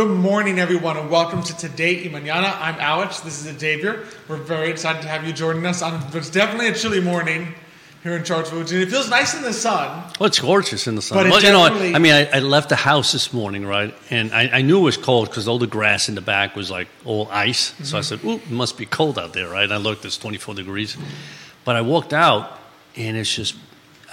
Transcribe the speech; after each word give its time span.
Good 0.00 0.16
morning, 0.16 0.58
everyone, 0.58 0.96
and 0.96 1.10
welcome 1.10 1.42
to 1.42 1.54
Today 1.54 2.08
y 2.08 2.08
Mañana. 2.10 2.58
I'm 2.58 2.76
Alex. 2.80 3.20
This 3.20 3.44
is 3.44 3.58
Xavier. 3.58 4.06
We're 4.28 4.38
very 4.38 4.70
excited 4.70 5.02
to 5.02 5.08
have 5.08 5.26
you 5.26 5.32
joining 5.34 5.66
us 5.66 5.82
on 5.82 6.02
it's 6.16 6.30
definitely 6.30 6.68
a 6.68 6.72
chilly 6.74 7.02
morning 7.02 7.52
here 8.02 8.16
in 8.16 8.24
Charlottesville, 8.24 8.60
Virginia. 8.60 8.86
It 8.86 8.88
feels 8.90 9.10
nice 9.10 9.34
in 9.34 9.42
the 9.42 9.52
sun. 9.52 10.10
Well, 10.18 10.28
it's 10.28 10.40
gorgeous 10.40 10.86
in 10.86 10.94
the 10.94 11.02
sun. 11.02 11.18
But 11.18 11.30
well, 11.30 11.42
you 11.42 11.52
know, 11.52 11.68
definitely- 11.68 11.94
I 11.94 11.98
mean, 11.98 12.14
I, 12.14 12.36
I 12.36 12.38
left 12.38 12.70
the 12.70 12.76
house 12.76 13.12
this 13.12 13.34
morning, 13.34 13.66
right, 13.66 13.94
and 14.08 14.32
I, 14.32 14.48
I 14.60 14.62
knew 14.62 14.78
it 14.78 14.84
was 14.84 14.96
cold 14.96 15.28
because 15.28 15.46
all 15.46 15.58
the 15.58 15.66
grass 15.66 16.08
in 16.08 16.14
the 16.14 16.22
back 16.22 16.56
was 16.56 16.70
like 16.70 16.88
all 17.04 17.28
ice. 17.30 17.74
So 17.82 17.82
Mm-hmm. 17.82 17.96
I 17.96 18.00
said, 18.00 18.24
"Ooh, 18.24 18.36
it 18.36 18.50
must 18.50 18.78
be 18.78 18.86
cold 18.86 19.18
out 19.18 19.34
there, 19.34 19.50
right?" 19.50 19.64
And 19.64 19.74
I 19.74 19.76
looked; 19.76 20.06
it's 20.06 20.16
24 20.16 20.54
degrees. 20.54 20.96
But 21.66 21.76
I 21.76 21.82
walked 21.82 22.14
out, 22.14 22.58
and 22.96 23.18
it's 23.18 23.34
just. 23.34 23.54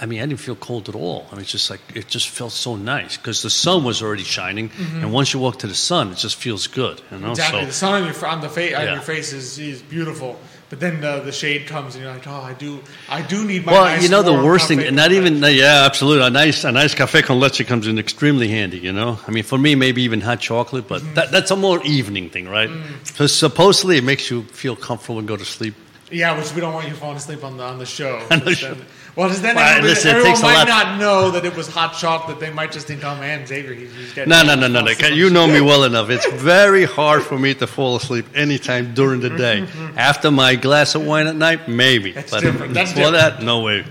I 0.00 0.06
mean, 0.06 0.20
I 0.20 0.26
didn't 0.26 0.40
feel 0.40 0.54
cold 0.56 0.88
at 0.88 0.94
all. 0.94 1.26
I 1.30 1.34
mean, 1.34 1.42
it's 1.42 1.50
just 1.52 1.70
like 1.70 1.80
it 1.94 2.08
just 2.08 2.28
felt 2.28 2.52
so 2.52 2.76
nice 2.76 3.16
because 3.16 3.42
the 3.42 3.50
sun 3.50 3.84
was 3.84 4.00
already 4.02 4.24
shining, 4.24 4.70
and 4.78 5.12
once 5.12 5.32
you 5.34 5.40
walk 5.40 5.58
to 5.60 5.66
the 5.66 5.74
sun, 5.74 6.12
it 6.12 6.16
just 6.18 6.36
feels 6.36 6.66
good. 6.68 7.00
You 7.10 7.18
know, 7.18 7.30
Exactly. 7.32 7.60
so 7.60 7.66
the 7.66 7.72
sun 7.72 8.02
on 8.02 8.04
your 8.08 8.26
on 8.26 8.40
the 8.40 8.48
face 8.48 8.74
on 8.74 8.84
your 8.86 9.00
face 9.00 9.32
is, 9.32 9.58
is 9.58 9.82
beautiful, 9.82 10.38
but 10.70 10.78
then 10.80 11.02
uh, 11.04 11.20
the 11.20 11.32
shade 11.32 11.66
comes, 11.66 11.94
and 11.96 12.04
you're 12.04 12.12
like, 12.12 12.26
oh, 12.28 12.32
I 12.42 12.52
do, 12.54 12.78
I 13.08 13.22
do 13.22 13.44
need 13.44 13.66
my. 13.66 13.72
Well, 13.72 13.84
nice 13.86 14.02
you 14.02 14.08
know 14.08 14.22
the 14.22 14.32
worst 14.32 14.68
thing, 14.68 14.78
cafe 14.78 14.90
not 14.92 15.10
even 15.12 15.42
yeah, 15.42 15.82
absolutely. 15.84 16.26
A 16.26 16.30
nice 16.30 16.62
a 16.64 16.70
nice 16.70 16.94
cafe 16.94 17.22
con 17.22 17.40
leche 17.40 17.66
comes 17.66 17.86
in 17.86 17.98
extremely 17.98 18.48
handy. 18.48 18.78
You 18.78 18.92
know, 18.92 19.18
I 19.26 19.30
mean, 19.32 19.42
for 19.44 19.58
me, 19.58 19.74
maybe 19.74 20.02
even 20.02 20.20
hot 20.20 20.38
chocolate, 20.40 20.86
but 20.86 21.02
Mm-hmm. 21.02 21.14
that, 21.14 21.30
that's 21.32 21.50
a 21.50 21.56
more 21.56 21.80
evening 21.84 22.30
thing, 22.30 22.48
right? 22.48 22.68
Mm. 22.70 23.06
Because 23.06 23.34
supposedly 23.34 23.96
it 23.98 24.04
makes 24.04 24.30
you 24.30 24.42
feel 24.44 24.76
comfortable 24.76 25.18
and 25.18 25.26
go 25.26 25.36
to 25.36 25.44
sleep. 25.44 25.74
Yeah, 26.10 26.38
which 26.38 26.54
we 26.54 26.60
don't 26.60 26.72
want 26.72 26.88
you 26.88 26.94
falling 26.94 27.16
asleep 27.16 27.42
on 27.44 27.56
the 27.56 27.64
on 27.64 27.78
the 27.78 27.84
show. 27.86 28.24
On 28.30 28.40
the 28.40 28.54
show. 28.54 28.74
then- 28.74 28.86
well, 29.18 29.26
because 29.28 29.42
then 29.42 29.56
Well, 29.56 29.82
listen, 29.82 30.10
it 30.10 30.14
everyone 30.14 30.30
takes 30.30 30.40
a 30.40 30.42
might 30.44 30.54
lot- 30.58 30.68
not 30.68 30.98
know 31.00 31.30
that 31.32 31.44
it 31.44 31.56
was 31.56 31.66
hot 31.66 31.92
chocolate. 31.94 32.38
They 32.38 32.50
might 32.50 32.70
just 32.70 32.86
think, 32.86 33.02
oh 33.04 33.16
man, 33.16 33.44
Xavier, 33.44 33.74
he's, 33.74 33.92
he's 33.94 34.12
getting 34.14 34.30
No, 34.30 34.44
no, 34.44 34.54
no, 34.54 34.68
no, 34.68 34.80
no. 34.80 35.08
You 35.08 35.28
know 35.28 35.48
me 35.48 35.60
well 35.60 35.82
enough. 35.82 36.08
It's 36.08 36.30
very 36.30 36.84
hard 36.84 37.24
for 37.24 37.36
me 37.36 37.52
to 37.54 37.66
fall 37.66 37.96
asleep 37.96 38.26
anytime 38.36 38.94
during 38.94 39.20
the 39.20 39.30
day. 39.30 39.66
After 39.96 40.30
my 40.30 40.54
glass 40.54 40.94
of 40.94 41.04
wine 41.04 41.26
at 41.26 41.34
night, 41.34 41.68
maybe. 41.68 42.12
That's 42.12 42.30
but 42.30 42.42
different. 42.42 42.74
That's 42.74 42.92
before 42.92 43.10
different. 43.10 43.38
that, 43.40 43.44
no 43.44 43.60
way. 43.62 43.84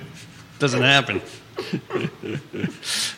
Doesn't 0.59 0.81
happen. 0.81 1.21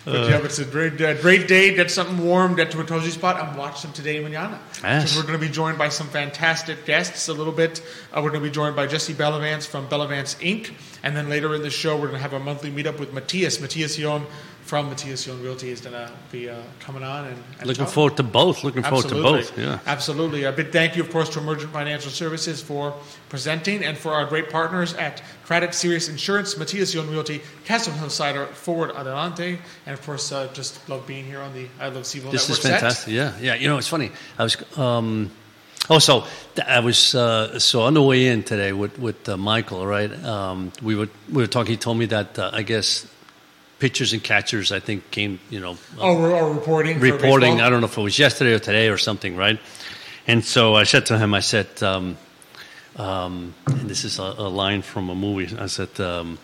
But 0.06 0.30
yeah, 0.30 0.38
but 0.38 0.45
it's 0.45 0.59
a 0.59 0.66
great, 0.66 1.00
uh, 1.02 1.14
great 1.22 1.48
day. 1.48 1.76
Get 1.76 1.92
something 1.92 2.26
warm. 2.26 2.56
Get 2.56 2.72
to 2.72 2.80
a 2.80 2.84
cozy 2.84 3.12
spot 3.12 3.40
and 3.40 3.58
watch 3.58 3.81
some 3.81 3.94
today 3.94 4.20
manana. 4.20 4.59
Yes. 4.81 5.16
We're 5.16 5.23
going 5.23 5.40
to 5.40 5.40
be 5.40 5.52
joined 5.52 5.78
by 5.78 5.90
some 5.90 6.08
fantastic 6.08 6.86
guests 6.86 7.28
a 7.28 7.34
little 7.34 7.54
bit. 7.54 7.81
Uh, 8.12 8.22
we're 8.23 8.30
going 8.30 8.42
to 8.42 8.50
be 8.50 8.54
joined 8.54 8.76
by 8.76 8.88
Jesse 8.88 9.14
Bellavance 9.14 9.68
from 9.68 9.88
Bellavance 9.88 10.42
Ink. 10.42 10.73
And 11.04 11.16
then 11.16 11.30
later 11.30 11.54
in 11.54 11.62
the 11.62 11.70
show, 11.70 11.96
we're 11.96 12.08
going 12.08 12.18
to 12.18 12.22
have 12.22 12.34
a 12.34 12.40
monthly 12.40 12.72
meetup 12.72 13.00
with 13.00 13.14
Matthias. 13.14 13.59
Matthias 13.59 13.98
John 13.98 14.26
from 14.70 14.88
Matthias 14.88 15.25
John 15.25 15.42
Realty 15.42 15.72
is 15.72 15.81
going 15.81 15.94
to 15.94 16.12
be 16.31 16.48
uh, 16.48 16.56
coming 16.80 17.02
on 17.02 17.25
and, 17.25 17.36
and 17.58 17.67
Looking 17.67 17.86
talking. 17.86 17.92
forward 17.92 18.17
to 18.17 18.23
both. 18.23 18.64
Looking 18.64 18.84
forward 18.84 19.06
Absolutely. 19.06 19.42
to 19.42 19.48
both. 19.48 19.58
Yeah. 19.58 19.80
Absolutely. 19.88 20.44
A 20.44 20.52
big 20.52 20.72
thank 20.72 20.95
you, 20.95 21.02
of 21.02 21.09
course, 21.09 21.28
to 21.30 21.39
Emergent 21.39 21.73
Financial 21.73 22.12
Services 22.12 22.62
for 22.62 22.94
presenting 23.30 23.84
and 23.84 23.97
for 23.97 24.14
our 24.14 24.28
great 24.28 24.52
partners 24.52 24.94
at 24.94 25.23
Craddock 25.44 25.73
Serious 25.73 26.08
Insurance, 26.08 26.56
Matthias 26.56 26.94
John 26.94 27.09
Realty, 27.09 27.42
Castle 27.66 27.94
Hill 27.94 28.12
Cider, 28.12 28.45
Forward 28.45 28.92
Adelante, 28.92 29.58
and 29.88 29.94
of 29.95 30.06
course, 30.06 30.31
uh, 30.31 30.47
just 30.53 30.88
love 30.88 31.08
being 31.08 31.25
here 31.25 31.40
on 31.40 31.52
the 31.56 31.67
I 31.80 31.88
Love 31.88 32.03
CVille 32.03 32.30
This 32.30 32.47
Network 32.47 32.66
is 32.66 32.70
fantastic. 32.70 33.12
Yeah, 33.12 33.34
yeah. 33.42 33.56
You 33.56 33.70
know, 33.70 33.80
it's 33.80 33.88
funny. 33.88 34.12
I 34.38 34.44
was. 34.44 34.78
Um, 34.78 35.31
also, 35.90 36.25
I 36.63 36.81
was 36.81 37.16
uh, 37.16 37.57
so 37.57 37.81
on 37.81 37.96
the 37.96 38.03
way 38.03 38.28
in 38.28 38.44
today 38.44 38.72
with 38.72 39.00
with 39.00 39.28
uh, 39.28 39.36
Michael. 39.36 39.88
Right, 39.88 40.13
um, 40.24 40.72
we 40.84 40.96
were 40.96 41.09
we 41.28 41.41
were 41.41 41.47
talking. 41.47 41.72
He 41.72 41.78
told 41.78 41.97
me 41.97 42.06
that 42.06 42.38
uh, 42.38 42.51
I 42.53 42.62
guess 42.62 43.07
pitchers 43.79 44.13
and 44.13 44.23
catchers. 44.23 44.72
I 44.72 44.79
think 44.79 45.09
came. 45.12 45.40
You 45.50 45.59
know. 45.59 45.78
Oh, 46.00 46.19
we're 46.19 46.35
all 46.35 46.53
reporting. 46.53 47.00
reporting. 47.00 47.62
I 47.62 47.69
don't 47.69 47.81
know 47.81 47.88
if 47.88 47.97
it 47.97 48.01
was 48.01 48.19
yesterday 48.19 48.53
or 48.53 48.59
today 48.59 48.90
or 48.90 48.97
something, 48.97 49.35
right? 49.35 49.59
And 50.28 50.44
so 50.45 50.75
I 50.75 50.84
said 50.84 51.06
to 51.07 51.17
him, 51.17 51.34
I 51.34 51.40
said, 51.40 51.81
um, 51.81 52.18
um, 52.97 53.53
and 53.68 53.89
this 53.89 54.03
is 54.03 54.19
a, 54.19 54.23
a 54.38 54.50
line 54.50 54.81
from 54.81 55.09
a 55.09 55.16
movie. 55.16 55.56
I 55.57 55.68
said, 55.68 56.00
um, 56.00 56.38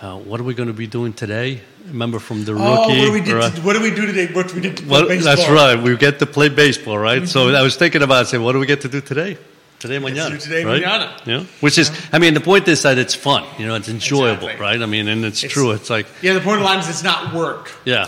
uh, 0.00 0.16
"What 0.16 0.40
are 0.40 0.44
we 0.44 0.54
going 0.54 0.68
to 0.68 0.72
be 0.74 0.86
doing 0.86 1.12
today?" 1.12 1.60
Remember 1.88 2.18
from 2.18 2.44
the 2.44 2.52
Oh, 2.52 2.56
rookie? 2.56 2.98
what 3.00 3.06
do 3.06 3.12
we 3.12 3.20
did? 3.22 3.34
right? 3.34 3.58
What 3.64 3.72
do 3.74 3.82
we 3.82 3.90
do 3.90 4.06
today? 4.06 4.26
What 4.32 4.52
we 4.54 4.60
did 4.60 4.76
to 4.78 4.86
Well, 4.86 5.08
baseball? 5.08 5.36
that's 5.36 5.48
right. 5.50 5.82
We 5.82 5.96
get 5.96 6.18
to 6.18 6.26
play 6.26 6.48
baseball, 6.50 6.98
right? 6.98 7.26
So 7.26 7.48
I 7.54 7.62
was 7.62 7.76
thinking 7.76 8.02
about, 8.02 8.28
saying, 8.28 8.42
what 8.44 8.52
do 8.52 8.58
we 8.58 8.66
get 8.66 8.82
to 8.82 8.88
do 8.88 9.00
today? 9.00 9.38
Today, 9.78 9.98
mañana. 9.98 10.30
do 10.30 10.38
today, 10.38 10.64
right? 10.64 10.82
mañana. 10.82 11.26
Yeah. 11.26 11.44
Which 11.60 11.78
is, 11.78 11.90
I 12.12 12.18
mean, 12.18 12.34
the 12.34 12.40
point 12.40 12.66
is 12.66 12.82
that 12.82 12.98
it's 12.98 13.14
fun. 13.14 13.44
You 13.58 13.66
know, 13.66 13.76
it's 13.76 13.88
enjoyable, 13.88 14.48
Exactly. 14.48 14.60
right? 14.60 14.82
I 14.82 14.86
mean, 14.86 15.06
and 15.08 15.24
it's, 15.24 15.44
It's- 15.44 15.52
true. 15.52 15.70
It's 15.70 15.88
like, 15.88 16.06
Yeah, 16.20 16.32
the 16.34 16.40
point 16.40 16.56
of 16.56 16.60
the 16.60 16.66
line 16.66 16.80
is 16.80 16.88
it's 16.88 17.04
not 17.04 17.32
work. 17.32 17.70
yeah, 17.84 18.06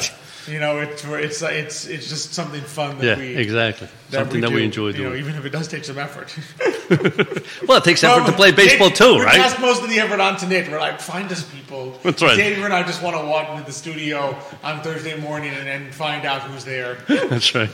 You 0.49 0.59
know, 0.59 0.81
it's 0.81 1.05
it's 1.05 1.43
it's 1.43 1.87
it's 1.87 2.09
just 2.09 2.35
something 2.35 2.63
fun 2.63 2.99
that 2.99 3.05
yeah, 3.07 3.17
we 3.19 3.37
exactly. 3.37 3.87
that 4.11 4.17
Something 4.19 4.41
that 4.41 4.49
do, 4.49 4.55
we 4.57 4.65
enjoy 4.65 4.89
you 4.89 4.93
know, 5.05 5.11
doing. 5.11 5.21
even 5.23 5.35
if 5.37 5.45
it 5.45 5.51
does 5.51 5.69
take 5.69 5.85
some 5.85 5.99
effort. 5.99 6.35
well, 7.69 7.79
it 7.79 7.85
takes 7.85 8.03
effort 8.03 8.27
to 8.27 8.33
play 8.33 8.51
baseball 8.51 8.91
too, 8.91 9.15
we 9.17 9.25
right? 9.25 9.37
passed 9.37 9.61
most 9.61 9.81
of 9.83 9.89
the 9.91 10.01
effort 10.01 10.19
on 10.19 10.37
to 10.39 10.47
Nick. 10.49 10.69
We're 10.69 10.81
like, 10.81 10.99
find 11.01 11.31
us 11.31 11.45
people. 11.45 11.97
That's 12.03 12.21
right. 12.21 12.35
Xavier 12.35 12.65
and 12.65 12.75
I 12.75 12.83
just 12.83 13.01
want 13.03 13.17
to 13.17 13.25
walk 13.25 13.49
into 13.51 13.65
the 13.65 13.71
studio 13.73 14.35
on 14.65 14.83
Thursday 14.83 15.15
morning 15.21 15.53
and, 15.55 15.69
and 15.69 15.95
find 15.95 16.27
out 16.27 16.43
who's 16.43 16.65
there. 16.65 16.97
That's 17.09 17.55
right. 17.55 17.71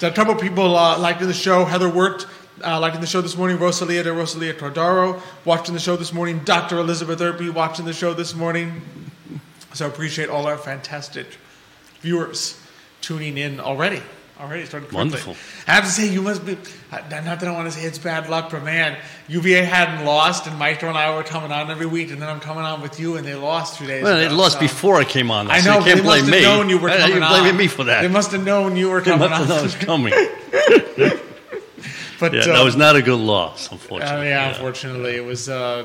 so 0.00 0.08
a 0.08 0.12
couple 0.12 0.34
people 0.34 0.76
uh, 0.76 0.98
liking 0.98 1.28
the 1.28 1.32
show. 1.32 1.64
Heather 1.64 1.88
worked. 1.88 2.26
Uh, 2.62 2.78
liking 2.78 3.00
the 3.00 3.06
show 3.06 3.20
this 3.22 3.36
morning, 3.36 3.58
Rosalia 3.58 4.02
de 4.02 4.12
Rosalia 4.12 4.52
Tordaro 4.52 5.20
watching 5.46 5.72
the 5.74 5.80
show 5.80 5.96
this 5.96 6.12
morning. 6.12 6.40
Dr. 6.44 6.78
Elizabeth 6.78 7.18
Erby 7.20 7.50
watching 7.52 7.86
the 7.86 7.92
show 7.94 8.12
this 8.12 8.34
morning. 8.34 8.82
So 9.72 9.86
I 9.86 9.88
appreciate 9.88 10.28
all 10.28 10.46
our 10.46 10.58
fantastic 10.58 11.26
viewers 12.02 12.60
tuning 13.00 13.38
in 13.38 13.60
already. 13.60 14.02
Already 14.38 14.64
started 14.66 14.86
quickly. 14.88 14.96
Wonderful. 14.96 15.36
I 15.66 15.72
have 15.72 15.84
to 15.84 15.90
say, 15.90 16.08
you 16.08 16.22
must 16.22 16.44
be. 16.44 16.56
uh, 16.92 16.98
Not 17.10 17.40
that 17.40 17.44
I 17.44 17.52
want 17.52 17.70
to 17.70 17.78
say 17.78 17.84
it's 17.86 17.98
bad 17.98 18.28
luck, 18.30 18.50
but 18.50 18.62
man, 18.64 18.96
UVA 19.28 19.62
hadn't 19.64 20.04
lost, 20.06 20.46
and 20.46 20.58
Maestro 20.58 20.88
and 20.88 20.96
I 20.98 21.14
were 21.14 21.22
coming 21.22 21.52
on 21.52 21.70
every 21.70 21.84
week, 21.86 22.10
and 22.10 22.20
then 22.22 22.28
I'm 22.28 22.40
coming 22.40 22.64
on 22.64 22.80
with 22.82 22.98
you, 22.98 23.16
and 23.16 23.26
they 23.26 23.34
lost 23.34 23.78
two 23.78 23.86
days 23.86 24.02
Well, 24.02 24.18
ago. 24.18 24.28
they 24.28 24.34
lost 24.34 24.54
so- 24.54 24.60
before 24.60 24.96
I 24.96 25.04
came 25.04 25.30
on. 25.30 25.50
I 25.50 25.60
so 25.60 25.70
know, 25.72 25.78
you 25.78 25.84
can't 25.84 25.96
they 25.98 26.02
blame 26.04 26.20
must 26.22 26.30
me. 26.32 26.42
have 26.42 26.58
known 26.58 26.68
you 26.70 26.78
were 26.78 26.88
coming 26.88 27.16
You're 27.16 27.22
on. 27.24 27.40
blaming 27.40 27.56
me 27.58 27.66
for 27.68 27.84
that. 27.84 28.00
They 28.02 28.08
must 28.08 28.32
have 28.32 28.44
known 28.44 28.76
you 28.76 28.88
were 28.90 29.00
They 29.02 29.10
coming 29.12 29.30
must 29.30 29.40
have 29.40 29.48
known 29.48 29.58
it 29.58 29.62
was 29.62 29.74
coming. 29.76 31.20
but 32.20 32.32
Yeah, 32.32 32.40
uh, 32.42 32.46
that 32.58 32.64
was 32.64 32.76
not 32.76 32.94
a 32.96 33.02
good 33.02 33.18
loss, 33.18 33.68
uh, 33.68 33.72
unfortunately. 33.72 34.28
yeah, 34.28 34.50
unfortunately, 34.50 35.16
it 35.16 35.24
was. 35.24 35.48
Uh, 35.48 35.84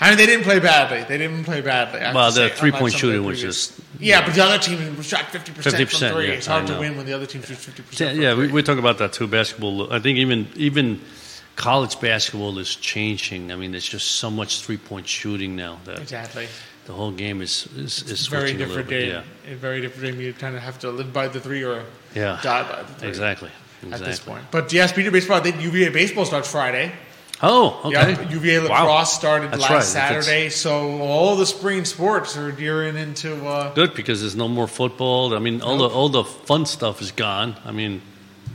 I 0.00 0.10
mean, 0.10 0.18
they 0.18 0.26
didn't 0.26 0.44
play 0.44 0.58
badly. 0.60 1.04
They 1.08 1.16
didn't 1.16 1.44
play 1.44 1.62
badly. 1.62 2.00
I 2.00 2.12
Well, 2.12 2.30
the 2.30 2.50
some 2.54 2.74
of 2.74 2.92
shooting 2.92 3.24
was 3.24 3.40
just- 3.40 3.72
Yeah, 3.98 4.24
but 4.24 4.34
the 4.34 4.44
other 4.44 4.58
team 4.58 4.96
was 4.96 5.06
shot 5.06 5.24
fifty 5.30 5.52
percent 5.52 5.74
from 5.76 5.86
50%, 5.86 6.12
three. 6.12 6.28
yeah, 6.28 6.32
it's 6.34 6.46
hard 6.46 6.66
to 6.66 6.78
win 6.78 6.96
when 6.96 7.06
the 7.06 7.14
other 7.14 7.26
team 7.26 7.42
shoots 7.42 7.64
fifty 7.64 7.82
Yeah, 7.82 7.88
percent. 7.88 8.18
yeah 8.18 8.34
we, 8.34 8.48
we 8.48 8.62
talk 8.62 8.78
about 8.78 8.98
that 8.98 9.12
too. 9.14 9.26
Basketball, 9.26 9.90
I 9.92 9.98
think 9.98 10.18
even 10.18 10.48
even 10.56 11.00
college 11.56 11.98
basketball 12.00 12.58
is 12.58 12.76
changing. 12.76 13.52
I 13.52 13.56
mean, 13.56 13.70
there's 13.72 13.88
just 13.88 14.12
so 14.12 14.30
much 14.30 14.60
three 14.62 14.76
point 14.78 15.06
shooting 15.08 15.56
now 15.56 15.78
that 15.84 15.98
exactly. 15.98 16.46
the 16.86 16.92
whole 16.92 17.10
game 17.12 17.40
is 17.42 17.66
is, 17.76 18.02
is 18.02 18.26
Very 18.26 18.48
switching 18.50 18.56
a 18.56 18.66
little 18.66 18.82
different 18.84 18.88
game. 18.90 19.22
A 19.52 19.54
very 19.56 19.80
different 19.80 20.04
game. 20.12 20.20
You 20.20 20.32
kind 20.34 20.56
of 20.56 20.62
have 20.62 20.78
to 20.80 20.90
live 20.90 21.12
by 21.12 21.28
the 21.28 21.40
three 21.40 21.62
or 21.64 21.84
Yeah, 22.14 22.38
die 22.42 22.62
by 22.62 22.82
the 22.82 22.94
three. 23.00 23.08
exactly. 23.08 23.50
At 23.90 24.00
this 24.00 24.20
point, 24.20 24.44
but 24.50 24.72
yes, 24.72 24.92
Peter 24.92 25.10
baseball. 25.10 25.38
I 25.38 25.40
think 25.40 25.60
UVA 25.62 25.88
baseball 25.90 26.24
starts 26.26 26.50
Friday. 26.50 26.92
Oh, 27.42 27.80
okay. 27.86 28.10
Yep, 28.10 28.30
UVA 28.32 28.58
Wow. 28.58 28.84
lacrosse 28.84 29.14
started 29.14 29.50
That's 29.50 29.62
last 29.62 29.70
right. 29.70 29.94
That's- 30.02 30.26
Saturday, 30.26 30.50
so 30.50 31.00
all 31.00 31.36
the 31.36 31.46
spring 31.46 31.86
sports 31.86 32.36
are 32.36 32.52
gearing 32.52 32.96
into. 32.98 33.46
Uh, 33.46 33.72
Good 33.72 33.94
because 33.94 34.20
there's 34.20 34.36
no 34.36 34.46
more 34.48 34.66
football. 34.68 35.34
I 35.34 35.38
mean, 35.38 35.62
all 35.62 35.78
the 35.78 35.88
all 35.88 36.10
the 36.10 36.24
fun 36.24 36.66
stuff 36.66 37.00
is 37.00 37.12
gone. 37.12 37.56
I 37.64 37.72
mean, 37.72 38.02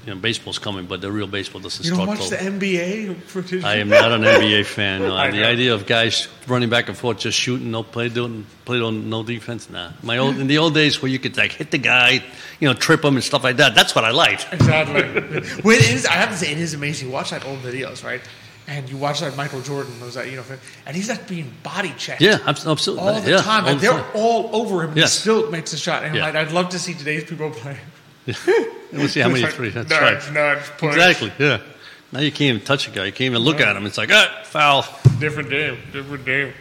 you 0.06 0.14
know, 0.14 0.20
baseball's 0.20 0.60
coming, 0.60 0.86
but 0.86 1.02
the 1.02 1.12
real 1.12 1.26
baseball 1.26 1.60
doesn't 1.60 1.84
you 1.84 1.92
don't 1.92 2.04
start 2.04 2.20
watch 2.20 2.30
till. 2.30 2.38
the 2.52 2.68
NBA. 2.68 3.64
I 3.64 3.78
am 3.78 3.90
not 3.90 4.12
an 4.12 4.22
NBA 4.22 4.66
fan. 4.78 5.02
No. 5.02 5.16
The 5.32 5.38
know. 5.38 5.48
idea 5.48 5.74
of 5.74 5.88
guys 5.88 6.28
running 6.48 6.70
back 6.70 6.90
and 6.90 6.98
forth, 6.98 7.18
just 7.20 7.38
shooting, 7.40 7.72
no 7.72 7.82
play, 7.82 8.10
doing 8.10 8.46
play 8.66 8.80
on 8.82 9.10
no 9.10 9.24
defense. 9.24 9.68
Nah. 9.70 9.92
My 10.04 10.20
old 10.20 10.38
in 10.38 10.46
the 10.46 10.60
old 10.60 10.76
days 10.76 11.02
where 11.02 11.10
you 11.10 11.18
could 11.18 11.36
like 11.38 11.54
hit 11.54 11.72
the 11.72 11.80
guy, 11.80 12.24
you 12.60 12.68
know, 12.68 12.76
trip 12.76 13.04
him 13.04 13.16
and 13.16 13.24
stuff 13.24 13.44
like 13.44 13.58
that. 13.58 13.74
That's 13.74 13.96
what 13.96 14.06
I 14.06 14.12
liked. 14.12 14.48
Exactly. 14.54 15.02
well, 15.64 15.76
it 15.76 15.90
is, 15.90 16.06
I 16.06 16.14
have 16.14 16.30
to 16.30 16.38
say, 16.38 16.52
it 16.52 16.60
is 16.60 16.76
amazing. 16.76 17.08
You 17.08 17.14
watch 17.14 17.32
that 17.32 17.44
old 17.46 17.60
videos, 17.60 18.04
right? 18.04 18.22
And 18.68 18.90
you 18.90 18.98
watch 18.98 19.20
that 19.20 19.36
Michael 19.36 19.62
Jordan 19.62 20.00
was 20.02 20.16
that 20.16 20.30
you 20.30 20.38
know, 20.38 20.44
and 20.88 20.96
he's 20.96 21.08
not 21.08 21.28
being 21.28 21.52
body 21.62 21.94
checked. 21.98 22.22
Yeah, 22.22 22.40
absolutely. 22.46 23.00
All 23.00 23.22
the 23.22 23.30
yeah, 23.30 23.38
time, 23.42 23.64
all 23.64 23.70
and 23.72 23.80
the 23.80 23.82
they're 23.90 24.00
time. 24.00 24.12
all 24.16 24.56
over 24.56 24.84
him. 24.84 24.90
and 24.90 24.98
Yes. 24.98 25.16
He 25.16 25.20
still 25.22 25.52
makes 25.52 25.74
a 25.74 25.78
shot, 25.78 26.04
and 26.04 26.16
Yeah. 26.16 26.26
Like, 26.26 26.36
I'd 26.36 26.52
love 26.52 26.70
to 26.70 26.80
see 26.80 26.94
today's 26.94 27.24
people 27.24 27.50
play. 27.52 27.78
We'll 28.92 29.10
see 29.10 29.20
how 29.20 29.28
many 29.28 29.42
like, 29.42 29.54
three. 29.54 29.70
That's 29.70 29.90
nudge, 29.90 30.26
right. 30.26 30.34
nudge, 30.34 30.64
push. 30.78 30.96
Exactly. 30.96 31.32
Yeah. 31.38 31.60
Now 32.12 32.20
you 32.22 32.32
can't 32.32 32.56
even 32.56 32.62
touch 32.62 32.88
a 32.88 32.92
guy. 32.92 33.06
You 33.06 33.12
can't 33.12 33.32
even 33.32 33.42
look 33.42 33.60
at 33.60 33.76
him. 33.76 33.86
It's 33.86 33.98
like, 33.98 34.10
ah, 34.12 34.42
foul. 34.46 34.86
Different 35.20 35.50
game, 35.50 35.78
different 35.92 36.24
game. 36.24 36.54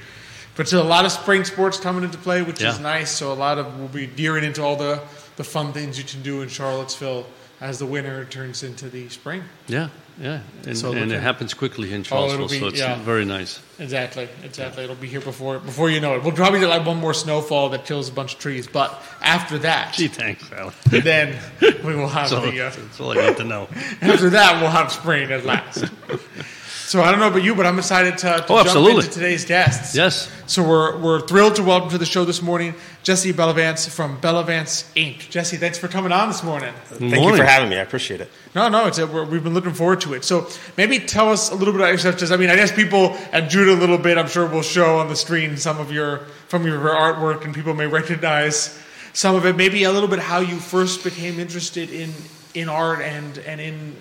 But 0.56 0.68
so 0.68 0.82
a 0.82 0.84
lot 0.84 1.04
of 1.04 1.12
spring 1.12 1.44
sports 1.44 1.78
coming 1.78 2.02
into 2.04 2.18
play, 2.18 2.42
which 2.42 2.62
is 2.62 2.80
nice. 2.80 3.10
So 3.10 3.32
a 3.32 3.34
lot 3.34 3.58
of 3.58 3.78
we'll 3.78 3.88
be 3.88 4.06
gearing 4.06 4.44
into 4.44 4.62
all 4.62 4.76
the 4.76 5.00
the 5.36 5.44
fun 5.44 5.72
things 5.72 5.98
you 5.98 6.04
can 6.04 6.22
do 6.22 6.42
in 6.42 6.48
Charlottesville 6.48 7.26
as 7.60 7.78
the 7.78 7.86
winter 7.86 8.24
turns 8.24 8.62
into 8.62 8.88
the 8.88 9.08
spring. 9.08 9.42
Yeah, 9.66 9.88
yeah, 10.20 10.40
and, 10.66 10.78
So 10.78 10.92
and 10.92 11.10
it 11.12 11.20
happens 11.20 11.54
quickly 11.54 11.92
in 11.92 12.00
Oh, 12.00 12.04
Charlottesville, 12.04 12.44
it'll 12.44 12.48
be- 12.48 12.60
so 12.60 12.66
it's 12.68 12.78
yeah. 12.78 12.96
very 13.02 13.24
nice. 13.24 13.60
Exactly, 13.78 14.28
exactly. 14.44 14.84
It'll 14.84 14.94
be 14.94 15.08
here 15.08 15.20
before 15.20 15.58
before 15.58 15.90
you 15.90 16.00
know 16.00 16.14
it. 16.14 16.22
We'll 16.22 16.32
probably 16.32 16.60
get 16.60 16.68
like 16.68 16.86
one 16.86 16.98
more 16.98 17.12
snowfall 17.14 17.70
that 17.70 17.84
kills 17.84 18.08
a 18.08 18.12
bunch 18.12 18.34
of 18.34 18.38
trees, 18.40 18.66
but 18.68 19.02
after 19.20 19.58
that, 19.58 19.92
Gee, 19.94 20.06
thanks, 20.08 20.50
Alan. 20.52 20.72
then 20.90 21.36
we 21.84 21.96
will 21.96 22.06
have 22.08 22.28
So, 22.28 22.40
the. 22.40 22.60
Uh, 22.60 22.70
that's 22.70 23.00
all 23.00 23.10
I 23.18 23.26
need 23.28 23.36
to 23.38 23.44
know. 23.44 23.68
after 24.00 24.30
that, 24.30 24.60
we'll 24.60 24.70
have 24.70 24.92
spring 24.92 25.32
at 25.32 25.44
last. 25.44 25.84
so 26.86 27.02
I 27.02 27.10
don't 27.10 27.18
know 27.20 27.28
about 27.28 27.42
you, 27.42 27.54
but 27.54 27.66
I'm 27.66 27.78
excited 27.78 28.18
to, 28.18 28.26
to 28.26 28.44
Oh, 28.44 28.56
jump 28.56 28.66
absolutely. 28.66 29.04
into 29.04 29.10
today's 29.10 29.44
guests. 29.44 29.94
Yes. 29.96 30.30
So 30.46 30.62
we're 30.62 30.98
we're 30.98 31.20
thrilled 31.20 31.56
to 31.56 31.62
welcome 31.62 31.88
to 31.90 31.98
the 31.98 32.04
show 32.06 32.24
this 32.24 32.42
morning 32.42 32.74
Jesse 33.02 33.32
Bellavance 33.32 33.88
from 33.88 34.20
Bellavance 34.20 34.84
Ink. 34.94 35.28
Jesse, 35.30 35.56
thanks 35.56 35.78
for 35.78 35.88
coming 35.88 36.12
on 36.12 36.28
this 36.28 36.42
morning. 36.42 36.72
Thank 36.86 37.14
you 37.14 37.36
for 37.36 37.44
having 37.44 37.70
me. 37.70 37.76
I 37.76 37.80
appreciate 37.80 38.20
it. 38.20 38.30
No, 38.54 38.68
no, 38.68 38.86
it's 38.86 38.98
a, 38.98 39.06
we're, 39.06 39.24
we've 39.24 39.42
been 39.42 39.54
looking 39.54 39.72
forward 39.72 40.00
to 40.02 40.14
it. 40.14 40.24
So 40.24 40.46
maybe 40.76 40.98
tell 41.00 41.30
us 41.30 41.50
a 41.50 41.54
little 41.54 41.72
bit 41.72 41.80
about 41.80 41.90
yourself. 41.92 42.18
Just, 42.18 42.32
I 42.32 42.36
mean, 42.36 42.50
I 42.50 42.56
guess 42.56 42.70
people 42.70 43.16
at 43.32 43.48
Judah 43.50 43.72
a 43.72 43.80
little 43.80 43.98
bit. 43.98 44.16
I'm 44.18 44.28
sure 44.28 44.46
will 44.46 44.62
show 44.62 44.98
on 44.98 45.08
the 45.08 45.16
screen 45.16 45.56
some 45.56 45.78
of 45.80 45.90
your 45.90 46.18
from 46.48 46.66
your 46.66 46.78
artwork, 46.78 47.44
and 47.44 47.54
people 47.54 47.74
may 47.74 47.86
recognize 47.86 48.78
some 49.12 49.34
of 49.34 49.46
it. 49.46 49.56
Maybe 49.56 49.84
a 49.84 49.92
little 49.92 50.08
bit 50.08 50.18
how 50.18 50.40
you 50.40 50.56
first 50.56 51.02
became 51.02 51.40
interested 51.40 51.90
in 51.90 52.12
in 52.54 52.68
art 52.68 53.00
and 53.00 53.38
and 53.38 53.60
in 53.60 53.96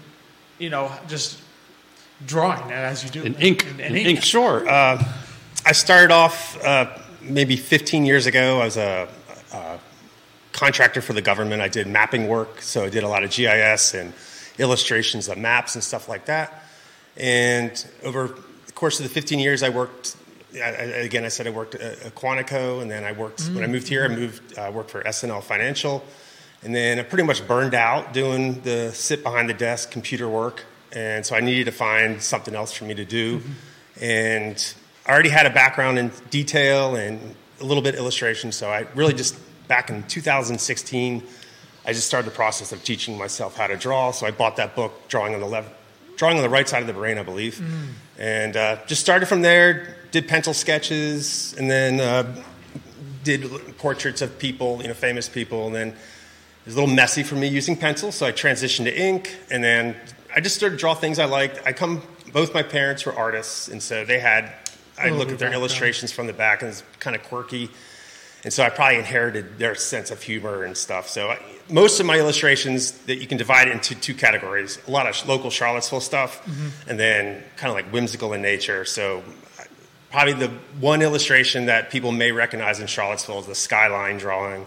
you 0.59 0.69
know 0.69 0.91
just 1.07 1.39
drawing 2.25 2.71
as 2.71 3.03
you 3.03 3.09
do 3.09 3.23
In 3.23 3.35
ink. 3.35 3.65
And, 3.69 3.79
In 3.79 3.95
ink. 3.95 4.23
Sure. 4.23 4.67
Uh, 4.67 5.03
I 5.65 5.71
started 5.71 6.11
off 6.11 6.61
uh, 6.63 6.87
maybe 7.21 7.55
15 7.55 8.05
years 8.05 8.25
ago. 8.25 8.59
I 8.61 8.65
was 8.65 8.77
a, 8.77 9.07
a 9.53 9.79
contractor 10.51 11.01
for 11.01 11.13
the 11.13 11.21
government. 11.21 11.61
I 11.61 11.67
did 11.67 11.87
mapping 11.87 12.27
work, 12.27 12.61
so 12.61 12.83
I 12.85 12.89
did 12.89 13.03
a 13.03 13.07
lot 13.07 13.23
of 13.23 13.31
GIS 13.31 13.93
and 13.93 14.13
illustrations 14.59 15.27
of 15.29 15.37
maps 15.37 15.75
and 15.75 15.83
stuff 15.83 16.07
like 16.09 16.25
that. 16.25 16.63
And 17.17 17.71
over 18.03 18.35
the 18.65 18.71
course 18.73 18.99
of 18.99 19.03
the 19.07 19.09
15 19.13 19.39
years, 19.39 19.63
I 19.63 19.69
worked. 19.69 20.15
I, 20.55 20.57
I- 20.59 20.71
again, 21.05 21.25
I 21.25 21.29
said 21.29 21.47
I 21.47 21.51
worked 21.51 21.75
at, 21.75 21.99
at 22.05 22.15
Quantico, 22.15 22.81
and 22.81 22.89
then 22.91 23.03
I 23.03 23.11
worked 23.11 23.41
when 23.53 23.63
I 23.63 23.67
moved 23.67 23.87
here. 23.87 24.03
I 24.05 24.07
moved 24.07 24.57
uh, 24.57 24.71
worked 24.73 24.91
for 24.91 25.01
SNL 25.03 25.41
Financial, 25.43 26.03
and 26.63 26.73
then 26.75 26.99
I 26.99 27.03
pretty 27.03 27.23
much 27.23 27.47
burned 27.47 27.73
out 27.73 28.13
doing 28.13 28.61
the 28.61 28.91
sit 28.93 29.23
behind 29.23 29.49
the 29.49 29.53
desk 29.53 29.89
computer 29.91 30.27
work, 30.29 30.65
and 30.93 31.25
so 31.25 31.35
I 31.35 31.41
needed 31.41 31.65
to 31.65 31.71
find 31.71 32.21
something 32.21 32.55
else 32.55 32.71
for 32.71 32.85
me 32.85 32.93
to 32.95 33.05
do. 33.05 33.41
And 33.99 34.73
I 35.05 35.11
already 35.11 35.29
had 35.29 35.45
a 35.45 35.49
background 35.49 35.99
in 35.99 36.11
detail 36.29 36.95
and 36.95 37.35
a 37.59 37.65
little 37.65 37.83
bit 37.83 37.95
illustration, 37.95 38.51
so 38.51 38.69
I 38.69 38.87
really 38.95 39.13
just 39.13 39.35
back 39.67 39.89
in 39.89 40.03
2016, 40.03 41.23
I 41.85 41.93
just 41.93 42.07
started 42.07 42.29
the 42.29 42.35
process 42.35 42.71
of 42.71 42.83
teaching 42.83 43.17
myself 43.17 43.57
how 43.57 43.67
to 43.67 43.75
draw. 43.75 44.11
So 44.11 44.25
I 44.25 44.31
bought 44.31 44.55
that 44.57 44.75
book, 44.75 45.07
Drawing 45.07 45.33
on 45.33 45.39
the 45.39 45.47
Left, 45.47 45.69
Drawing 46.15 46.37
on 46.37 46.43
the 46.43 46.49
Right 46.49 46.67
Side 46.67 46.81
of 46.81 46.87
the 46.87 46.93
Brain, 46.93 47.17
I 47.17 47.23
believe, 47.23 47.61
and 48.17 48.55
uh, 48.55 48.77
just 48.85 49.01
started 49.01 49.25
from 49.27 49.41
there. 49.41 49.97
Did 50.11 50.27
pencil 50.27 50.53
sketches, 50.53 51.55
and 51.57 51.69
then 51.69 51.99
uh, 51.99 52.35
did 53.23 53.49
portraits 53.77 54.21
of 54.21 54.37
people, 54.37 54.81
you 54.81 54.87
know, 54.87 54.93
famous 54.93 55.27
people, 55.27 55.65
and 55.65 55.75
then 55.75 55.95
it 56.63 56.67
was 56.67 56.75
a 56.75 56.79
little 56.79 56.95
messy 56.95 57.23
for 57.23 57.35
me 57.35 57.47
using 57.47 57.75
pencil, 57.75 58.13
so 58.13 58.25
I 58.25 58.31
transitioned 58.31 58.85
to 58.85 58.97
ink, 58.97 59.35
and 59.51 59.61
then 59.61 59.97
I 60.33 60.39
just 60.39 60.55
started 60.55 60.77
to 60.77 60.79
draw 60.79 60.93
things 60.93 61.19
I 61.19 61.25
liked. 61.25 61.59
I 61.65 61.73
come, 61.73 62.01
both 62.31 62.53
my 62.53 62.63
parents 62.63 63.05
were 63.05 63.13
artists, 63.13 63.67
and 63.67 63.83
so 63.83 64.05
they 64.05 64.19
had. 64.19 64.53
I 64.97 65.09
look 65.09 65.23
at 65.23 65.27
their 65.27 65.49
background. 65.49 65.55
illustrations 65.55 66.13
from 66.13 66.27
the 66.27 66.33
back, 66.33 66.61
and 66.61 66.69
it's 66.69 66.83
kind 66.99 67.17
of 67.17 67.23
quirky, 67.23 67.69
and 68.45 68.53
so 68.53 68.63
I 68.63 68.69
probably 68.69 68.97
inherited 68.97 69.57
their 69.57 69.75
sense 69.75 70.09
of 70.09 70.21
humor 70.21 70.63
and 70.63 70.77
stuff. 70.77 71.09
So 71.09 71.31
I, 71.31 71.39
most 71.69 71.99
of 71.99 72.05
my 72.05 72.17
illustrations 72.17 72.91
that 73.07 73.17
you 73.17 73.27
can 73.27 73.37
divide 73.37 73.67
into 73.67 73.93
two 73.93 74.13
categories: 74.13 74.79
a 74.87 74.91
lot 74.91 75.05
of 75.05 75.27
local 75.27 75.49
Charlottesville 75.49 75.99
stuff, 75.99 76.45
mm-hmm. 76.45 76.89
and 76.89 76.97
then 76.97 77.43
kind 77.57 77.71
of 77.71 77.75
like 77.75 77.91
whimsical 77.91 78.31
in 78.31 78.41
nature. 78.41 78.85
So 78.85 79.21
probably 80.11 80.33
the 80.33 80.49
one 80.79 81.01
illustration 81.01 81.65
that 81.65 81.89
people 81.89 82.13
may 82.13 82.31
recognize 82.31 82.79
in 82.79 82.87
Charlottesville 82.87 83.39
is 83.39 83.47
the 83.47 83.55
skyline 83.55 84.17
drawing. 84.17 84.65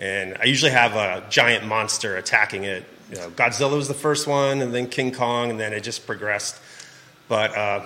And 0.00 0.36
I 0.40 0.44
usually 0.44 0.72
have 0.72 0.94
a 0.94 1.24
giant 1.30 1.66
monster 1.66 2.16
attacking 2.16 2.64
it. 2.64 2.84
You 3.10 3.16
know, 3.16 3.30
Godzilla 3.30 3.76
was 3.76 3.88
the 3.88 3.94
first 3.94 4.26
one, 4.26 4.60
and 4.60 4.74
then 4.74 4.88
King 4.88 5.12
Kong, 5.12 5.50
and 5.50 5.60
then 5.60 5.72
it 5.72 5.82
just 5.82 6.06
progressed. 6.06 6.60
But 7.28 7.56
uh, 7.56 7.84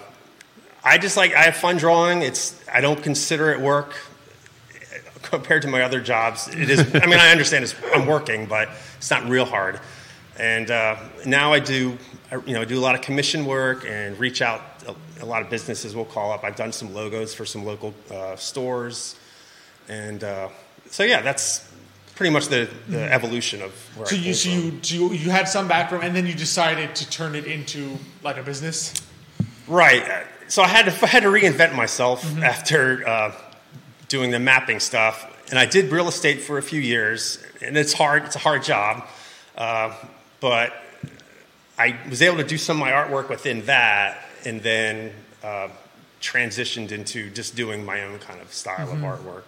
I 0.84 0.98
just 0.98 1.16
like 1.16 1.34
I 1.34 1.42
have 1.42 1.56
fun 1.56 1.76
drawing. 1.76 2.22
It's 2.22 2.58
I 2.72 2.80
don't 2.80 3.02
consider 3.02 3.50
it 3.50 3.60
work 3.60 3.94
compared 5.22 5.62
to 5.62 5.68
my 5.68 5.82
other 5.82 6.00
jobs. 6.00 6.48
It 6.48 6.70
is. 6.70 6.80
I 6.94 7.06
mean, 7.06 7.18
I 7.18 7.30
understand 7.30 7.64
it's, 7.64 7.74
I'm 7.94 8.06
working, 8.06 8.46
but 8.46 8.68
it's 8.96 9.10
not 9.10 9.28
real 9.28 9.44
hard. 9.44 9.80
And 10.38 10.70
uh, 10.70 10.96
now 11.26 11.52
I 11.52 11.58
do, 11.58 11.98
I, 12.30 12.36
you 12.46 12.54
know, 12.54 12.64
do 12.64 12.78
a 12.78 12.80
lot 12.80 12.94
of 12.94 13.00
commission 13.00 13.44
work 13.44 13.84
and 13.86 14.18
reach 14.18 14.40
out. 14.40 14.62
A, 14.86 15.24
a 15.24 15.26
lot 15.26 15.42
of 15.42 15.50
businesses 15.50 15.94
will 15.94 16.04
call 16.04 16.32
up. 16.32 16.44
I've 16.44 16.56
done 16.56 16.72
some 16.72 16.94
logos 16.94 17.34
for 17.34 17.44
some 17.44 17.64
local 17.64 17.92
uh, 18.10 18.36
stores, 18.36 19.16
and 19.88 20.22
uh, 20.22 20.48
so 20.90 21.02
yeah, 21.02 21.20
that's 21.20 21.67
pretty 22.18 22.32
much 22.32 22.48
the, 22.48 22.68
the 22.88 23.00
evolution 23.12 23.62
of 23.62 23.70
where 23.96 24.04
So 24.06 24.16
I 24.16 24.18
you, 24.18 24.24
came 24.24 24.34
so 24.34 24.48
you, 24.50 24.78
so 24.82 24.94
you 24.94 25.12
you 25.12 25.30
had 25.30 25.48
some 25.48 25.68
background, 25.68 26.02
and 26.04 26.14
then 26.16 26.26
you 26.26 26.34
decided 26.34 26.94
to 26.96 27.08
turn 27.08 27.34
it 27.36 27.46
into 27.46 27.96
like 28.24 28.36
a 28.36 28.42
business. 28.42 28.92
Right. 29.68 30.04
So 30.48 30.62
I 30.62 30.66
had 30.66 30.86
to 30.86 30.92
I 31.04 31.06
had 31.06 31.22
to 31.22 31.28
reinvent 31.30 31.74
myself 31.76 32.24
Mm-hmm. 32.24 32.42
after 32.42 33.08
uh, 33.08 33.32
doing 34.08 34.32
the 34.32 34.40
mapping 34.40 34.80
stuff, 34.80 35.24
and 35.50 35.58
I 35.58 35.64
did 35.66 35.92
real 35.92 36.08
estate 36.08 36.40
for 36.42 36.58
a 36.58 36.62
few 36.62 36.80
years, 36.80 37.38
and 37.62 37.76
it's 37.78 37.92
hard. 37.92 38.24
It's 38.24 38.36
a 38.36 38.40
hard 38.40 38.64
job, 38.64 39.06
uh, 39.56 39.94
but 40.40 40.72
I 41.78 41.96
was 42.10 42.20
able 42.20 42.38
to 42.38 42.44
do 42.44 42.58
some 42.58 42.78
of 42.78 42.80
my 42.80 42.90
artwork 42.90 43.28
within 43.28 43.64
that, 43.66 44.24
and 44.44 44.60
then 44.60 45.12
uh, 45.44 45.68
transitioned 46.20 46.90
into 46.90 47.30
just 47.30 47.54
doing 47.54 47.84
my 47.86 48.02
own 48.02 48.18
kind 48.18 48.40
of 48.40 48.52
style 48.52 48.90
of 48.90 48.98
artwork. 48.98 49.44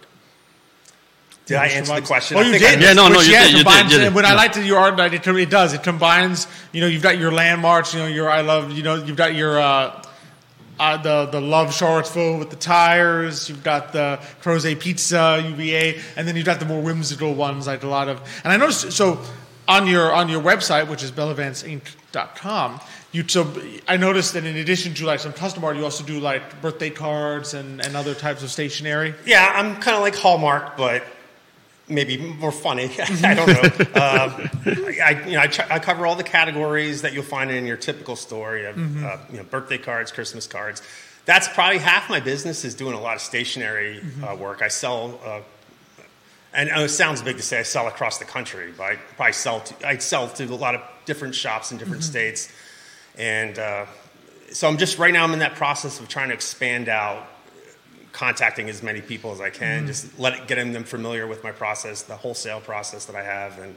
Did 1.45 1.57
I 1.57 1.67
answer 1.67 1.95
the 1.95 2.01
question? 2.05 2.37
Oh, 2.37 2.41
I 2.41 2.43
you 2.43 2.51
think 2.51 2.63
I 2.63 2.71
did. 2.75 2.81
Yeah, 2.81 2.93
no, 2.93 3.07
no, 3.09 3.17
Which, 3.17 3.27
you 3.27 3.33
yeah, 3.33 3.43
did, 3.43 3.57
you 3.57 3.63
did, 3.63 3.91
you 3.91 3.97
did. 3.97 4.13
When 4.15 4.25
I 4.25 4.29
Yeah. 4.29 4.35
liked 4.35 4.57
it, 4.57 4.65
your 4.65 4.79
art, 4.79 4.99
it, 4.99 5.27
it 5.27 5.49
does. 5.49 5.73
It 5.73 5.83
combines. 5.83 6.47
You 6.71 6.81
know, 6.81 6.87
you've 6.87 7.03
got 7.03 7.17
your 7.17 7.31
landmarks. 7.31 7.93
You 7.93 8.01
know, 8.01 8.07
your 8.07 8.29
I 8.29 8.41
love. 8.41 8.71
You 8.71 8.83
know, 8.83 8.95
you've 8.95 9.17
got 9.17 9.35
your. 9.35 9.59
Uh, 9.59 10.03
uh, 10.79 10.97
the 10.97 11.25
the 11.27 11.39
love 11.41 11.73
Charlottesville 11.75 12.39
with 12.39 12.49
the 12.49 12.55
tires. 12.55 13.47
You've 13.49 13.63
got 13.63 13.93
the 13.93 14.19
Crozet 14.41 14.79
Pizza 14.79 15.43
UVA, 15.47 15.99
and 16.15 16.27
then 16.27 16.35
you've 16.35 16.45
got 16.45 16.59
the 16.59 16.65
more 16.65 16.81
whimsical 16.81 17.35
ones 17.35 17.67
like 17.67 17.83
a 17.83 17.87
lot 17.87 18.07
of. 18.09 18.19
And 18.43 18.51
I 18.51 18.57
noticed 18.57 18.91
so 18.91 19.19
on 19.67 19.85
your 19.85 20.11
on 20.11 20.27
your 20.27 20.41
website, 20.41 20.87
which 20.89 21.03
is 21.03 21.11
bellavanceink.com, 21.11 22.79
you 23.11 23.27
so 23.27 23.53
I 23.87 23.97
noticed 23.97 24.33
that 24.33 24.43
in 24.45 24.55
addition 24.55 24.93
to 24.95 25.05
like 25.05 25.19
some 25.19 25.33
custom 25.33 25.63
art, 25.63 25.77
you 25.77 25.83
also 25.83 26.03
do 26.03 26.19
like 26.19 26.61
birthday 26.61 26.89
cards 26.89 27.53
and, 27.53 27.85
and 27.85 27.95
other 27.95 28.15
types 28.15 28.41
of 28.41 28.49
stationery. 28.49 29.13
Yeah, 29.25 29.51
I'm 29.55 29.75
kind 29.75 29.95
of 29.95 30.01
like 30.01 30.15
Hallmark, 30.15 30.77
but 30.77 31.03
maybe 31.91 32.17
more 32.17 32.51
funny. 32.51 32.89
I 33.23 33.33
don't 33.33 33.47
know. 33.47 34.01
um, 34.01 34.49
I, 35.03 35.23
you 35.25 35.33
know, 35.33 35.41
I, 35.41 35.47
try, 35.47 35.67
I 35.69 35.79
cover 35.79 36.07
all 36.07 36.15
the 36.15 36.23
categories 36.23 37.01
that 37.03 37.13
you'll 37.13 37.23
find 37.23 37.51
in 37.51 37.65
your 37.65 37.77
typical 37.77 38.15
store. 38.15 38.57
You 38.57 38.65
have, 38.65 39.03
uh, 39.03 39.17
you 39.31 39.37
know, 39.37 39.43
birthday 39.43 39.77
cards, 39.77 40.11
Christmas 40.11 40.47
cards. 40.47 40.81
That's 41.25 41.47
probably 41.47 41.77
half 41.77 42.09
my 42.09 42.19
business 42.19 42.65
is 42.65 42.73
doing 42.73 42.95
a 42.95 42.99
lot 42.99 43.15
of 43.15 43.21
stationery 43.21 44.01
uh, 44.23 44.35
work. 44.35 44.61
I 44.61 44.69
sell, 44.69 45.19
uh, 45.23 45.41
and 46.53 46.69
uh, 46.69 46.79
it 46.81 46.89
sounds 46.89 47.21
big 47.21 47.37
to 47.37 47.43
say 47.43 47.59
I 47.59 47.63
sell 47.63 47.87
across 47.87 48.17
the 48.17 48.25
country, 48.25 48.73
but 48.75 48.83
I 48.83 48.95
probably 49.15 49.33
sell 49.33 49.59
to, 49.59 49.87
I 49.87 49.97
sell 49.97 50.27
to 50.29 50.45
a 50.45 50.55
lot 50.55 50.73
of 50.73 50.81
different 51.05 51.35
shops 51.35 51.71
in 51.71 51.77
different 51.77 52.03
states, 52.03 52.51
and 53.17 53.59
uh, 53.59 53.85
so 54.51 54.67
I'm 54.67 54.77
just 54.77 54.97
right 54.97 55.13
now 55.13 55.23
I'm 55.23 55.33
in 55.33 55.39
that 55.39 55.55
process 55.55 55.99
of 55.99 56.07
trying 56.07 56.29
to 56.29 56.33
expand 56.33 56.89
out 56.89 57.27
contacting 58.25 58.69
as 58.69 58.83
many 58.83 59.01
people 59.01 59.31
as 59.31 59.41
I 59.41 59.49
can, 59.49 59.87
just 59.87 60.03
let 60.19 60.33
it, 60.33 60.47
getting 60.47 60.73
them 60.73 60.83
familiar 60.83 61.25
with 61.25 61.41
my 61.43 61.51
process, 61.51 62.03
the 62.03 62.15
wholesale 62.15 62.61
process 62.61 63.05
that 63.07 63.15
I 63.15 63.23
have, 63.23 63.57
and 63.63 63.75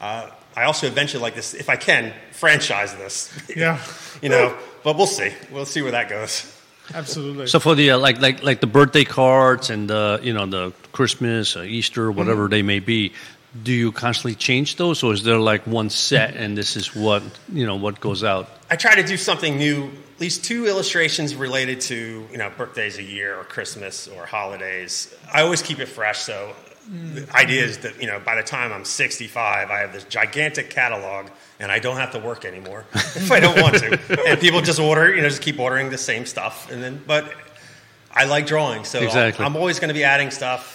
uh, 0.00 0.28
I 0.56 0.64
also 0.64 0.86
eventually 0.88 1.22
like 1.22 1.34
this, 1.36 1.54
if 1.54 1.68
I 1.68 1.76
can, 1.76 2.12
franchise 2.32 2.92
this. 2.96 3.30
Yeah. 3.56 3.78
you 4.22 4.28
know, 4.28 4.54
but 4.82 4.96
we'll 4.96 5.06
see. 5.20 5.30
We'll 5.52 5.66
see 5.74 5.82
where 5.82 5.92
that 5.92 6.08
goes. 6.08 6.52
Absolutely. 6.94 7.46
So 7.46 7.58
for 7.60 7.74
the 7.74 7.90
uh, 7.92 7.98
like 7.98 8.20
like 8.20 8.42
like 8.42 8.60
the 8.60 8.66
birthday 8.78 9.04
cards 9.04 9.70
and 9.70 9.88
the 9.90 10.20
you 10.22 10.32
know 10.34 10.46
the 10.46 10.72
Christmas, 10.92 11.56
uh, 11.56 11.62
Easter, 11.62 12.10
whatever 12.12 12.42
Mm-hmm. 12.44 12.50
they 12.56 12.62
may 12.62 12.80
be, 12.80 13.12
do 13.62 13.72
you 13.72 13.92
constantly 13.92 14.34
change 14.34 14.76
those, 14.76 15.02
or 15.02 15.12
is 15.12 15.22
there 15.22 15.38
like 15.38 15.66
one 15.66 15.90
set 15.90 16.36
and 16.36 16.56
this 16.56 16.76
is 16.76 16.94
what 16.94 17.22
you 17.52 17.66
know 17.66 17.76
what 17.76 18.00
goes 18.00 18.24
out? 18.24 18.48
I 18.70 18.76
try 18.76 18.94
to 18.94 19.02
do 19.02 19.16
something 19.16 19.56
new, 19.56 19.86
at 20.14 20.20
least 20.20 20.44
two 20.44 20.66
illustrations 20.66 21.34
related 21.34 21.80
to 21.82 22.26
you 22.30 22.38
know 22.38 22.50
birthdays 22.56 22.98
a 22.98 23.02
year 23.02 23.38
or 23.38 23.44
Christmas 23.44 24.08
or 24.08 24.26
holidays. 24.26 25.14
I 25.32 25.42
always 25.42 25.62
keep 25.62 25.78
it 25.78 25.86
fresh, 25.86 26.20
so 26.20 26.54
the 26.88 27.22
mm. 27.22 27.34
idea 27.34 27.64
is 27.64 27.78
that 27.78 28.00
you 28.00 28.06
know 28.06 28.20
by 28.20 28.36
the 28.36 28.42
time 28.42 28.72
I'm 28.72 28.84
65, 28.84 29.70
I 29.70 29.78
have 29.78 29.92
this 29.92 30.04
gigantic 30.04 30.70
catalog 30.70 31.28
and 31.58 31.72
I 31.72 31.78
don't 31.78 31.96
have 31.96 32.12
to 32.12 32.18
work 32.18 32.44
anymore 32.44 32.84
if 32.94 33.32
I 33.32 33.40
don't 33.40 33.60
want 33.60 33.78
to, 33.78 34.24
and 34.28 34.40
people 34.40 34.60
just 34.60 34.80
order, 34.80 35.14
you 35.14 35.22
know, 35.22 35.28
just 35.28 35.42
keep 35.42 35.58
ordering 35.58 35.90
the 35.90 35.98
same 35.98 36.26
stuff, 36.26 36.70
and 36.70 36.82
then 36.82 37.02
but 37.06 37.32
I 38.12 38.24
like 38.24 38.46
drawing, 38.46 38.84
so 38.84 38.98
I'll- 38.98 39.04
Exactly. 39.04 39.44
I'm 39.44 39.56
always 39.56 39.78
going 39.78 39.88
to 39.88 39.94
be 39.94 40.04
adding 40.04 40.30
stuff. 40.30 40.74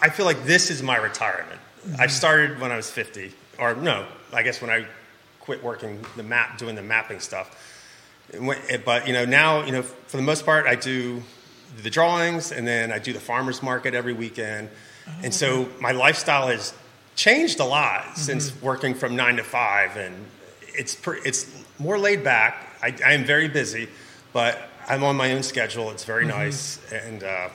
I 0.00 0.08
feel 0.08 0.24
like 0.24 0.44
this 0.44 0.70
is 0.70 0.82
my 0.82 0.96
retirement. 0.96 1.60
I 1.98 2.06
started 2.06 2.60
when 2.60 2.70
I 2.70 2.76
was 2.76 2.90
50, 2.90 3.32
or 3.58 3.74
no, 3.74 4.06
I 4.32 4.42
guess 4.42 4.60
when 4.60 4.70
I 4.70 4.86
quit 5.40 5.62
working 5.62 6.04
the 6.16 6.22
map, 6.22 6.58
doing 6.58 6.76
the 6.76 6.82
mapping 6.82 7.20
stuff. 7.20 7.56
But 8.84 9.06
you 9.06 9.12
know 9.12 9.24
now, 9.24 9.64
you 9.64 9.72
know, 9.72 9.82
for 9.82 10.16
the 10.16 10.22
most 10.22 10.44
part, 10.44 10.66
I 10.66 10.76
do 10.76 11.22
the 11.82 11.90
drawings, 11.90 12.52
and 12.52 12.66
then 12.66 12.92
I 12.92 12.98
do 12.98 13.12
the 13.12 13.20
farmers 13.20 13.62
market 13.62 13.94
every 13.94 14.12
weekend. 14.12 14.68
And 15.22 15.34
so 15.34 15.68
my 15.80 15.90
lifestyle 15.90 16.48
has 16.48 16.72
changed 17.16 17.58
a 17.60 17.64
lot 17.64 18.16
since 18.16 18.52
working 18.62 18.94
from 18.94 19.16
nine 19.16 19.36
to 19.36 19.42
five, 19.44 19.96
and 19.96 20.14
it's 20.62 20.94
pre- 20.94 21.20
it's 21.24 21.46
more 21.78 21.98
laid 21.98 22.22
back. 22.22 22.68
I, 22.82 22.94
I 23.04 23.12
am 23.12 23.24
very 23.24 23.48
busy, 23.48 23.88
but 24.32 24.70
I'm 24.88 25.02
on 25.02 25.16
my 25.16 25.32
own 25.32 25.42
schedule. 25.42 25.90
It's 25.90 26.04
very 26.04 26.26
nice, 26.26 26.78
and 26.92 27.24
uh, 27.24 27.48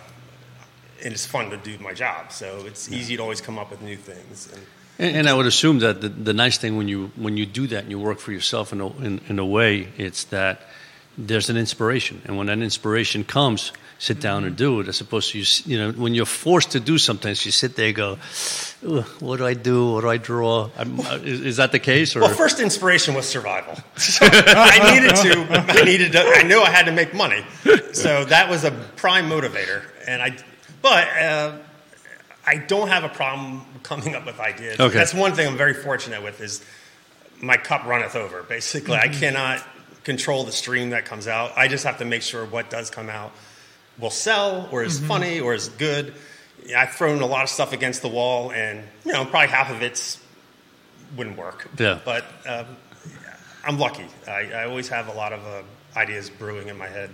and 1.04 1.14
it's 1.14 1.25
fun 1.25 1.50
to 1.50 1.58
do 1.58 1.78
my 1.80 1.94
job. 1.94 2.32
So 2.32 2.66
it's 2.66 2.92
easy 2.92 3.18
to 3.18 3.22
always 3.22 3.42
come 3.42 3.60
up 3.60 3.72
with 3.72 3.82
new 3.82 3.98
things. 3.98 4.50
And, 4.54 4.62
And, 4.98 5.18
and 5.18 5.30
I 5.30 5.34
would 5.34 5.46
assume 5.46 5.80
that 5.80 6.02
the, 6.02 6.10
the 6.10 6.34
nice 6.34 6.58
thing 6.58 6.78
when 6.78 6.88
you 6.88 7.12
when 7.16 7.38
you 7.38 7.46
do 7.46 7.68
that 7.68 7.84
and 7.84 7.92
you 7.92 8.00
work 8.00 8.20
for 8.20 8.32
yourself 8.32 8.72
in 8.72 8.82
a, 8.82 8.88
in, 9.04 9.22
in 9.28 9.40
a 9.40 9.46
way, 9.46 9.90
it's 9.98 10.25
that 10.25 10.62
there's 11.18 11.50
an 11.50 11.58
inspiration, 11.58 12.22
and 12.25 12.38
when 12.38 12.48
that 12.48 12.60
inspiration 12.60 13.24
comes, 13.24 13.72
sit 14.00 14.20
down 14.20 14.44
and 14.44 14.56
do 14.56 14.82
it. 14.82 14.88
As 14.88 15.02
opposed 15.02 15.32
to 15.32 15.40
you, 15.40 15.46
you 15.66 15.78
know, 15.78 15.92
when 15.92 16.14
you're 16.14 16.25
forced 16.25 16.72
to 16.72 16.80
do 16.80 16.98
something, 16.98 17.30
you 17.30 17.52
sit 17.52 17.75
there 17.75 17.88
and 17.88 17.96
go, 17.96 18.16
"What 19.20 19.38
do 19.38 19.46
I 19.46 19.54
do? 19.54 19.94
What 19.94 20.02
do 20.02 20.10
I 20.10 20.18
draw?" 20.18 20.70
I'm, 20.78 21.00
uh, 21.00 21.16
is, 21.24 21.42
is 21.42 21.58
that 21.58 21.72
the 21.72 21.80
case? 21.80 22.16
Or 22.16 22.22
well, 22.22 22.30
first 22.36 22.60
inspiration 22.60 23.14
was 23.16 23.28
survival. 23.28 23.75
So 23.98 24.25
I 24.32 24.94
needed 24.94 25.16
to. 25.16 25.82
I 25.82 25.84
needed 25.84 26.12
to. 26.14 26.20
I 26.20 26.44
knew 26.44 26.60
I 26.60 26.70
had 26.70 26.86
to 26.86 26.92
make 26.92 27.14
money, 27.14 27.46
so 27.94 28.25
that 28.25 28.50
was 28.50 28.64
a 28.64 28.72
prime 28.72 29.30
motivator. 29.30 29.84
And 30.08 30.22
I, 30.22 30.38
but 30.86 31.08
uh, 31.18 31.58
I 32.46 32.58
don't 32.58 32.89
have 32.89 33.04
a 33.04 33.10
problem 33.10 33.65
coming 33.82 34.13
up 34.13 34.24
with 34.24 34.39
ideas. 34.39 34.80
Okay. 34.80 34.94
That's 34.94 35.15
one 35.15 35.34
thing 35.34 35.48
I'm 35.48 35.58
very 35.58 35.74
fortunate 35.74 36.22
with 36.22 36.39
is 36.42 36.63
my 37.42 37.58
cup 37.58 37.86
runneth 37.86 38.15
over. 38.15 38.44
Basically, 38.44 38.94
I 38.94 39.08
cannot 39.08 39.65
control 40.04 40.44
the 40.44 40.51
stream 40.51 40.92
that 40.92 41.06
comes 41.06 41.27
out. 41.27 41.54
I 41.58 41.68
just 41.68 41.86
have 41.86 41.98
to 41.98 42.06
make 42.06 42.22
sure 42.22 42.46
what 42.46 42.70
does 42.70 42.92
come 42.92 43.10
out 43.10 43.32
will 43.98 44.12
sell 44.12 44.70
or 44.72 44.84
is 44.84 45.00
funny 45.00 45.39
or 45.39 45.56
is 45.56 45.70
good. 45.70 46.13
I've 46.77 46.92
thrown 46.92 47.24
a 47.24 47.25
lot 47.25 47.42
of 47.42 47.50
stuff 47.50 47.74
against 47.74 48.04
the 48.04 48.10
wall, 48.10 48.51
and 48.51 48.84
you 49.06 49.12
know, 49.12 49.25
probably 49.25 49.48
half 49.48 49.72
of 49.72 49.82
it's 49.82 50.22
wouldn't 51.18 51.36
work. 51.36 51.68
Yeah. 51.80 51.98
But 52.06 52.25
um, 52.46 52.65
I'm 53.63 53.80
lucky. 53.80 54.06
I, 54.27 54.51
I 54.51 54.65
always 54.65 54.89
have 54.89 55.08
a 55.08 55.13
lot 55.13 55.34
of 55.34 55.44
uh, 55.48 55.63
ideas 55.98 56.30
brewing 56.30 56.68
in 56.68 56.77
my 56.77 56.88
head. 56.88 57.10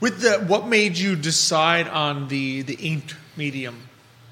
With 0.00 0.20
the 0.20 0.44
what 0.46 0.66
made 0.66 0.96
you 0.98 1.14
decide 1.16 1.88
on 1.88 2.28
the 2.28 2.62
the 2.62 2.74
inked 2.74 3.14
medium 3.36 3.82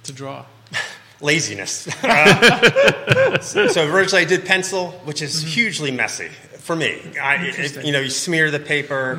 to 0.04 0.12
draw? 0.12 0.44
laziness. 1.20 1.88
Uh, 2.02 3.38
so, 3.40 3.66
so 3.68 3.90
originally 3.92 4.24
I 4.24 4.28
did 4.28 4.44
pencil, 4.44 4.90
which 5.04 5.22
is 5.22 5.42
hugely 5.42 5.90
messy 5.90 6.28
for 6.58 6.76
me. 6.76 7.00
I, 7.20 7.36
it, 7.46 7.84
you 7.84 7.92
know, 7.92 8.00
you 8.00 8.10
smear 8.10 8.50
the 8.50 8.58
paper. 8.60 9.16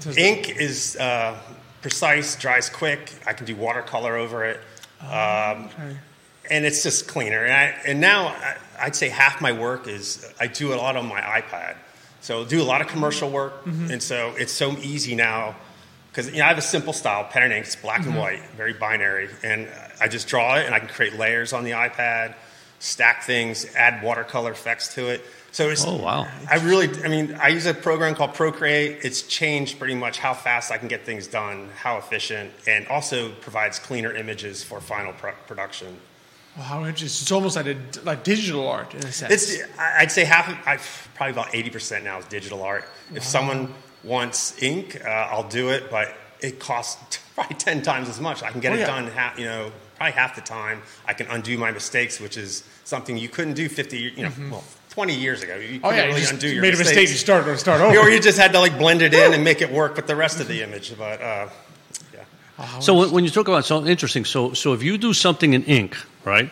so- 0.00 0.10
Ink 0.10 0.50
is 0.56 0.96
uh, 0.96 1.38
precise, 1.82 2.34
dries 2.36 2.68
quick. 2.68 3.12
I 3.26 3.32
can 3.32 3.46
do 3.46 3.54
watercolor 3.56 4.16
over 4.16 4.44
it, 4.44 4.60
um, 5.00 5.08
Okay. 5.66 5.96
and 6.50 6.64
it's 6.64 6.82
just 6.82 7.06
cleaner. 7.08 7.44
And, 7.44 7.52
I, 7.52 7.64
and 7.86 8.00
now 8.00 8.28
I, 8.28 8.56
I'd 8.80 8.96
say 8.96 9.08
half 9.08 9.40
my 9.40 9.52
work 9.52 9.86
is 9.88 10.30
I 10.40 10.46
do 10.48 10.74
a 10.74 10.76
lot 10.76 10.96
on 10.96 11.06
my 11.06 11.20
iPad. 11.20 11.76
So 12.26 12.44
do 12.44 12.60
a 12.60 12.64
lot 12.64 12.80
of 12.80 12.88
commercial 12.88 13.30
work, 13.30 13.64
mm-hmm. 13.64 13.88
and 13.88 14.02
so 14.02 14.34
it's 14.36 14.50
so 14.50 14.72
easy 14.78 15.14
now 15.14 15.54
because 16.10 16.28
you 16.32 16.38
know, 16.38 16.46
I 16.46 16.48
have 16.48 16.58
a 16.58 16.62
simple 16.62 16.92
style, 16.92 17.22
pen 17.22 17.44
and 17.44 17.52
ink, 17.52 17.66
it's 17.66 17.76
black 17.76 17.98
and 17.98 18.08
mm-hmm. 18.08 18.18
white, 18.18 18.42
very 18.56 18.72
binary, 18.72 19.28
and 19.44 19.68
I 20.00 20.08
just 20.08 20.26
draw 20.26 20.56
it, 20.56 20.66
and 20.66 20.74
I 20.74 20.80
can 20.80 20.88
create 20.88 21.14
layers 21.16 21.52
on 21.52 21.62
the 21.62 21.70
iPad, 21.70 22.34
stack 22.80 23.22
things, 23.22 23.72
add 23.76 24.02
watercolor 24.02 24.50
effects 24.50 24.92
to 24.94 25.06
it. 25.06 25.24
So 25.52 25.70
it's, 25.70 25.86
Oh, 25.86 26.02
wow. 26.02 26.26
I 26.50 26.56
really, 26.56 26.88
I 27.04 27.06
mean, 27.06 27.38
I 27.40 27.48
use 27.48 27.66
a 27.66 27.72
program 27.72 28.16
called 28.16 28.34
Procreate. 28.34 29.04
It's 29.04 29.22
changed 29.22 29.78
pretty 29.78 29.94
much 29.94 30.18
how 30.18 30.34
fast 30.34 30.72
I 30.72 30.78
can 30.78 30.88
get 30.88 31.06
things 31.06 31.28
done, 31.28 31.70
how 31.76 31.96
efficient, 31.96 32.50
and 32.66 32.88
also 32.88 33.30
provides 33.40 33.78
cleaner 33.78 34.12
images 34.12 34.64
for 34.64 34.80
final 34.80 35.12
pro- 35.12 35.30
production. 35.46 35.96
Well, 36.56 36.64
how 36.64 36.78
interesting! 36.86 37.06
It's 37.22 37.32
almost 37.32 37.56
like 37.56 37.66
a, 37.66 37.76
like 38.04 38.24
digital 38.24 38.66
art 38.68 38.94
in 38.94 39.00
a 39.04 39.12
sense. 39.12 39.32
It's, 39.32 39.62
I- 39.78 39.98
I'd 40.02 40.10
say 40.12 40.24
half, 40.24 40.48
of, 40.48 40.54
I, 40.66 40.78
probably 41.14 41.32
about 41.32 41.52
80% 41.52 42.02
now 42.02 42.18
is 42.18 42.24
digital 42.26 42.62
art. 42.62 42.84
If 43.14 43.22
someone 43.24 43.74
wants 44.04 44.62
ink, 44.62 45.00
uh, 45.04 45.08
I'll 45.08 45.48
do 45.48 45.68
it, 45.70 45.90
but 45.90 46.14
it 46.40 46.58
costs 46.58 47.18
probably 47.34 47.56
10 47.56 47.82
times 47.82 48.08
as 48.08 48.20
much. 48.20 48.42
I 48.42 48.50
can 48.50 48.60
get 48.60 48.72
Oh, 48.72 48.76
it 48.76 48.80
yeah. 48.80 48.86
done, 48.86 49.06
half, 49.08 49.38
you 49.38 49.44
know, 49.46 49.70
probably 49.96 50.12
half 50.12 50.34
the 50.34 50.40
time. 50.42 50.82
I 51.06 51.12
can 51.12 51.26
undo 51.28 51.58
my 51.58 51.70
mistakes, 51.72 52.20
which 52.20 52.36
is 52.36 52.62
something 52.84 53.16
you 53.18 53.28
couldn't 53.28 53.54
do 53.54 53.68
50, 53.68 53.98
you 54.16 54.22
know, 54.24 54.32
well, 54.50 54.64
20 54.90 55.14
years 55.14 55.42
ago. 55.42 55.56
You 55.56 55.80
oh 55.84 55.90
yeah, 55.90 56.02
really 56.04 56.12
you 56.14 56.18
just 56.20 56.32
undo 56.32 56.48
your 56.48 56.62
made 56.62 56.74
a 56.74 56.78
mistake. 56.78 57.08
You 57.08 57.14
start 57.16 57.46
or 57.48 57.56
start 57.58 57.80
over. 57.82 57.98
or 57.98 58.08
you 58.08 58.18
just 58.20 58.38
had 58.38 58.52
to 58.52 58.60
like 58.60 58.78
blend 58.78 59.02
it 59.02 59.12
in 59.12 59.34
and 59.34 59.44
make 59.44 59.60
it 59.60 59.70
work 59.70 59.96
with 59.96 60.06
the 60.06 60.16
rest 60.16 60.40
of 60.40 60.48
the 60.48 60.62
image. 60.62 60.96
But 60.96 61.20
uh, 61.20 61.48
yeah. 62.14 62.78
So 62.80 62.94
when, 62.94 63.10
when 63.10 63.24
you 63.24 63.30
talk 63.30 63.48
about 63.48 63.66
something 63.66 63.90
interesting, 63.90 64.24
so 64.24 64.54
so 64.54 64.72
if 64.72 64.82
you 64.82 64.96
do 64.96 65.12
something 65.12 65.52
in 65.52 65.64
ink, 65.64 65.96
right, 66.26 66.50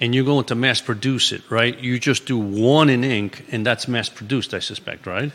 and 0.00 0.14
you're 0.14 0.24
going 0.24 0.44
to 0.44 0.54
mass 0.54 0.80
produce 0.80 1.32
it, 1.32 1.42
right, 1.50 1.76
you 1.80 1.98
just 1.98 2.26
do 2.26 2.38
one 2.38 2.88
in 2.88 3.02
ink, 3.02 3.46
and 3.50 3.66
that's 3.66 3.88
mass 3.88 4.08
produced, 4.08 4.54
I 4.54 4.60
suspect, 4.60 5.06
right? 5.06 5.32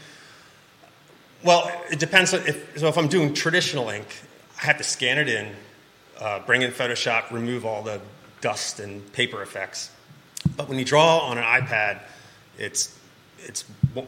Well, 1.43 1.69
it 1.91 1.99
depends. 1.99 2.33
If, 2.33 2.77
so 2.77 2.87
if 2.87 2.97
I'm 2.97 3.07
doing 3.07 3.33
traditional 3.33 3.89
ink, 3.89 4.07
I 4.61 4.65
have 4.65 4.77
to 4.77 4.83
scan 4.83 5.17
it 5.17 5.27
in, 5.29 5.47
uh, 6.19 6.39
bring 6.39 6.61
in 6.61 6.71
Photoshop, 6.71 7.31
remove 7.31 7.65
all 7.65 7.81
the 7.81 7.99
dust 8.41 8.79
and 8.79 9.11
paper 9.13 9.41
effects. 9.41 9.89
But 10.57 10.67
when 10.69 10.77
you 10.79 10.85
draw 10.85 11.19
on 11.19 11.37
an 11.37 11.43
iPad, 11.43 12.01
it's 12.57 12.97
it's 13.39 13.63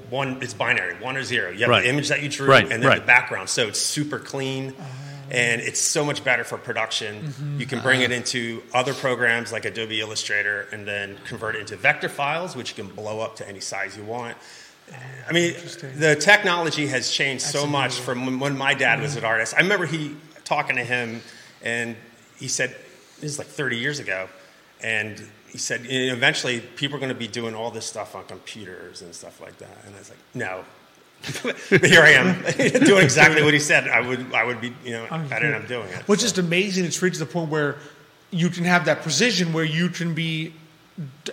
one. 0.09 0.41
It's 0.41 0.53
binary, 0.53 0.95
one 0.95 1.15
or 1.15 1.23
zero. 1.23 1.51
You 1.51 1.59
have 1.61 1.69
Right. 1.69 1.83
the 1.83 1.89
image 1.89 2.09
that 2.09 2.21
you 2.21 2.27
drew, 2.27 2.47
Right, 2.47 2.63
and 2.63 2.83
then 2.83 2.89
right. 2.89 2.99
the 2.99 3.05
background. 3.05 3.47
So 3.49 3.67
it's 3.67 3.79
super 3.79 4.19
clean. 4.19 4.73
And 5.31 5.61
it's 5.61 5.79
so 5.79 6.03
much 6.03 6.23
better 6.23 6.43
for 6.43 6.57
production. 6.57 7.21
Mm-hmm. 7.23 7.59
You 7.59 7.65
can 7.65 7.79
bring 7.79 8.03
uh-huh. 8.03 8.11
it 8.11 8.15
into 8.15 8.61
other 8.73 8.93
programs 8.93 9.51
like 9.53 9.63
Adobe 9.63 10.01
Illustrator 10.01 10.67
and 10.73 10.85
then 10.85 11.17
convert 11.25 11.55
it 11.55 11.61
into 11.61 11.77
vector 11.77 12.09
files, 12.09 12.55
which 12.55 12.69
you 12.77 12.83
can 12.83 12.93
blow 12.93 13.21
up 13.21 13.37
to 13.37 13.47
any 13.47 13.61
size 13.61 13.95
you 13.95 14.03
want. 14.03 14.37
I 15.27 15.31
mean, 15.31 15.53
the 15.97 16.17
technology 16.19 16.87
has 16.87 17.09
changed 17.09 17.45
so 17.45 17.65
much 17.65 17.99
from 17.99 18.39
when, 18.39 18.57
my 18.57 18.73
dad 18.73 18.99
was 18.99 19.11
mm-hmm. 19.11 19.19
an 19.19 19.25
artist. 19.25 19.53
I 19.55 19.61
remember 19.61 19.85
he 19.85 20.15
talking 20.43 20.75
to 20.75 20.83
him, 20.83 21.21
and 21.61 21.95
he 22.37 22.49
said, 22.49 22.75
"This 23.21 23.31
is 23.31 23.39
like 23.39 23.47
30 23.47 23.77
years 23.77 23.99
ago," 23.99 24.27
and 24.83 25.21
he 25.47 25.57
said, 25.57 25.85
"Eventually, 25.85 26.59
people 26.59 26.97
are 26.97 26.99
going 26.99 27.13
to 27.13 27.17
be 27.17 27.27
doing 27.27 27.55
all 27.55 27.71
this 27.71 27.85
stuff 27.85 28.15
on 28.15 28.25
computers 28.25 29.01
and 29.01 29.15
stuff 29.15 29.39
like 29.39 29.57
that." 29.59 29.77
And 29.85 29.95
I 29.95 29.99
was 29.99 30.09
like, 30.09 30.19
"No." 30.33 30.65
here 31.69 32.01
I 32.01 32.11
am 32.11 32.43
doing 32.85 33.03
exactly 33.03 33.43
what 33.43 33.53
he 33.53 33.59
said. 33.59 33.87
I 33.87 34.01
would, 34.01 34.33
I 34.33 34.43
would 34.43 34.59
be, 34.61 34.73
you 34.83 34.91
know, 34.91 35.07
I 35.09 35.19
didn't. 35.39 35.53
I'm 35.55 35.65
doing 35.67 35.87
it. 35.89 36.07
What's 36.07 36.23
is 36.23 36.37
amazing, 36.37 36.85
it's 36.85 37.01
reached 37.01 37.19
the 37.19 37.25
point 37.25 37.49
where 37.49 37.77
you 38.31 38.49
can 38.49 38.63
have 38.63 38.85
that 38.85 39.01
precision 39.03 39.53
where 39.53 39.65
you 39.65 39.89
can 39.89 40.13
be 40.13 40.53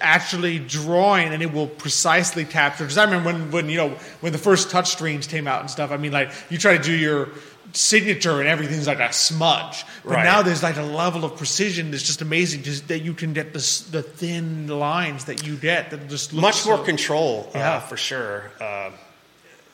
actually 0.01 0.59
drawing 0.59 1.29
and 1.33 1.43
it 1.43 1.53
will 1.53 1.67
precisely 1.67 2.45
capture. 2.45 2.85
Because 2.85 2.99
I 2.99 3.05
remember 3.05 3.33
when, 3.33 3.51
when, 3.51 3.69
you 3.69 3.77
know, 3.77 3.91
when 4.21 4.33
the 4.33 4.39
first 4.39 4.71
touch 4.71 4.91
screens 4.91 5.27
came 5.27 5.47
out 5.47 5.61
and 5.61 5.71
stuff, 5.71 5.91
I 5.91 5.97
mean, 5.97 6.13
like, 6.13 6.31
you 6.51 6.59
try 6.59 6.77
to 6.77 6.83
do 6.83 6.93
your 6.93 7.29
signature 7.75 8.41
and 8.41 8.49
everything's 8.49 8.87
like 8.87 8.99
a 9.01 9.13
smudge. 9.13 9.85
But 10.05 10.13
Right. 10.15 10.25
now 10.25 10.43
there's 10.43 10.63
like 10.63 10.77
a 10.79 10.83
level 10.83 11.25
of 11.25 11.37
precision 11.37 11.91
that's 11.91 12.03
just 12.03 12.23
amazing 12.23 12.63
just 12.63 12.89
that 12.89 13.01
you 13.01 13.13
can 13.15 13.33
get 13.35 13.53
the, 13.53 13.59
the 13.91 14.03
thin 14.03 14.69
lines 14.69 15.27
that 15.27 15.47
you 15.47 15.55
get 15.57 15.91
that 15.91 16.09
just 16.09 16.33
much 16.33 16.65
more 16.67 16.79
so- 16.79 16.85
control 16.85 17.51
uh, 17.55 17.59
Yeah. 17.59 17.81
for 17.81 17.97
sure. 17.97 18.51
Uh, 18.61 18.91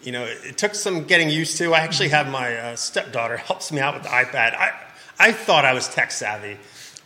you 0.05 0.13
know, 0.13 0.25
it, 0.25 0.39
it 0.45 0.59
took 0.59 0.75
some 0.75 1.05
getting 1.05 1.31
used 1.31 1.57
to. 1.59 1.75
I 1.75 1.81
actually 1.81 2.11
have 2.11 2.29
my 2.29 2.55
uh, 2.57 2.77
stepdaughter 2.77 3.37
helps 3.51 3.73
me 3.73 3.81
out 3.81 3.95
with 3.95 4.03
the 4.05 4.09
iPad. 4.11 4.55
I 4.55 4.73
I 5.19 5.33
thought 5.33 5.65
I 5.65 5.73
was 5.75 5.89
tech 5.89 6.11
savvy, 6.13 6.57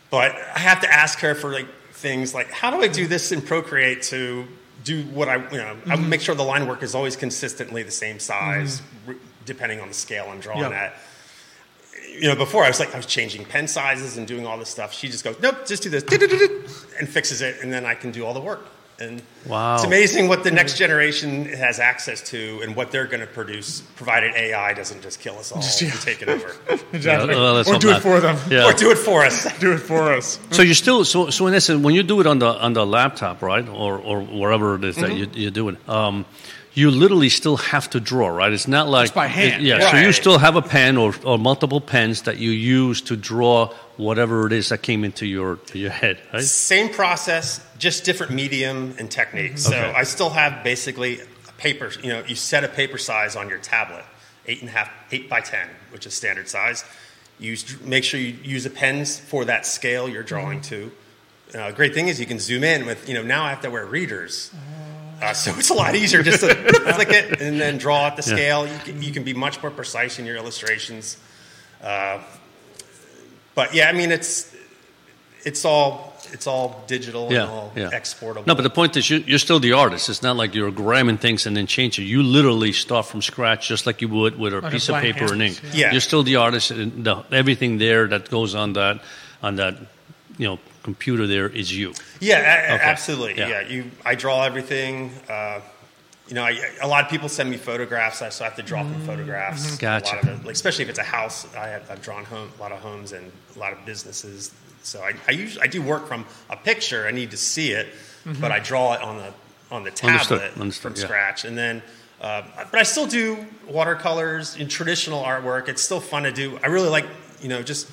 but 0.09 0.31
I 0.35 0.59
have 0.59 0.81
to 0.81 0.91
ask 0.93 1.19
her 1.19 1.35
for 1.35 1.51
like 1.51 1.67
things 1.93 2.33
like 2.33 2.49
how 2.51 2.71
do 2.71 2.81
I 2.81 2.87
do 2.87 3.07
this 3.07 3.31
in 3.31 3.41
Procreate 3.41 4.01
to 4.03 4.45
do 4.83 5.03
what 5.05 5.27
I 5.29 5.35
you 5.51 5.57
know 5.57 5.75
Mm-hmm. 5.85 6.09
make 6.09 6.21
sure 6.21 6.33
the 6.35 6.43
line 6.43 6.67
work 6.67 6.81
is 6.83 6.95
always 6.95 7.15
consistently 7.15 7.83
the 7.83 7.91
same 7.91 8.19
size 8.19 8.81
r- 9.07 9.15
depending 9.45 9.79
on 9.81 9.87
the 9.89 9.93
scale 9.93 10.27
I'm 10.29 10.39
drawing 10.39 10.61
Yeah. 10.61 10.69
at. 10.71 10.95
You 12.21 12.27
know, 12.29 12.35
before 12.35 12.63
I 12.63 12.67
was 12.69 12.79
like 12.79 12.93
I 12.93 12.97
was 12.97 13.05
changing 13.05 13.45
pen 13.45 13.67
sizes 13.67 14.17
and 14.17 14.25
doing 14.27 14.45
all 14.47 14.57
this 14.57 14.69
stuff. 14.69 14.93
She 14.93 15.07
just 15.09 15.23
goes, 15.23 15.37
nope, 15.41 15.65
just 15.67 15.83
do 15.83 15.89
this, 15.89 16.03
and 16.99 17.07
fixes 17.07 17.41
it, 17.41 17.57
and 17.61 17.71
then 17.71 17.85
I 17.85 17.93
can 17.95 18.11
do 18.11 18.25
all 18.25 18.33
the 18.33 18.39
work. 18.41 18.65
And 18.99 19.21
Wow. 19.47 19.75
it's 19.75 19.85
amazing 19.85 20.27
what 20.27 20.43
the 20.43 20.51
next 20.51 20.77
generation 20.77 21.45
has 21.45 21.79
access 21.79 22.21
to 22.31 22.59
and 22.63 22.75
what 22.75 22.91
they're 22.91 23.07
going 23.07 23.21
to 23.21 23.27
produce, 23.27 23.79
provided 23.95 24.35
AI 24.35 24.73
doesn't 24.73 25.01
just 25.01 25.21
kill 25.21 25.37
us 25.39 25.51
all 25.53 25.61
Just, 25.61 25.81
yeah. 25.81 25.91
and 25.91 26.01
take 26.01 26.21
it 26.21 26.27
over, 26.27 26.53
Exactly. 26.93 27.33
Yeah, 27.33 27.39
well, 27.41 27.57
or 27.59 27.63
hope 27.63 27.79
do 27.81 27.91
it 27.91 28.01
for 28.01 28.19
them. 28.19 28.37
Yeah. 28.49 28.65
or 28.65 28.73
do 28.73 28.91
it 28.91 28.97
for 28.97 29.23
us. 29.23 29.47
Do 29.59 29.71
it 29.71 29.79
for 29.79 30.11
us. 30.13 30.37
So 30.51 30.61
you're 30.61 30.73
still 30.75 31.05
so 31.05 31.29
so 31.29 31.47
in 31.47 31.53
essence 31.53 31.81
when 31.83 31.95
you 31.95 32.03
do 32.03 32.19
it 32.21 32.27
on 32.27 32.39
the 32.39 32.47
on 32.47 32.73
the 32.73 32.85
laptop, 32.85 33.41
right, 33.41 33.67
or 33.69 33.97
or 33.97 34.21
wherever 34.21 34.75
it 34.75 34.83
is 34.83 34.95
that 34.97 35.13
you 35.15 35.27
you 35.33 35.49
do 35.51 35.69
it, 35.69 35.77
um, 35.89 36.25
you 36.73 36.91
literally 36.91 37.29
still 37.29 37.57
have 37.57 37.89
to 37.89 37.99
draw, 37.99 38.27
right? 38.29 38.53
It's 38.53 38.67
not 38.67 38.87
like 38.87 39.05
It's 39.07 39.15
by 39.15 39.27
hand. 39.27 39.63
yeah, 39.63 39.91
so 39.91 39.97
you 39.97 40.11
still 40.13 40.37
have 40.37 40.55
a 40.55 40.61
pen 40.61 40.97
or, 40.97 41.13
or 41.25 41.37
multiple 41.37 41.81
pens 41.81 42.21
that 42.23 42.37
you 42.37 42.51
use 42.51 43.01
to 43.03 43.15
draw 43.17 43.73
whatever 43.97 44.45
it 44.47 44.53
is 44.53 44.69
that 44.69 44.81
came 44.81 45.03
into 45.03 45.25
your 45.25 45.57
your 45.73 45.89
head, 45.91 46.17
right? 46.33 46.43
Same 46.43 46.89
process, 46.89 47.59
just 47.79 48.03
different 48.03 48.31
medium 48.33 48.95
and 48.99 49.09
technique. 49.09 49.57
So 49.57 49.71
Okay. 49.75 49.93
I 49.95 50.03
still 50.03 50.29
have 50.29 50.63
basically 50.63 51.21
a 51.21 51.51
paper. 51.57 51.91
You 52.03 52.09
know, 52.13 52.23
you 52.27 52.35
set 52.35 52.63
a 52.63 52.67
paper 52.67 52.97
size 52.99 53.35
on 53.35 53.49
your 53.49 53.57
tablet, 53.59 54.05
eight 54.45 54.59
and 54.59 54.69
a 54.69 54.71
half, 54.73 54.91
eight 55.11 55.27
by 55.29 55.41
ten, 55.41 55.67
which 55.91 56.05
is 56.05 56.13
standard 56.13 56.47
size. 56.47 56.85
You 57.39 57.55
make 57.83 58.03
sure 58.03 58.19
you 58.19 58.35
use 58.43 58.65
the 58.65 58.69
pens 58.69 59.17
for 59.19 59.45
that 59.45 59.65
scale 59.65 60.07
you're 60.09 60.23
drawing 60.23 60.61
to. 60.63 60.91
Uh, 61.55 61.71
great 61.71 61.93
thing 61.95 62.09
is 62.09 62.19
you 62.19 62.25
can 62.27 62.37
zoom 62.37 62.63
in 62.63 62.85
with. 62.85 63.07
You 63.09 63.15
know, 63.15 63.23
now 63.23 63.43
I 63.45 63.49
have 63.49 63.61
to 63.61 63.71
wear 63.71 63.85
readers. 63.85 64.51
Uh, 65.21 65.33
so 65.33 65.51
it's 65.57 65.69
a 65.69 65.73
lot 65.73 65.95
easier 65.95 66.21
just 66.23 66.41
to 66.41 66.47
click 66.93 67.09
it 67.09 67.41
and 67.41 67.59
then 67.59 67.77
draw 67.77 68.07
at 68.07 68.15
the 68.15 68.21
Yeah. 68.29 68.35
scale. 68.35 68.67
You 68.67 68.77
can, 68.85 69.01
you 69.01 69.11
can 69.11 69.23
be 69.23 69.33
much 69.33 69.61
more 69.61 69.71
precise 69.71 70.19
in 70.19 70.25
your 70.25 70.37
illustrations. 70.37 71.17
Uh, 71.81 72.19
but 73.55 73.73
yeah, 73.73 73.89
I 73.89 73.93
mean 73.93 74.11
it's 74.11 74.53
it's 75.43 75.65
all 75.65 76.08
it's 76.31 76.47
all 76.47 76.83
digital 76.87 77.31
Yeah, 77.31 77.41
and 77.43 77.51
all 77.51 77.71
yeah. 77.75 77.89
exportable. 77.93 78.45
No, 78.47 78.55
but 78.55 78.63
the 78.63 78.69
point 78.69 78.95
is, 78.97 79.09
you, 79.09 79.17
you're 79.27 79.39
still 79.39 79.59
the 79.59 79.73
artist. 79.73 80.09
It's 80.09 80.21
not 80.21 80.35
like 80.35 80.53
you're 80.55 80.71
grabbing 80.71 81.17
things 81.17 81.45
and 81.45 81.55
then 81.55 81.67
changing. 81.67 82.07
You 82.07 82.23
literally 82.23 82.71
start 82.71 83.05
from 83.05 83.21
scratch, 83.21 83.67
just 83.67 83.85
like 83.85 84.01
you 84.01 84.07
would 84.09 84.37
with 84.39 84.53
a 84.53 84.57
Like 84.61 84.65
a 84.65 84.71
piece 84.71 84.89
of 84.89 84.93
blank 84.93 85.15
paper 85.17 85.33
and 85.33 85.41
ink. 85.41 85.55
canvas, 85.61 85.75
yeah. 85.75 85.91
You're 85.91 86.01
still 86.01 86.23
the 86.23 86.35
artist, 86.37 86.71
and 86.71 87.03
the, 87.05 87.23
everything 87.31 87.77
there 87.79 88.07
that 88.07 88.29
goes 88.29 88.55
on 88.55 88.73
that 88.73 89.01
on 89.41 89.55
that 89.55 89.75
you 90.37 90.47
know 90.47 90.59
computer 90.83 91.27
there 91.27 91.47
is 91.49 91.75
you. 91.75 91.93
yeah, 92.19 92.37
a- 92.37 92.71
a- 92.71 92.75
Okay. 92.75 92.83
absolutely. 92.83 93.37
Yeah. 93.37 93.47
Yeah. 93.49 93.67
you 93.67 93.91
I 94.05 94.15
draw 94.15 94.43
everything. 94.43 95.11
Uh, 95.29 95.59
you 96.27 96.35
know, 96.35 96.43
I, 96.43 96.59
a 96.81 96.87
lot 96.87 97.03
of 97.03 97.09
people 97.09 97.27
send 97.27 97.49
me 97.49 97.57
photographs, 97.57 98.19
so 98.19 98.25
I 98.25 98.47
have 98.49 98.55
to 98.57 98.61
draw 98.61 98.83
from 98.83 99.01
photographs. 99.03 99.77
Gotcha. 99.77 100.13
A 100.13 100.15
lot 100.15 100.23
of 100.23 100.29
it, 100.41 100.45
like, 100.45 100.53
especially 100.53 100.83
if 100.83 100.89
it's 100.89 100.99
a 100.99 101.03
house, 101.03 101.47
I 101.55 101.67
have, 101.69 101.89
I've 101.89 102.03
drawn 102.03 102.23
home, 102.23 102.49
a 102.55 102.61
lot 102.61 102.71
of 102.71 102.77
homes 102.81 103.13
and 103.13 103.31
a 103.55 103.59
lot 103.59 103.73
of 103.73 103.83
businesses. 103.83 104.51
So 104.83 105.01
I, 105.01 105.13
I 105.27 105.31
usually 105.31 105.63
I 105.63 105.67
do 105.67 105.81
work 105.81 106.07
from 106.07 106.25
a 106.49 106.55
picture. 106.55 107.07
I 107.07 107.11
need 107.11 107.31
to 107.31 107.37
see 107.37 107.71
it, 107.71 107.87
but 108.39 108.51
I 108.51 108.59
draw 108.59 108.93
it 108.93 109.01
on 109.01 109.17
the 109.17 109.33
on 109.71 109.83
the 109.83 109.91
tablet 109.91 110.41
understood, 110.59 110.73
from 110.75 110.93
yeah. 110.95 111.05
scratch, 111.05 111.45
and 111.45 111.57
then. 111.57 111.81
Uh, 112.21 112.43
but 112.69 112.77
I 112.77 112.83
still 112.83 113.07
do 113.07 113.45
watercolors 113.65 114.57
in 114.57 114.67
traditional 114.67 115.23
artwork. 115.23 115.69
It's 115.69 115.81
still 115.81 116.01
fun 116.01 116.23
to 116.23 116.33
do. 116.33 116.59
I 116.61 116.67
really 116.67 116.89
like, 116.89 117.05
you 117.41 117.47
know, 117.47 117.61
just 117.63 117.89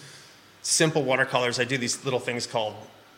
simple 0.62 1.04
watercolors. 1.04 1.60
I 1.60 1.64
do 1.64 1.78
these 1.78 2.04
little 2.04 2.18
things 2.18 2.44
called 2.44 2.74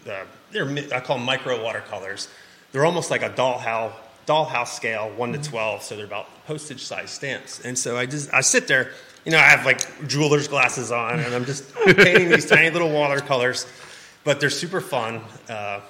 uh, 0.07 0.25
they're 0.53 0.69
I 0.95 1.01
call 1.01 1.17
them 1.17 1.27
micro 1.27 1.63
watercolors. 1.63 2.29
They're 2.73 2.85
almost 2.85 3.11
like 3.11 3.23
a 3.23 3.31
dollhouse 3.31 3.93
dollhouse 4.27 4.69
scale, 4.69 5.11
one 5.17 5.33
to 5.33 5.39
twelve. 5.39 5.83
So 5.83 5.97
they're 5.97 6.05
about 6.05 6.27
postage 6.47 6.85
size 6.85 7.11
stamps. 7.11 7.61
And 7.61 7.79
so 7.79 7.97
I 7.97 8.07
just 8.07 8.33
I 8.33 8.41
sit 8.43 8.69
there, 8.69 8.93
you 9.29 9.33
know, 9.33 9.39
I 9.41 9.43
have 9.43 9.67
like 9.67 10.09
jeweler's 10.09 10.49
glasses 10.49 10.91
on, 10.91 11.21
and 11.21 11.35
I'm 11.35 11.45
just 11.45 11.75
painting 11.75 12.31
these 12.31 12.47
tiny 12.47 12.71
little 12.71 12.91
watercolors, 12.91 13.67
but 14.25 14.41
they're 14.41 14.49
super 14.49 14.81
fun, 14.81 15.21
uh, 15.51 15.81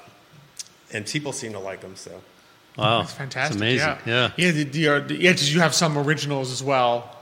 and 0.93 1.07
people 1.07 1.33
seem 1.33 1.53
to 1.53 1.61
like 1.61 1.81
them. 1.81 1.95
So 1.95 2.21
Wow, 2.77 3.03
That's 3.03 3.13
fantastic. 3.13 3.55
It's 3.55 3.61
amazing. 3.61 3.99
Yeah. 4.07 4.31
Yeah. 4.37 4.47
Yeah. 4.47 4.51
The, 4.51 4.65
the, 4.65 4.89
uh, 4.89 5.01
the, 5.01 5.15
yeah. 5.15 5.33
Did 5.33 5.49
you 5.49 5.61
have 5.61 5.73
some 5.73 5.97
originals 5.97 6.51
as 6.51 6.65
well 6.65 7.17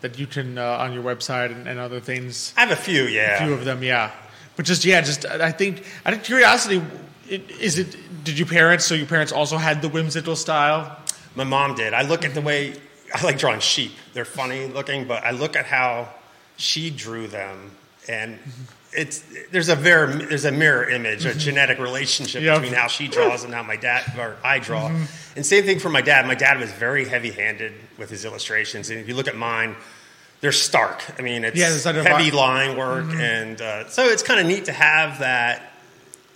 that 0.00 0.18
you 0.18 0.26
can 0.26 0.56
uh, 0.56 0.78
on 0.80 0.94
your 0.94 1.02
website 1.02 1.52
and, 1.52 1.68
and 1.68 1.78
other 1.78 2.00
things? 2.00 2.54
I 2.56 2.60
have 2.60 2.70
a 2.70 2.76
few, 2.80 3.02
yeah. 3.02 3.42
A 3.42 3.46
few 3.46 3.52
of 3.52 3.66
them. 3.66 3.82
Yeah. 3.82 4.10
But 4.56 4.64
just 4.64 4.86
yeah, 4.86 5.02
just 5.02 5.26
I 5.26 5.52
think 5.52 5.84
out 6.06 6.14
of 6.14 6.22
curiosity, 6.22 6.82
it, 7.28 7.50
is 7.60 7.78
it? 7.78 7.94
Did 8.24 8.38
your 8.38 8.48
parents? 8.48 8.86
So 8.86 8.94
your 8.94 9.06
parents 9.06 9.32
also 9.32 9.58
had 9.58 9.82
the 9.82 9.88
whimsical 9.90 10.34
style. 10.34 10.98
My 11.34 11.44
mom 11.44 11.74
did. 11.74 11.92
I 11.92 12.02
look 12.02 12.24
at 12.24 12.32
the 12.32 12.40
way 12.40 12.74
I 13.14 13.22
like 13.24 13.38
drawing 13.38 13.60
sheep. 13.60 13.92
They're 14.12 14.24
funny 14.24 14.66
looking, 14.66 15.06
but 15.06 15.24
I 15.24 15.30
look 15.30 15.56
at 15.56 15.66
how 15.66 16.08
she 16.56 16.90
drew 16.90 17.26
them, 17.26 17.70
and 18.08 18.38
it's 18.92 19.24
there's 19.50 19.68
a 19.68 19.76
very 19.76 20.24
there's 20.26 20.44
a 20.44 20.52
mirror 20.52 20.88
image, 20.88 21.24
a 21.24 21.30
mm-hmm. 21.30 21.38
genetic 21.38 21.78
relationship 21.78 22.42
Yeah. 22.42 22.58
between 22.58 22.74
how 22.74 22.88
she 22.88 23.08
draws 23.08 23.44
and 23.44 23.54
how 23.54 23.62
my 23.62 23.76
dad 23.76 24.12
or 24.18 24.36
I 24.42 24.58
draw. 24.58 24.88
Mm-hmm. 24.88 25.36
And 25.36 25.46
same 25.46 25.64
thing 25.64 25.78
for 25.78 25.88
my 25.88 26.00
dad. 26.00 26.26
My 26.26 26.34
dad 26.34 26.58
was 26.58 26.72
very 26.72 27.04
heavy-handed 27.04 27.72
with 27.96 28.10
his 28.10 28.24
illustrations, 28.24 28.90
and 28.90 28.98
if 28.98 29.08
you 29.08 29.14
look 29.14 29.28
at 29.28 29.36
mine. 29.36 29.76
They're 30.40 30.52
stark. 30.52 31.02
I 31.18 31.22
mean, 31.22 31.42
it's 31.42 31.56
Yeah, 31.58 31.68
there's 31.68 31.84
like 31.84 31.96
a 31.96 32.04
heavy 32.04 32.30
line 32.30 32.76
work, 32.76 33.06
mm-hmm. 33.06 33.20
and 33.20 33.60
uh, 33.60 33.88
so 33.88 34.04
it's 34.04 34.22
kind 34.22 34.38
of 34.38 34.46
neat 34.46 34.66
to 34.66 34.72
have 34.72 35.18
that 35.18 35.67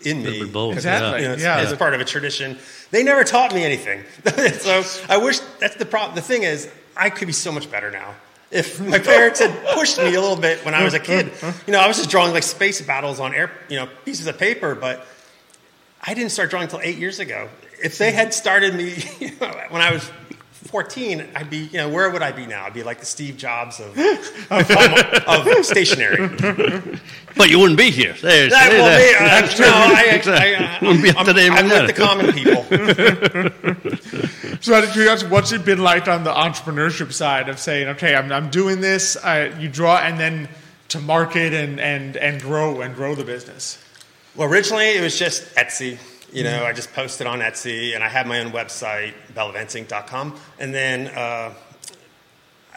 in 0.06 0.22
Little 0.22 0.32
me. 0.40 0.44
bit 0.44 0.52
both, 0.52 0.74
Exactly. 0.74 1.22
You 1.22 1.28
know, 1.28 1.34
Yeah. 1.36 1.62
it's 1.62 1.72
part 1.76 1.94
of 1.94 2.00
a 2.00 2.04
tradition. 2.04 2.58
They 2.90 3.02
never 3.02 3.24
taught 3.24 3.54
me 3.54 3.64
anything. 3.64 4.04
so 4.60 4.82
I 5.08 5.16
wish 5.16 5.38
that's 5.60 5.76
the 5.76 5.86
problem. 5.86 6.14
The 6.14 6.22
thing 6.22 6.42
is, 6.42 6.68
I 6.96 7.10
could 7.10 7.26
be 7.26 7.32
so 7.32 7.50
much 7.52 7.70
better 7.70 7.90
now. 7.90 8.14
If 8.50 8.80
my 8.80 8.98
parents 9.14 9.40
had 9.40 9.50
pushed 9.74 9.96
me 9.98 10.14
a 10.14 10.20
little 10.20 10.36
bit 10.36 10.64
when 10.64 10.74
I 10.74 10.84
was 10.84 10.92
a 10.94 11.00
kid, 11.00 11.30
you 11.66 11.72
know, 11.72 11.80
I 11.80 11.88
was 11.88 11.96
just 11.96 12.10
drawing 12.10 12.32
like 12.32 12.42
space 12.42 12.80
battles 12.82 13.18
on 13.18 13.34
air, 13.34 13.50
you 13.68 13.76
know, 13.76 13.88
pieces 14.04 14.26
of 14.26 14.38
paper, 14.38 14.74
but 14.74 15.06
I 16.02 16.12
didn't 16.14 16.32
start 16.32 16.50
drawing 16.50 16.64
until 16.64 16.80
eight 16.82 16.98
years 16.98 17.18
ago. 17.18 17.48
If 17.82 17.98
they 17.98 18.12
had 18.12 18.32
started 18.34 18.74
me 18.74 18.94
you 19.20 19.30
know, 19.40 19.50
when 19.70 19.80
I 19.82 19.90
was 19.92 20.08
14, 20.64 21.28
I'd 21.34 21.50
be, 21.50 21.58
you 21.58 21.78
know, 21.78 21.88
where 21.88 22.10
would 22.10 22.22
I 22.22 22.32
be 22.32 22.46
now? 22.46 22.64
I'd 22.64 22.72
be 22.74 22.82
like 22.82 23.00
the 23.00 23.06
Steve 23.06 23.36
Jobs 23.36 23.80
of, 23.80 23.98
of, 24.50 25.46
of 25.48 25.64
stationery. 25.66 26.98
But 27.34 27.48
you 27.48 27.58
wouldn't 27.58 27.78
be 27.78 27.90
here. 27.90 28.14
There's, 28.20 28.52
That 28.52 28.70
there- 28.70 28.78
will 28.78 28.84
there. 28.84 29.18
be, 29.18 29.24
uh, 29.24 29.58
no, 29.58 29.72
I, 29.72 30.22
I, 30.26 30.76
I, 30.76 30.78
Wouldn't 30.86 31.02
be 31.02 31.08
up 31.10 31.16
I'm, 31.20 31.24
to 31.26 31.32
date 31.32 31.50
I'm 31.50 31.64
with 31.64 31.80
with 31.80 31.96
the 31.96 32.02
common 32.02 32.32
people. 32.32 32.62
So 34.62 34.74
out 34.74 34.84
of 34.84 34.90
curiosity, 34.92 35.28
what's 35.28 35.50
it 35.50 35.64
been 35.64 35.82
like 35.82 36.06
on 36.06 36.22
the 36.22 36.32
entrepreneurship 36.32 37.12
side 37.12 37.48
of 37.48 37.58
saying, 37.58 37.88
okay, 37.88 38.14
I'm, 38.14 38.30
I'm 38.30 38.48
doing 38.48 38.80
this, 38.80 39.16
uh, 39.16 39.52
you 39.58 39.68
draw, 39.68 39.96
and 39.96 40.20
then 40.20 40.48
to 40.90 41.00
market 41.00 41.52
and, 41.52 41.80
and, 41.80 42.16
and 42.16 42.40
grow 42.40 42.80
and 42.80 42.94
grow 42.94 43.16
the 43.16 43.24
business? 43.24 43.82
Well, 44.36 44.48
originally 44.48 44.90
it 44.90 45.00
was 45.02 45.18
just 45.18 45.42
Etsy. 45.56 45.98
You 46.32 46.44
know, 46.44 46.64
I 46.64 46.72
just 46.72 46.94
posted 46.94 47.26
on 47.26 47.40
Etsy, 47.40 47.94
and 47.94 48.02
I 48.02 48.08
had 48.08 48.26
my 48.26 48.40
own 48.40 48.52
website, 48.52 49.12
bellavanceink.com. 49.34 50.34
And 50.58 50.74
then 50.74 51.08
uh, 51.08 51.52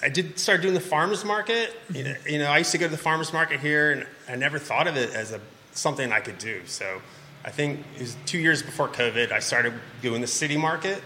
I 0.01 0.09
did 0.09 0.37
start 0.37 0.61
doing 0.61 0.73
the 0.73 0.81
farmers 0.81 1.23
market. 1.23 1.73
You 1.93 2.03
know, 2.03 2.15
you 2.27 2.37
know, 2.39 2.47
I 2.47 2.57
used 2.57 2.73
to 2.73 2.77
go 2.77 2.85
to 2.85 2.91
the 2.91 2.97
farmers 2.97 3.31
market 3.31 3.61
here, 3.61 3.93
and 3.93 4.05
I 4.27 4.35
never 4.35 4.59
thought 4.59 4.87
of 4.87 4.97
it 4.97 5.13
as 5.13 5.31
a 5.31 5.39
something 5.71 6.11
I 6.11 6.19
could 6.19 6.37
do. 6.37 6.65
So 6.65 7.01
I 7.45 7.51
think 7.51 7.85
it 7.95 8.01
was 8.01 8.17
two 8.25 8.39
years 8.39 8.61
before 8.61 8.89
COVID, 8.89 9.31
I 9.31 9.39
started 9.39 9.73
doing 10.01 10.19
the 10.19 10.27
city 10.27 10.57
market, 10.57 11.01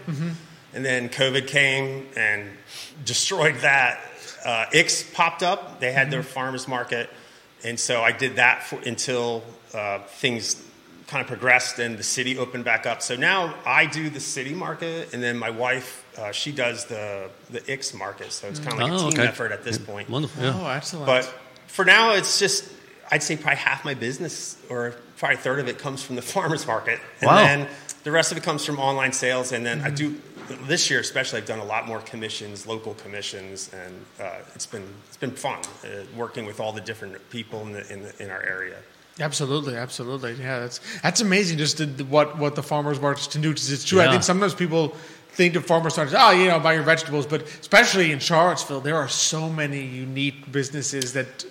and 0.74 0.84
then 0.84 1.08
COVID 1.08 1.46
came 1.46 2.08
and 2.16 2.50
destroyed 3.04 3.56
that. 3.60 4.00
Uh, 4.44 4.66
Ix 4.72 5.04
popped 5.14 5.44
up; 5.44 5.78
they 5.78 5.92
had 5.92 6.10
their 6.10 6.24
farmers 6.24 6.66
market, 6.66 7.10
and 7.62 7.78
so 7.78 8.02
I 8.02 8.10
did 8.10 8.36
that 8.36 8.64
for, 8.64 8.80
until 8.80 9.44
uh, 9.72 10.00
things 10.00 10.60
kind 11.10 11.20
of 11.20 11.26
progressed 11.26 11.80
and 11.80 11.98
the 11.98 12.02
city 12.04 12.38
opened 12.38 12.64
back 12.64 12.86
up. 12.86 13.02
So 13.02 13.16
now 13.16 13.52
I 13.66 13.84
do 13.86 14.08
the 14.10 14.20
city 14.20 14.54
market, 14.54 15.12
and 15.12 15.20
then 15.22 15.36
my 15.36 15.50
wife 15.50 16.04
uh, 16.16 16.30
she 16.32 16.52
does 16.52 16.84
the 16.86 17.28
the 17.50 17.60
Ix 17.72 17.92
market. 17.94 18.30
So 18.32 18.46
it's 18.48 18.60
kind 18.60 18.74
of 18.74 18.78
like 18.78 18.92
Oh, 18.92 19.08
a 19.08 19.10
team 19.10 19.20
okay. 19.20 19.28
effort 19.28 19.50
at 19.52 19.64
this 19.64 19.76
point. 19.78 20.08
Wonderful. 20.08 20.42
Yeah. 20.42 20.54
Oh, 20.56 20.68
excellent. 20.70 21.06
But 21.06 21.24
for 21.66 21.84
now, 21.84 22.14
it's 22.14 22.38
just 22.38 22.70
I'd 23.10 23.24
say 23.24 23.36
probably 23.36 23.56
half 23.56 23.84
my 23.84 23.94
business, 23.94 24.56
or 24.70 24.94
probably 25.18 25.34
a 25.34 25.40
third 25.40 25.58
of 25.58 25.66
it, 25.68 25.78
comes 25.78 26.00
from 26.02 26.14
the 26.16 26.22
farmers 26.34 26.64
market, 26.66 27.00
and 27.20 27.26
Wow. 27.28 27.36
then 27.44 27.68
the 28.04 28.12
rest 28.12 28.30
of 28.32 28.38
it 28.38 28.44
comes 28.44 28.64
from 28.64 28.78
online 28.78 29.12
sales. 29.12 29.50
And 29.52 29.66
then 29.66 29.80
I 29.82 29.90
do 29.90 30.14
this 30.68 30.90
year, 30.90 31.00
especially, 31.00 31.38
I've 31.40 31.46
done 31.46 31.58
a 31.58 31.64
lot 31.64 31.86
more 31.88 32.00
commissions, 32.00 32.66
local 32.66 32.94
commissions, 32.94 33.70
and 33.72 33.94
uh, 34.20 34.38
it's 34.54 34.66
been 34.66 34.86
it's 35.08 35.16
been 35.16 35.32
fun 35.32 35.58
uh, 35.84 35.88
working 36.16 36.46
with 36.46 36.60
all 36.60 36.72
the 36.72 36.80
different 36.80 37.14
people 37.30 37.62
in 37.66 37.72
the, 37.72 37.92
in, 37.92 38.02
the, 38.04 38.22
in 38.22 38.30
our 38.30 38.42
area. 38.42 38.76
Absolutely, 39.20 39.76
absolutely. 39.76 40.34
Yeah, 40.34 40.60
that's 40.60 40.80
that's 41.00 41.20
amazing. 41.20 41.58
Just 41.58 41.78
the, 41.78 41.86
the- 41.86 42.04
what 42.04 42.38
what 42.38 42.54
the 42.54 42.62
farmers 42.62 43.00
markets 43.00 43.26
can 43.26 43.42
do. 43.42 43.50
it's 43.50 43.84
true. 43.84 44.00
I 44.00 44.10
think 44.10 44.22
sometimes 44.22 44.54
people 44.54 44.96
think 45.32 45.54
of 45.56 45.64
farmers 45.64 45.96
markets. 45.96 46.14
Oh, 46.14 46.20
ah, 46.20 46.30
you 46.32 46.48
know, 46.48 46.58
buy 46.58 46.74
your 46.74 46.82
vegetables. 46.82 47.26
But 47.26 47.42
especially 47.42 48.12
in 48.12 48.18
Charlottesville, 48.18 48.80
there 48.80 48.96
are 48.96 49.08
so 49.08 49.48
many 49.48 49.84
unique 49.84 50.50
businesses 50.50 51.12
that 51.12 51.44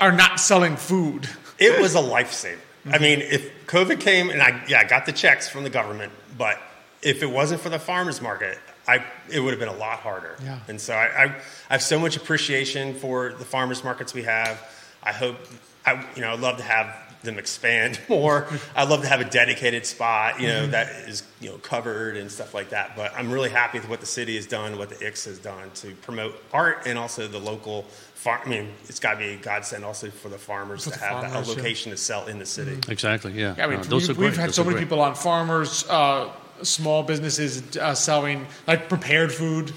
are 0.00 0.12
not 0.12 0.40
selling 0.40 0.76
food. 0.76 1.28
It 1.60 1.80
was 1.80 1.96
a 1.96 1.98
lifesaver. 1.98 2.56
I 2.84 2.90
mm-hmm. 2.90 3.02
mean, 3.02 3.20
if 3.20 3.66
COVID 3.66 3.98
came 3.98 4.30
and 4.30 4.40
I 4.40 4.64
yeah 4.68 4.78
I 4.78 4.84
got 4.84 5.06
the 5.06 5.12
checks 5.12 5.48
from 5.48 5.64
the 5.64 5.70
government, 5.70 6.12
but 6.36 6.56
if 7.02 7.20
it 7.20 7.26
wasn't 7.26 7.60
for 7.60 7.68
the 7.68 7.80
farmers 7.80 8.22
market, 8.22 8.58
I 8.86 9.04
it 9.28 9.40
would 9.40 9.50
have 9.50 9.58
been 9.58 9.68
a 9.68 9.76
lot 9.76 9.98
harder. 9.98 10.36
Yeah. 10.42 10.60
And 10.68 10.80
so 10.80 10.94
I, 10.94 11.06
I, 11.06 11.24
I 11.24 11.74
have 11.74 11.82
so 11.82 11.98
much 11.98 12.16
appreciation 12.16 12.94
for 12.94 13.32
the 13.32 13.44
farmers 13.44 13.82
markets 13.82 14.14
we 14.14 14.22
have. 14.22 14.62
I 15.02 15.12
hope 15.12 15.36
I 15.84 16.04
you 16.14 16.22
know 16.22 16.32
I'd 16.32 16.40
love 16.40 16.58
to 16.58 16.62
have 16.62 16.94
them 17.22 17.38
expand 17.38 17.98
more. 18.08 18.46
I'd 18.76 18.88
love 18.88 19.02
to 19.02 19.08
have 19.08 19.20
a 19.20 19.24
dedicated 19.28 19.84
spot, 19.86 20.40
you 20.40 20.46
know, 20.48 20.66
that 20.68 20.88
is 21.08 21.22
you 21.40 21.50
know 21.50 21.58
covered 21.58 22.16
and 22.16 22.30
stuff 22.30 22.54
like 22.54 22.70
that. 22.70 22.96
But 22.96 23.12
I'm 23.16 23.30
really 23.30 23.50
happy 23.50 23.78
with 23.80 23.88
what 23.88 24.00
the 24.00 24.06
city 24.06 24.36
has 24.36 24.46
done, 24.46 24.78
what 24.78 24.88
the 24.90 25.06
Ix 25.06 25.24
has 25.26 25.38
done 25.38 25.70
to 25.76 25.94
promote 25.96 26.42
art 26.52 26.82
and 26.86 26.98
also 26.98 27.26
the 27.28 27.38
local 27.38 27.82
farm. 28.14 28.40
I 28.44 28.48
mean, 28.48 28.68
it's 28.88 29.00
got 29.00 29.12
to 29.14 29.18
be 29.18 29.30
a 29.30 29.36
godsend 29.36 29.84
also 29.84 30.10
for 30.10 30.28
the 30.28 30.38
farmers 30.38 30.84
For 30.84 30.90
to 30.92 30.98
the 30.98 31.04
have 31.04 31.22
farmers, 31.30 31.48
a 31.48 31.50
yeah. 31.52 31.56
location 31.56 31.90
to 31.92 31.96
sell 31.96 32.26
in 32.26 32.38
the 32.38 32.46
city. 32.46 32.78
Exactly. 32.88 33.32
Yeah. 33.32 33.54
Yeah, 33.56 33.64
I 33.64 33.68
mean, 33.68 33.78
No, 33.78 33.84
those 33.84 34.08
we've, 34.08 34.10
are 34.16 34.20
great. 34.20 34.26
we've 34.30 34.36
had 34.36 34.48
Those 34.48 34.54
so 34.56 34.64
many 34.64 34.74
great. 34.74 34.84
people 34.84 35.00
on 35.00 35.14
farmers. 35.14 35.84
Uh, 35.88 36.30
small 36.62 37.04
businesses 37.04 37.76
uh, 37.76 37.94
selling 37.94 38.44
like 38.66 38.88
prepared 38.88 39.32
food 39.32 39.72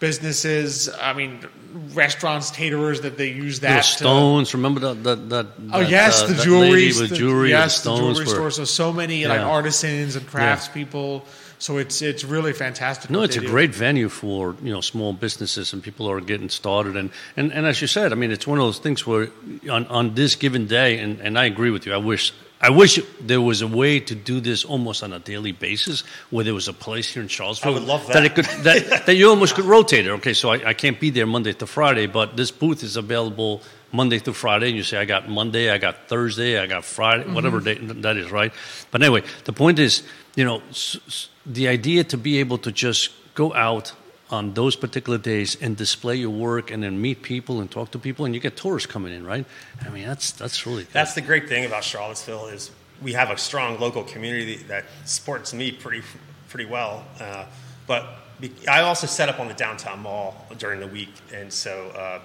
businesses. 0.00 0.88
I 1.00 1.12
mean, 1.12 1.40
restaurants, 1.92 2.50
caterers 2.50 3.00
that 3.02 3.16
they 3.16 3.30
use 3.30 3.60
that. 3.60 3.68
Little 3.68 3.82
to- 3.82 3.96
stones. 3.96 4.54
Remember 4.54 4.80
that? 4.80 5.04
that, 5.04 5.28
that 5.30 5.46
Oh 5.72 5.80
that, 5.80 5.90
yes, 5.90 6.22
uh, 6.22 6.26
the 6.28 6.42
jewelry, 6.42 6.90
the- 6.90 7.08
jewelry. 7.08 7.50
Yes, 7.50 7.82
the 7.82 7.90
the 7.90 7.96
jewelry 7.96 8.24
were, 8.24 8.26
store. 8.26 8.50
So 8.50 8.64
so 8.64 8.92
many 8.92 9.26
like 9.26 9.40
artisans 9.40 10.16
and 10.16 10.26
craftspeople. 10.26 11.22
So 11.60 11.78
it's 11.78 12.02
it's 12.02 12.22
really 12.24 12.52
fantastic. 12.52 13.10
No, 13.10 13.22
it's 13.22 13.36
a 13.36 13.40
do. 13.40 13.48
great 13.48 13.74
venue 13.74 14.08
for 14.08 14.54
you 14.62 14.72
know 14.72 14.80
small 14.80 15.12
businesses 15.12 15.72
and 15.72 15.82
people 15.82 16.08
are 16.08 16.20
getting 16.20 16.48
started 16.48 16.96
and, 16.96 17.10
and, 17.36 17.52
and 17.52 17.66
as 17.66 17.80
you 17.80 17.88
said, 17.88 18.12
I 18.12 18.14
mean 18.14 18.30
it's 18.30 18.46
one 18.46 18.58
of 18.58 18.64
those 18.64 18.78
things 18.78 19.04
where 19.04 19.28
on, 19.68 19.84
on 19.88 20.14
this 20.14 20.36
given 20.36 20.68
day 20.68 21.00
and, 21.00 21.20
and 21.20 21.36
I 21.36 21.46
agree 21.46 21.70
with 21.70 21.84
you. 21.84 21.92
I 21.92 21.96
wish 21.96 22.32
I 22.60 22.70
wish 22.70 22.98
there 23.20 23.40
was 23.40 23.62
a 23.62 23.68
way 23.68 24.00
to 24.00 24.14
do 24.16 24.40
this 24.40 24.64
almost 24.64 25.02
on 25.04 25.12
a 25.12 25.20
daily 25.20 25.52
basis 25.52 26.02
where 26.30 26.44
there 26.44 26.54
was 26.54 26.66
a 26.66 26.72
place 26.72 27.08
here 27.08 27.22
in 27.22 27.28
Charlottesville 27.28 27.70
I 27.70 27.74
would 27.78 27.84
love 27.86 28.06
that 28.08 28.14
that. 28.14 28.24
it 28.24 28.34
could 28.34 28.44
that, 28.64 29.06
that 29.06 29.14
you 29.14 29.28
almost 29.30 29.54
could 29.54 29.64
rotate 29.64 30.06
it. 30.06 30.10
Okay, 30.10 30.34
so 30.34 30.50
I, 30.50 30.70
I 30.70 30.74
can't 30.74 30.98
be 30.98 31.10
there 31.10 31.26
Monday 31.26 31.52
to 31.52 31.66
Friday, 31.66 32.06
but 32.06 32.36
this 32.36 32.50
booth 32.50 32.82
is 32.82 32.96
available 32.96 33.62
Monday 33.92 34.18
through 34.18 34.34
Friday, 34.34 34.68
and 34.68 34.76
you 34.76 34.82
say 34.82 34.98
I 34.98 35.04
got 35.04 35.28
Monday, 35.28 35.70
I 35.70 35.78
got 35.78 36.08
Thursday, 36.08 36.58
I 36.58 36.66
got 36.66 36.84
Friday, 36.84 37.24
mm-hmm. 37.24 37.34
whatever 37.34 37.60
day 37.60 37.74
that 37.74 38.16
is, 38.16 38.30
right? 38.30 38.52
But 38.90 39.02
anyway, 39.02 39.22
the 39.44 39.52
point 39.52 39.78
is, 39.78 40.02
you 40.34 40.44
know, 40.44 40.60
s- 40.70 40.98
s- 41.06 41.28
the 41.46 41.68
idea 41.68 42.04
to 42.04 42.18
be 42.18 42.38
able 42.38 42.58
to 42.58 42.72
just 42.72 43.10
go 43.34 43.54
out 43.54 43.92
on 44.30 44.54
those 44.54 44.76
particular 44.76 45.18
days 45.18 45.56
and 45.60 45.76
display 45.76 46.16
your 46.16 46.30
work 46.30 46.70
and 46.70 46.82
then 46.82 47.00
meet 47.00 47.22
people 47.22 47.60
and 47.60 47.70
talk 47.70 47.90
to 47.92 47.98
people 47.98 48.24
and 48.24 48.34
you 48.34 48.40
get 48.40 48.56
tourists 48.56 48.90
coming 48.90 49.12
in, 49.12 49.24
right? 49.24 49.46
I 49.84 49.88
mean, 49.88 50.06
that's 50.06 50.32
that's 50.32 50.66
really 50.66 50.84
good. 50.84 50.92
That's 50.92 51.14
the 51.14 51.22
great 51.22 51.48
thing 51.48 51.64
about 51.64 51.84
Charlottesville 51.84 52.46
is 52.46 52.70
we 53.02 53.12
have 53.12 53.30
a 53.30 53.38
strong 53.38 53.78
local 53.80 54.04
community 54.04 54.56
that 54.68 54.84
supports 55.04 55.54
me 55.54 55.72
pretty 55.72 56.02
pretty 56.48 56.66
well. 56.66 57.04
Uh, 57.18 57.46
but 57.86 58.06
I 58.68 58.82
also 58.82 59.06
set 59.06 59.28
up 59.28 59.40
on 59.40 59.48
the 59.48 59.54
downtown 59.54 60.00
mall 60.00 60.46
during 60.58 60.80
the 60.80 60.86
week, 60.86 61.12
and 61.32 61.52
so 61.52 61.88
uh, 61.90 62.20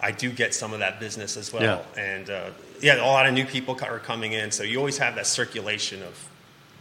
I 0.00 0.10
do 0.10 0.30
get 0.30 0.54
some 0.54 0.72
of 0.72 0.80
that 0.80 0.98
business 0.98 1.36
as 1.36 1.52
well. 1.52 1.62
Yeah. 1.62 2.02
And 2.02 2.30
uh, 2.30 2.50
yeah, 2.80 2.96
a 2.96 3.06
lot 3.06 3.26
of 3.26 3.34
new 3.34 3.44
people 3.44 3.78
are 3.82 3.98
coming 3.98 4.32
in, 4.32 4.50
so 4.50 4.62
you 4.62 4.78
always 4.78 4.98
have 4.98 5.14
that 5.16 5.26
circulation 5.26 6.02
of 6.02 6.28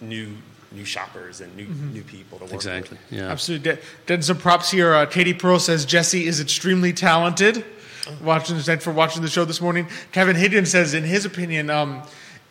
new 0.02 0.36
new 0.74 0.86
shoppers 0.86 1.42
and 1.42 1.56
new 1.56 1.68
new 1.94 2.04
people 2.04 2.40
to 2.40 2.46
work 2.46 2.54
exactly. 2.54 2.98
with. 3.10 3.20
Yeah. 3.20 3.30
Absolutely. 3.30 3.78
Then 4.06 4.22
some 4.22 4.38
props 4.38 4.72
here. 4.72 4.94
Uh, 4.94 5.06
Katie 5.06 5.34
Pearl 5.34 5.60
says 5.60 5.86
Jesse 5.86 6.26
is 6.26 6.40
extremely 6.40 6.94
talented. 6.94 7.66
Watching 8.22 8.58
thanks 8.60 8.84
for 8.84 8.92
watching 8.92 9.22
the 9.22 9.30
show 9.30 9.46
this 9.46 9.62
morning. 9.62 9.88
Kevin 10.12 10.36
Higgins 10.36 10.70
says, 10.70 10.94
in 10.94 11.04
his 11.06 11.24
opinion, 11.24 11.70
um, 11.70 12.04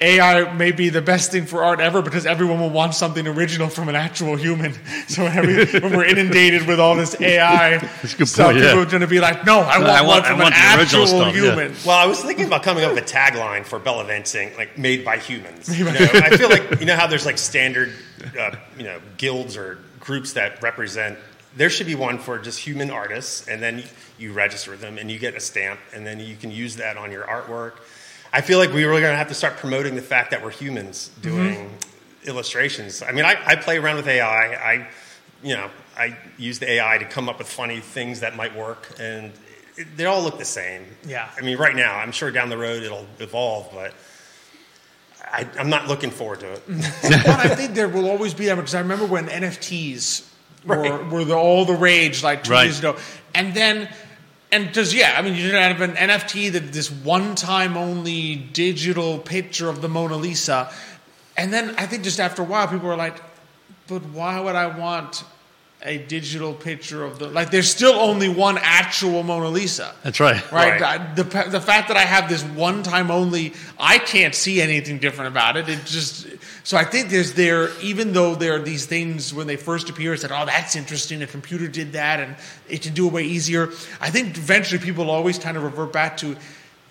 AI 0.03 0.53
may 0.55 0.73
be 0.73 0.88
the 0.88 1.01
best 1.01 1.31
thing 1.31 1.47
for 1.47 1.62
art 1.62 1.81
ever 1.81 2.03
because 2.03 2.27
everyone 2.27 2.59
will 2.61 2.71
want 2.71 2.95
something 2.95 3.27
original 3.27 3.69
from 3.69 3.88
an 3.88 3.95
actual 3.95 4.37
human. 4.37 4.75
So 5.09 5.25
when, 5.25 5.37
every, 5.37 5.81
when 5.81 5.95
we're 5.97 6.05
inundated 6.07 6.67
with 6.67 6.81
all 6.81 6.97
this 6.97 7.21
AI 7.21 7.77
That's 7.79 8.31
stuff, 8.31 8.47
point, 8.47 8.59
yeah. 8.59 8.69
people 8.69 8.81
are 8.83 8.87
going 8.87 9.01
to 9.03 9.07
be 9.07 9.21
like, 9.21 9.45
"No, 9.45 9.59
I 9.61 9.79
want, 9.79 9.91
I 9.91 10.01
one 10.01 10.07
want- 10.09 10.25
I 10.25 10.29
from 10.31 10.38
want 10.38 10.55
an 10.55 10.61
actual 10.62 11.07
stuff, 11.07 11.35
yeah. 11.35 11.43
human." 11.43 11.75
Well, 11.85 11.99
I 11.99 12.07
was 12.07 12.23
thinking 12.23 12.47
about 12.47 12.62
coming 12.62 12.83
up 12.85 12.95
with 12.95 13.05
a 13.05 13.07
tagline 13.07 13.65
for 13.67 13.79
Bellavance 13.79 14.35
Ink, 14.35 14.57
like 14.57 14.79
"Made 14.79 15.05
by 15.05 15.19
Humans." 15.19 15.79
You 15.79 15.85
know, 15.85 15.91
I 15.93 16.37
feel 16.37 16.49
like 16.49 16.81
you 16.81 16.87
know 16.87 16.97
how 16.97 17.07
there's 17.07 17.27
like 17.27 17.37
standard, 17.37 17.93
uh, 18.38 18.53
you 18.79 18.85
know, 18.85 19.01
guilds 19.19 19.57
or 19.57 19.79
groups 20.01 20.33
that 20.35 20.62
represent. 20.62 21.19
There 21.57 21.69
should 21.69 21.87
be 21.87 21.95
one 21.97 22.17
for 22.19 22.38
just 22.38 22.59
human 22.61 22.91
artists, 22.91 23.47
and 23.49 23.61
then 23.62 23.83
you 24.19 24.33
register 24.33 24.77
them, 24.77 24.97
and 24.97 25.11
you 25.11 25.19
get 25.19 25.35
a 25.35 25.41
stamp, 25.41 25.79
and 25.93 26.07
then 26.07 26.21
you 26.21 26.37
can 26.37 26.51
use 26.51 26.77
that 26.77 26.97
on 26.97 27.11
your 27.12 27.25
artwork. 27.25 27.75
I 28.33 28.40
feel 28.40 28.59
like 28.59 28.73
we 28.73 28.85
really 28.85 29.03
going 29.03 29.12
to 29.12 29.18
have 29.18 29.29
to 29.29 29.35
start 29.35 29.59
promoting 29.59 29.95
the 29.95 30.03
fact 30.03 30.31
that 30.31 30.42
we're 30.42 30.51
humans 30.51 31.11
doing 31.21 31.55
mm-hmm. 31.55 32.29
illustrations. 32.29 33.03
I 33.03 33.12
mean, 33.12 33.25
I, 33.25 33.37
I 33.45 33.57
play 33.57 33.77
around 33.77 33.97
with 33.97 34.09
AI. 34.09 34.25
I, 34.27 34.88
you 35.42 35.55
know, 35.55 35.71
I 35.97 36.16
use 36.38 36.59
the 36.59 36.71
AI 36.71 36.99
to 36.99 37.05
come 37.05 37.29
up 37.29 37.38
with 37.38 37.49
funny 37.49 37.81
things 37.81 38.21
that 38.21 38.35
might 38.35 38.57
work, 38.57 38.95
and 38.99 39.33
it, 39.77 39.97
they 39.97 40.07
all 40.07 40.23
look 40.23 40.38
the 40.38 40.45
same. 40.47 40.87
Yeah. 41.07 41.29
I 41.37 41.42
mean, 41.42 41.59
right 41.59 41.77
now, 41.77 41.97
I'm 41.99 42.12
sure 42.12 42.31
down 42.31 42.49
the 42.49 42.57
road 42.57 42.83
it'll 42.83 43.07
evolve, 43.18 43.68
but 43.75 43.92
I, 45.23 45.47
I'm 45.59 45.68
not 45.68 45.88
looking 45.88 46.11
forward 46.11 46.40
to 46.40 46.53
it. 46.53 46.62
but 47.03 47.29
I 47.29 47.55
think 47.55 47.75
there 47.75 47.88
will 47.88 48.09
always 48.09 48.33
be 48.33 48.47
that 48.47 48.55
because 48.55 48.75
I 48.75 48.81
remember 48.81 49.05
when 49.05 49.27
NFTs 49.29 50.27
were, 50.64 50.77
Right. 50.77 51.11
were 51.11 51.25
the, 51.25 51.37
all 51.37 51.66
the 51.66 51.75
rage 51.75 52.23
like 52.23 52.45
two 52.45 52.53
Right. 52.53 52.64
years 52.64 52.79
ago, 52.79 52.97
and 53.35 53.53
then 53.53 53.88
and 54.53 54.73
just 54.73 54.93
yeah, 54.95 55.15
I 55.19 55.23
mean 55.23 55.35
you 55.35 55.51
did 55.51 55.55
have 55.55 55.81
an 55.81 55.95
NFT 55.97 56.53
that 56.53 56.73
this 56.73 56.91
one 56.91 57.35
time 57.35 57.77
only 57.77 58.37
digital 58.37 59.19
picture 59.19 59.69
of 59.69 59.81
the 59.83 59.88
Mona 59.88 60.17
Lisa, 60.17 60.73
and 61.37 61.53
then 61.53 61.75
I 61.79 61.87
think 61.87 62.05
just 62.05 62.21
after 62.21 62.43
a 62.43 62.45
while 62.45 62.69
people 62.69 62.87
were 62.88 62.97
like, 62.97 63.21
but 63.88 64.05
why 64.07 64.38
would 64.38 64.55
I 64.55 64.67
want 64.79 65.25
a 65.85 65.99
digital 65.99 66.55
picture 66.55 67.03
of 67.05 67.19
the 67.19 67.27
like? 67.29 67.51
There's 67.51 67.69
still 67.69 67.95
only 67.95 68.29
one 68.29 68.57
actual 68.61 69.23
Mona 69.25 69.49
Lisa. 69.49 69.93
That's 70.05 70.21
right. 70.21 70.41
Right. 70.53 70.81
Right. 70.81 71.01
I- 71.01 71.15
The, 71.15 71.25
the 71.51 71.61
fact 71.61 71.88
that 71.88 71.97
I 71.97 72.03
have 72.05 72.29
this 72.29 72.45
one 72.45 72.83
time 72.85 73.11
only, 73.11 73.55
I 73.81 73.99
can't 73.99 74.35
see 74.35 74.61
anything 74.62 74.99
different 74.99 75.33
about 75.33 75.57
it. 75.57 75.69
It 75.69 75.85
just 75.85 76.27
so 76.64 76.77
I 76.77 76.85
think 76.85 77.11
there's 77.11 77.35
there 77.35 77.70
even 77.81 78.12
though 78.12 78.35
there 78.35 78.55
are 78.55 78.61
these 78.61 78.87
things 78.87 79.35
when 79.35 79.46
they 79.46 79.57
first 79.57 79.90
appear, 79.90 80.14
it's 80.14 80.22
like 80.22 80.33
oh 80.33 80.46
that's 80.46 80.77
interesting. 80.77 81.22
A 81.22 81.27
computer 81.27 81.68
did 81.68 81.92
that 81.92 82.20
and 82.20 82.37
it 82.68 82.83
can 82.83 82.94
do 82.94 83.07
it 83.09 83.12
way 83.12 83.25
easier. 83.25 83.70
I 84.01 84.11
think 84.11 84.37
eventually 84.37 84.81
people 84.81 85.11
always 85.11 85.38
kind 85.38 85.57
of 85.57 85.64
revert 85.64 85.92
back 85.92 86.16
to, 86.18 86.37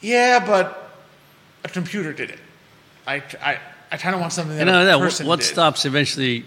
yeah, 0.01 0.43
but 0.45 0.91
a 1.63 1.69
computer 1.69 2.11
did 2.11 2.31
it. 2.31 2.39
I 3.07 3.23
I, 3.41 3.59
I 3.91 3.97
kind 3.97 4.13
of 4.13 4.21
want 4.21 4.33
something 4.33 4.57
that 4.57 4.67
a 4.67 4.97
what, 4.97 5.03
person 5.03 5.27
what 5.27 5.39
did. 5.39 5.45
stops 5.45 5.85
eventually 5.85 6.45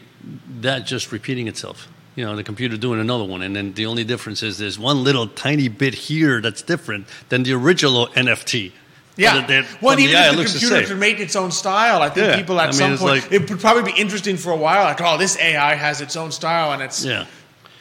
that 0.60 0.87
just 0.87 1.12
repeating 1.12 1.48
itself? 1.48 1.88
You 2.16 2.24
know, 2.24 2.37
the 2.37 2.44
computer 2.44 2.76
doing 2.76 3.00
another 3.00 3.24
one, 3.24 3.42
and 3.42 3.56
then 3.56 3.72
the 3.72 3.87
only 3.87 4.04
difference 4.04 4.42
is 4.42 4.58
there's 4.58 4.78
one 4.78 5.02
little 5.02 5.26
tiny 5.26 5.68
bit 5.68 5.94
here 5.94 6.40
that's 6.40 6.62
different 6.62 7.08
than 7.28 7.42
the 7.42 7.54
original 7.54 8.06
NFT. 8.08 8.72
Yeah. 9.16 9.40
But 9.42 9.50
it- 9.50 9.66
well, 9.81 9.98
even 9.98 10.12
the 10.12 10.18
eye, 10.20 10.27
if 10.27 10.29
it 10.29 10.33
the 10.33 10.38
looks 10.38 10.53
the 10.55 10.59
computer 10.61 10.83
same. 10.83 10.88
could 10.88 10.98
make 11.00 11.20
its 11.20 11.37
own 11.37 11.50
style, 11.53 12.03
I 12.03 12.09
think 12.09 12.27
Yeah. 12.27 12.37
people 12.37 12.61
at 12.61 12.64
I 12.64 12.66
mean, 12.70 12.74
some 12.74 12.98
point 12.98 13.22
like- 13.22 13.33
it 13.33 13.48
would 13.50 13.61
probably 13.61 13.92
be 13.92 13.98
interesting 13.98 14.37
for 14.37 14.50
a 14.50 14.57
while. 14.57 14.85
Like, 14.85 15.00
oh, 15.00 15.16
this 15.18 15.38
AI 15.38 15.74
has 15.74 16.00
its 16.00 16.16
own 16.16 16.33
style 16.33 16.72
and 16.72 16.83
it's 16.83 17.05
Yeah, 17.05 17.27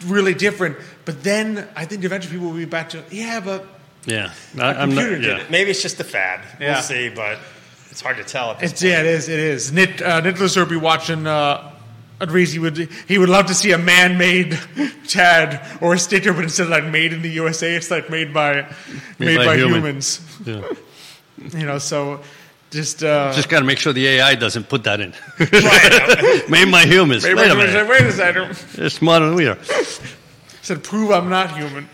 really 0.05 0.33
different. 0.33 0.77
But 1.05 1.23
then 1.23 1.67
I 1.75 1.85
think 1.85 2.03
eventually 2.03 2.33
people 2.35 2.49
will 2.51 2.57
be 2.57 2.65
back 2.65 2.89
to 2.89 3.03
yeah, 3.09 3.39
but 3.39 3.65
yeah. 4.05 4.29
I, 4.59 4.67
I'm 4.73 4.75
not. 4.93 5.01
computer 5.01 5.15
did 5.15 5.25
Yeah. 5.25 5.37
it. 5.37 5.49
Maybe 5.51 5.71
it's 5.71 5.81
just 5.81 5.99
a 5.99 6.03
fad. 6.03 6.41
Yeah. 6.59 6.73
We'll 6.73 6.81
see, 6.83 7.09
but 7.09 7.39
it's 7.89 8.01
hard 8.01 8.17
to 8.17 8.23
tell. 8.23 8.51
At 8.51 8.59
this 8.59 8.71
it's 8.73 8.83
yeah, 8.83 8.99
it 8.99 9.05
is. 9.07 9.27
It 9.27 9.39
is. 9.39 9.71
Nit, 9.71 10.01
uh, 10.01 10.19
Nicholas 10.21 10.55
would 10.55 10.69
be 10.69 10.75
watching. 10.77 11.25
Uh, 11.27 11.69
agrees 12.19 12.53
he 12.53 12.59
would 12.59 12.77
he 13.07 13.17
would 13.17 13.27
love 13.27 13.47
to 13.47 13.53
see 13.53 13.71
a 13.71 13.77
man-made 13.77 14.57
Chad 15.07 15.59
or 15.81 15.93
a 15.95 15.99
sticker, 15.99 16.31
but 16.31 16.43
instead 16.43 16.63
of 16.63 16.69
like 16.69 16.85
made 16.85 17.11
in 17.11 17.21
the 17.21 17.29
USA, 17.31 17.75
it's 17.75 17.91
like 17.91 18.09
made 18.09 18.33
by 18.33 18.65
made, 19.19 19.37
by 19.37 19.45
by, 19.45 19.55
human. 19.57 19.73
humans. 19.81 20.21
Yeah. 20.45 20.61
You 21.37 21.65
know, 21.65 21.77
so 21.79 22.21
just 22.71 23.03
uh, 23.03 23.31
Just 23.33 23.49
got 23.49 23.59
to 23.59 23.65
make 23.65 23.77
sure 23.77 23.93
the 23.93 24.07
AI 24.07 24.35
doesn't 24.35 24.69
put 24.69 24.83
that 24.85 24.99
in. 24.99 25.13
Right. 25.39 26.43
Made 26.49 26.67
my 26.69 26.85
humans. 26.85 27.23
made 27.23 27.35
Wait 27.35 27.35
by 27.35 27.43
a 27.45 27.49
humans. 27.51 27.73
minute. 27.73 27.89
Wait 27.89 28.01
a 28.01 28.11
second. 28.11 28.55
They're 28.75 28.89
smarter 28.89 29.27
than 29.27 29.35
we 29.35 29.47
are. 29.47 29.57
said 30.61 30.83
prove 30.83 31.11
I'm 31.11 31.29
not 31.29 31.55
human. 31.57 31.89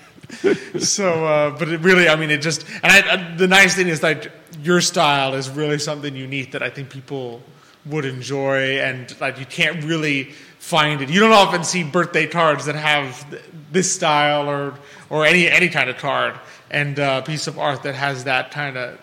so, 0.79 1.25
uh, 1.25 1.49
but 1.57 1.69
it 1.69 1.79
really, 1.81 2.07
I 2.07 2.15
mean, 2.15 2.29
it 2.29 2.41
just, 2.41 2.63
and 2.83 2.91
I, 2.91 3.13
I, 3.13 3.35
the 3.35 3.47
nice 3.47 3.75
thing 3.75 3.87
is 3.87 3.99
that 4.01 4.29
your 4.61 4.79
style 4.79 5.33
is 5.33 5.49
really 5.49 5.79
something 5.79 6.15
unique 6.15 6.51
that 6.51 6.61
I 6.61 6.69
think 6.69 6.89
people 6.89 7.41
would 7.87 8.05
enjoy, 8.05 8.79
and 8.79 9.19
like 9.19 9.39
you 9.39 9.45
can't 9.45 9.83
really 9.83 10.25
find 10.59 11.01
it. 11.01 11.09
You 11.09 11.19
don't 11.19 11.31
often 11.31 11.63
see 11.63 11.83
birthday 11.83 12.27
cards 12.27 12.65
that 12.65 12.75
have 12.75 13.27
th- 13.31 13.41
this 13.71 13.91
style 13.91 14.47
or 14.47 14.75
or 15.09 15.25
any 15.25 15.49
any 15.49 15.69
kind 15.69 15.89
of 15.89 15.97
card 15.97 16.35
and 16.69 16.99
uh, 16.99 17.21
piece 17.21 17.47
of 17.47 17.57
art 17.57 17.81
that 17.83 17.95
has 17.95 18.25
that 18.25 18.51
kind 18.51 18.77
of 18.77 18.99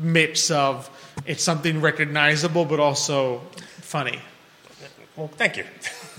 mix 0.00 0.50
of 0.50 0.90
it's 1.26 1.42
something 1.42 1.80
recognizable 1.80 2.64
but 2.64 2.78
also 2.80 3.38
funny. 3.80 4.18
well, 5.16 5.28
thank 5.28 5.56
you. 5.56 5.64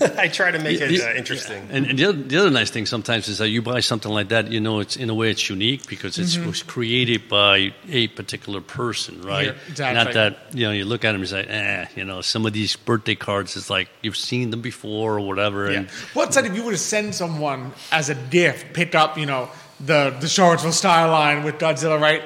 I 0.00 0.28
try 0.28 0.50
to 0.52 0.58
make 0.60 0.80
it 0.80 0.88
The- 0.88 1.10
uh, 1.10 1.14
interesting. 1.14 1.66
And, 1.70 1.86
and 1.86 1.98
the, 1.98 2.04
other, 2.06 2.18
the 2.22 2.36
other 2.38 2.50
nice 2.50 2.70
thing 2.70 2.86
sometimes 2.86 3.26
is 3.28 3.38
that 3.38 3.48
you 3.48 3.62
buy 3.62 3.80
something 3.80 4.10
like 4.12 4.28
that, 4.28 4.50
you 4.50 4.60
know, 4.60 4.78
it's 4.80 4.96
in 4.96 5.10
a 5.10 5.14
way 5.14 5.30
it's 5.30 5.48
unique 5.48 5.88
because 5.88 6.18
it 6.18 6.44
was 6.46 6.62
created 6.62 7.28
by 7.28 7.72
a 7.90 8.06
particular 8.08 8.60
person, 8.60 9.22
right? 9.22 9.46
Yeah, 9.48 9.52
exactly. 9.68 10.04
Not 10.04 10.14
that 10.14 10.54
you 10.54 10.66
know 10.66 10.72
you 10.72 10.84
look 10.84 11.04
at 11.04 11.12
them 11.12 11.20
and 11.22 11.30
you 11.30 11.36
say, 11.36 11.44
eh, 11.44 11.86
you 11.96 12.04
know, 12.04 12.20
some 12.20 12.46
of 12.46 12.52
these 12.52 12.76
birthday 12.76 13.14
cards 13.16 13.56
is 13.56 13.70
like 13.70 13.88
you've 14.02 14.16
seen 14.16 14.50
them 14.50 14.60
before 14.60 15.16
or 15.18 15.20
whatever, 15.20 15.70
Yeah. 15.70 15.78
and 15.78 15.90
What's 16.14 16.36
that 16.36 16.44
if 16.46 16.54
you 16.54 16.62
were 16.64 16.72
to 16.72 16.78
send 16.78 17.14
someone 17.14 17.72
as 17.90 18.08
a 18.08 18.14
gift, 18.14 18.72
pick 18.74 18.94
up, 18.94 19.18
you 19.18 19.26
know, 19.26 19.48
the 19.80 20.14
the 20.20 20.28
Charlottesville 20.28 20.72
style 20.72 21.10
line 21.10 21.42
with 21.44 21.58
Godzilla, 21.58 22.00
right? 22.00 22.22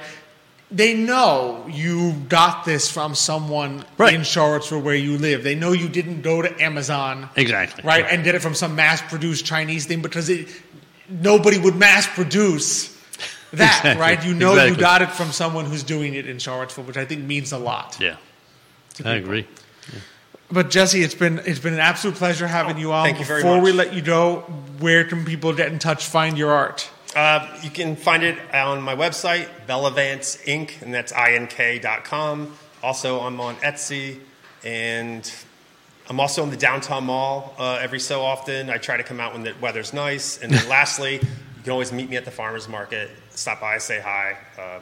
They 0.74 0.94
know 0.94 1.66
you 1.70 2.14
got 2.30 2.64
this 2.64 2.90
from 2.90 3.14
someone 3.14 3.84
Right. 3.98 4.14
in 4.14 4.22
Charlottesville 4.22 4.80
where 4.80 4.94
you 4.94 5.18
live. 5.18 5.44
They 5.44 5.54
know 5.54 5.72
you 5.72 5.86
didn't 5.88 6.22
go 6.22 6.40
to 6.40 6.62
Amazon, 6.62 7.28
exactly 7.36 7.84
right, 7.84 8.06
and 8.08 8.24
get 8.24 8.34
it 8.34 8.40
from 8.40 8.54
some 8.54 8.74
mass-produced 8.74 9.44
Chinese 9.44 9.84
thing 9.84 10.00
because 10.00 10.30
it, 10.30 10.48
nobody 11.10 11.58
would 11.58 11.76
mass-produce 11.76 12.88
that, 13.52 13.78
Exactly. 13.84 14.00
right? 14.00 14.24
You 14.24 14.32
know 14.34 14.64
you 14.64 14.74
got 14.74 15.02
it 15.02 15.10
from 15.10 15.30
someone 15.30 15.66
who's 15.66 15.82
doing 15.82 16.14
it 16.14 16.26
in 16.26 16.38
Charlottesville, 16.38 16.84
which 16.84 16.96
I 16.96 17.04
think 17.04 17.22
means 17.24 17.52
a 17.52 17.58
lot. 17.58 17.98
yeah, 18.00 18.16
I 19.04 19.14
agree. 19.16 19.46
But 20.50 20.70
Jesse, 20.70 21.02
it's 21.02 21.14
been 21.14 21.38
it's 21.46 21.60
been 21.60 21.74
an 21.74 21.80
absolute 21.80 22.16
pleasure 22.16 22.46
having 22.46 22.76
oh, 22.76 22.80
you 22.80 22.92
on. 22.92 23.04
thank 23.06 23.18
you 23.18 23.24
very 23.24 23.42
Before 23.42 23.60
we 23.60 23.72
let 23.72 23.94
you 23.94 24.02
go, 24.02 24.40
where 24.80 25.04
can 25.04 25.24
people 25.24 25.52
get 25.54 25.70
in 25.72 25.78
touch, 25.78 26.06
find 26.06 26.36
your 26.38 26.50
art? 26.52 26.88
Uh, 27.14 27.46
you 27.62 27.68
can 27.68 27.94
find 27.94 28.22
it 28.22 28.38
on 28.54 28.80
my 28.80 28.96
website, 28.96 29.46
Bellavance 29.68 30.46
Ink., 30.48 30.78
and 30.80 30.94
that's 30.94 31.12
ink.com. 31.12 32.56
Also, 32.82 33.20
I'm 33.20 33.38
on 33.40 33.54
Etsy, 33.56 34.18
and 34.64 35.30
I'm 36.08 36.20
also 36.20 36.42
in 36.42 36.50
the 36.50 36.56
downtown 36.56 37.04
mall 37.04 37.54
uh, 37.58 37.78
every 37.80 38.00
so 38.00 38.22
often. 38.22 38.70
I 38.70 38.78
try 38.78 38.96
to 38.96 39.02
come 39.02 39.20
out 39.20 39.34
when 39.34 39.42
the 39.42 39.54
weather's 39.60 39.92
nice. 39.92 40.42
And 40.42 40.52
then 40.52 40.66
lastly, 40.70 41.14
you 41.14 41.62
can 41.62 41.72
always 41.72 41.92
meet 41.92 42.08
me 42.08 42.16
at 42.16 42.24
the 42.24 42.30
farmer's 42.30 42.68
market. 42.68 43.10
Stop 43.30 43.60
by, 43.60 43.78
say 43.78 44.00
hi. 44.00 44.36
Uh, 44.58 44.80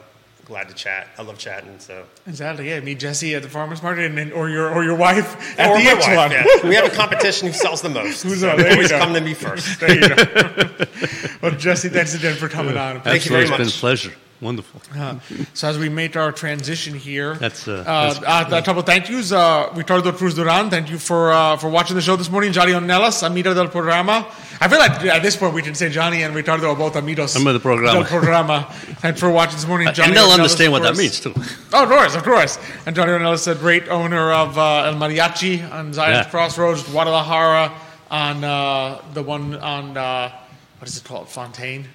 glad 0.51 0.67
to 0.67 0.75
chat. 0.75 1.07
I 1.17 1.21
love 1.21 1.37
chatting. 1.37 1.79
So, 1.79 2.03
Exactly. 2.27 2.67
Yeah, 2.69 2.81
meet 2.81 2.99
Jesse 2.99 3.33
at 3.35 3.41
the 3.41 3.47
farmers 3.49 3.81
market, 3.81 4.05
and 4.05 4.17
then, 4.17 4.31
or 4.33 4.49
your 4.49 4.69
or 4.69 4.83
your 4.83 4.95
wife 4.95 5.29
at 5.57 5.69
or 5.71 5.77
the 5.77 5.83
my 5.85 5.91
X 5.91 6.07
wife, 6.07 6.17
one. 6.17 6.31
yeah. 6.31 6.69
We 6.69 6.75
have 6.75 6.85
a 6.91 6.95
competition 6.95 7.47
who 7.47 7.53
sells 7.53 7.81
the 7.81 7.89
most. 7.89 8.23
Who's 8.23 8.41
so 8.41 8.49
on? 8.51 8.57
There 8.57 8.71
always 8.73 8.89
go. 8.91 8.99
come 8.99 9.13
to 9.13 9.21
me 9.21 9.33
first. 9.33 9.79
There 9.79 9.95
you 9.95 10.07
go. 10.09 10.15
well, 11.41 11.51
Jesse, 11.51 11.87
thanks 11.89 12.13
again 12.13 12.35
for 12.35 12.49
coming 12.49 12.75
on. 12.77 13.01
Thank 13.01 13.25
you 13.25 13.31
very 13.31 13.47
much. 13.49 13.59
it's 13.61 13.71
been 13.71 13.77
a 13.77 13.79
pleasure. 13.79 14.11
Wonderful. 14.41 14.81
Uh, 14.99 15.19
so 15.53 15.67
as 15.69 15.77
we 15.77 15.87
make 15.87 16.15
our 16.17 16.31
transition 16.31 16.95
here, 16.95 17.35
That's, 17.35 17.67
uh, 17.67 17.83
uh, 17.85 18.13
that's- 18.13 18.51
uh, 18.53 18.55
a 18.57 18.61
couple 18.63 18.81
thank 18.81 19.07
yous. 19.07 19.31
Uh, 19.31 19.69
Ricardo 19.75 20.11
Cruz 20.11 20.33
Duran, 20.33 20.71
thank 20.71 20.89
you 20.89 20.97
for 20.97 21.31
uh, 21.31 21.57
for 21.57 21.69
watching 21.69 21.95
the 21.95 22.01
show 22.01 22.15
this 22.15 22.29
morning. 22.29 22.51
Johnny 22.51 22.71
Ornelas, 22.73 23.21
amigo 23.23 23.53
del 23.53 23.67
programa. 23.69 24.25
I 24.63 24.67
feel 24.67 24.77
like 24.77 24.91
at 25.05 25.23
this 25.23 25.35
point 25.35 25.55
we 25.55 25.63
can 25.63 25.73
say 25.73 25.89
Johnny 25.89 26.21
and 26.21 26.35
Ricardo 26.35 26.69
are 26.69 26.75
both 26.75 26.95
amigos 26.95 27.35
Amigo 27.35 27.53
del 27.53 27.59
programa. 27.61 28.05
programa. 28.05 28.67
Thanks 29.01 29.19
for 29.19 29.31
watching 29.31 29.55
this 29.55 29.65
morning. 29.67 29.91
Johnny 29.91 30.09
and 30.09 30.17
they'll 30.17 30.29
understand 30.29 30.71
what 30.71 30.83
that 30.83 30.95
means 30.95 31.19
too. 31.19 31.33
Oh, 31.73 31.83
of 31.83 31.89
course, 31.89 32.15
of 32.15 32.23
course. 32.23 32.59
And 32.85 32.95
Johnny 32.95 33.11
Ornelas, 33.11 33.47
a 33.51 33.55
great 33.55 33.87
owner 33.89 34.31
of 34.31 34.55
uh, 34.59 34.83
El 34.83 34.93
Mariachi 34.95 35.67
on 35.71 35.93
Zion's 35.93 36.25
Yeah. 36.25 36.29
Crossroads, 36.29 36.83
Guadalajara, 36.83 37.73
on 38.11 38.43
uh, 38.43 39.01
the 39.15 39.23
one 39.23 39.55
on 39.55 39.97
uh, 39.97 40.31
what 40.77 40.87
is 40.87 40.95
it 40.97 41.03
called, 41.05 41.27
Fontaine. 41.27 41.87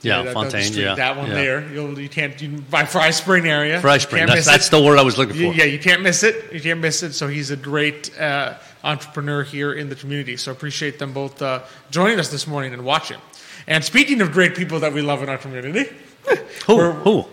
Yeah, 0.00 0.18
that- 0.18 0.24
that 0.24 0.32
Fontaine, 0.34 0.62
street, 0.64 0.82
yeah, 0.84 0.94
that 0.94 1.16
one 1.18 1.28
yeah. 1.28 1.34
there. 1.34 1.68
You'll, 1.72 1.98
you 1.98 2.08
can't 2.08 2.40
you, 2.40 2.58
by 2.70 2.84
Fry 2.86 3.10
Spring 3.10 3.46
area. 3.46 3.80
Fry 3.82 3.98
Spring. 3.98 4.26
That's, 4.26 4.46
that's 4.46 4.68
the 4.70 4.80
word 4.82 4.98
I 4.98 5.02
was 5.02 5.18
looking 5.18 5.36
You- 5.36 5.52
for. 5.52 5.58
Yeah, 5.58 5.64
you 5.64 5.78
can't 5.78 6.00
miss 6.02 6.22
it. 6.22 6.52
You 6.54 6.60
can't 6.60 6.80
miss 6.80 7.02
it. 7.02 7.12
So 7.12 7.28
he's 7.28 7.50
a 7.50 7.56
great 7.56 8.18
uh, 8.18 8.54
entrepreneur 8.84 9.42
here 9.42 9.72
in 9.72 9.88
the 9.88 9.96
community. 9.96 10.36
So 10.36 10.52
appreciate 10.52 10.98
them 11.00 11.12
both 11.12 11.40
uh, 11.42 11.62
joining 11.90 12.20
us 12.20 12.28
this 12.28 12.46
morning 12.46 12.72
and 12.72 12.84
watching. 12.84 13.18
And 13.66 13.82
speaking 13.82 14.20
of 14.20 14.30
great 14.30 14.54
people 14.54 14.80
that 14.80 14.92
we 14.92 15.02
love 15.02 15.22
in 15.22 15.28
our 15.28 15.38
community, 15.38 15.90
Who? 16.66 16.76
We're- 16.76 16.92
Who? 17.02 17.24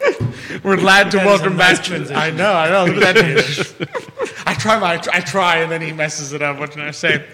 we're 0.62 0.76
glad 0.76 1.10
to 1.10 1.16
That 1.16 1.22
is 1.22 1.26
welcome 1.26 1.54
a 1.54 1.58
back. 1.58 1.76
nice 1.78 1.86
transition. 1.86 2.16
I 2.16 2.30
know, 2.30 2.52
I 2.52 2.70
know. 2.70 2.92
Look 2.92 3.02
at 3.02 3.14
that. 3.16 4.42
I 4.46 4.54
try 4.54 4.78
my, 4.78 4.94
I 5.12 5.20
try, 5.20 5.56
and 5.58 5.72
then 5.72 5.80
he 5.82 5.92
messes 5.92 6.32
it 6.32 6.40
up. 6.40 6.58
What 6.60 6.70
can 6.70 6.82
I 6.82 6.92
say? 6.92 7.24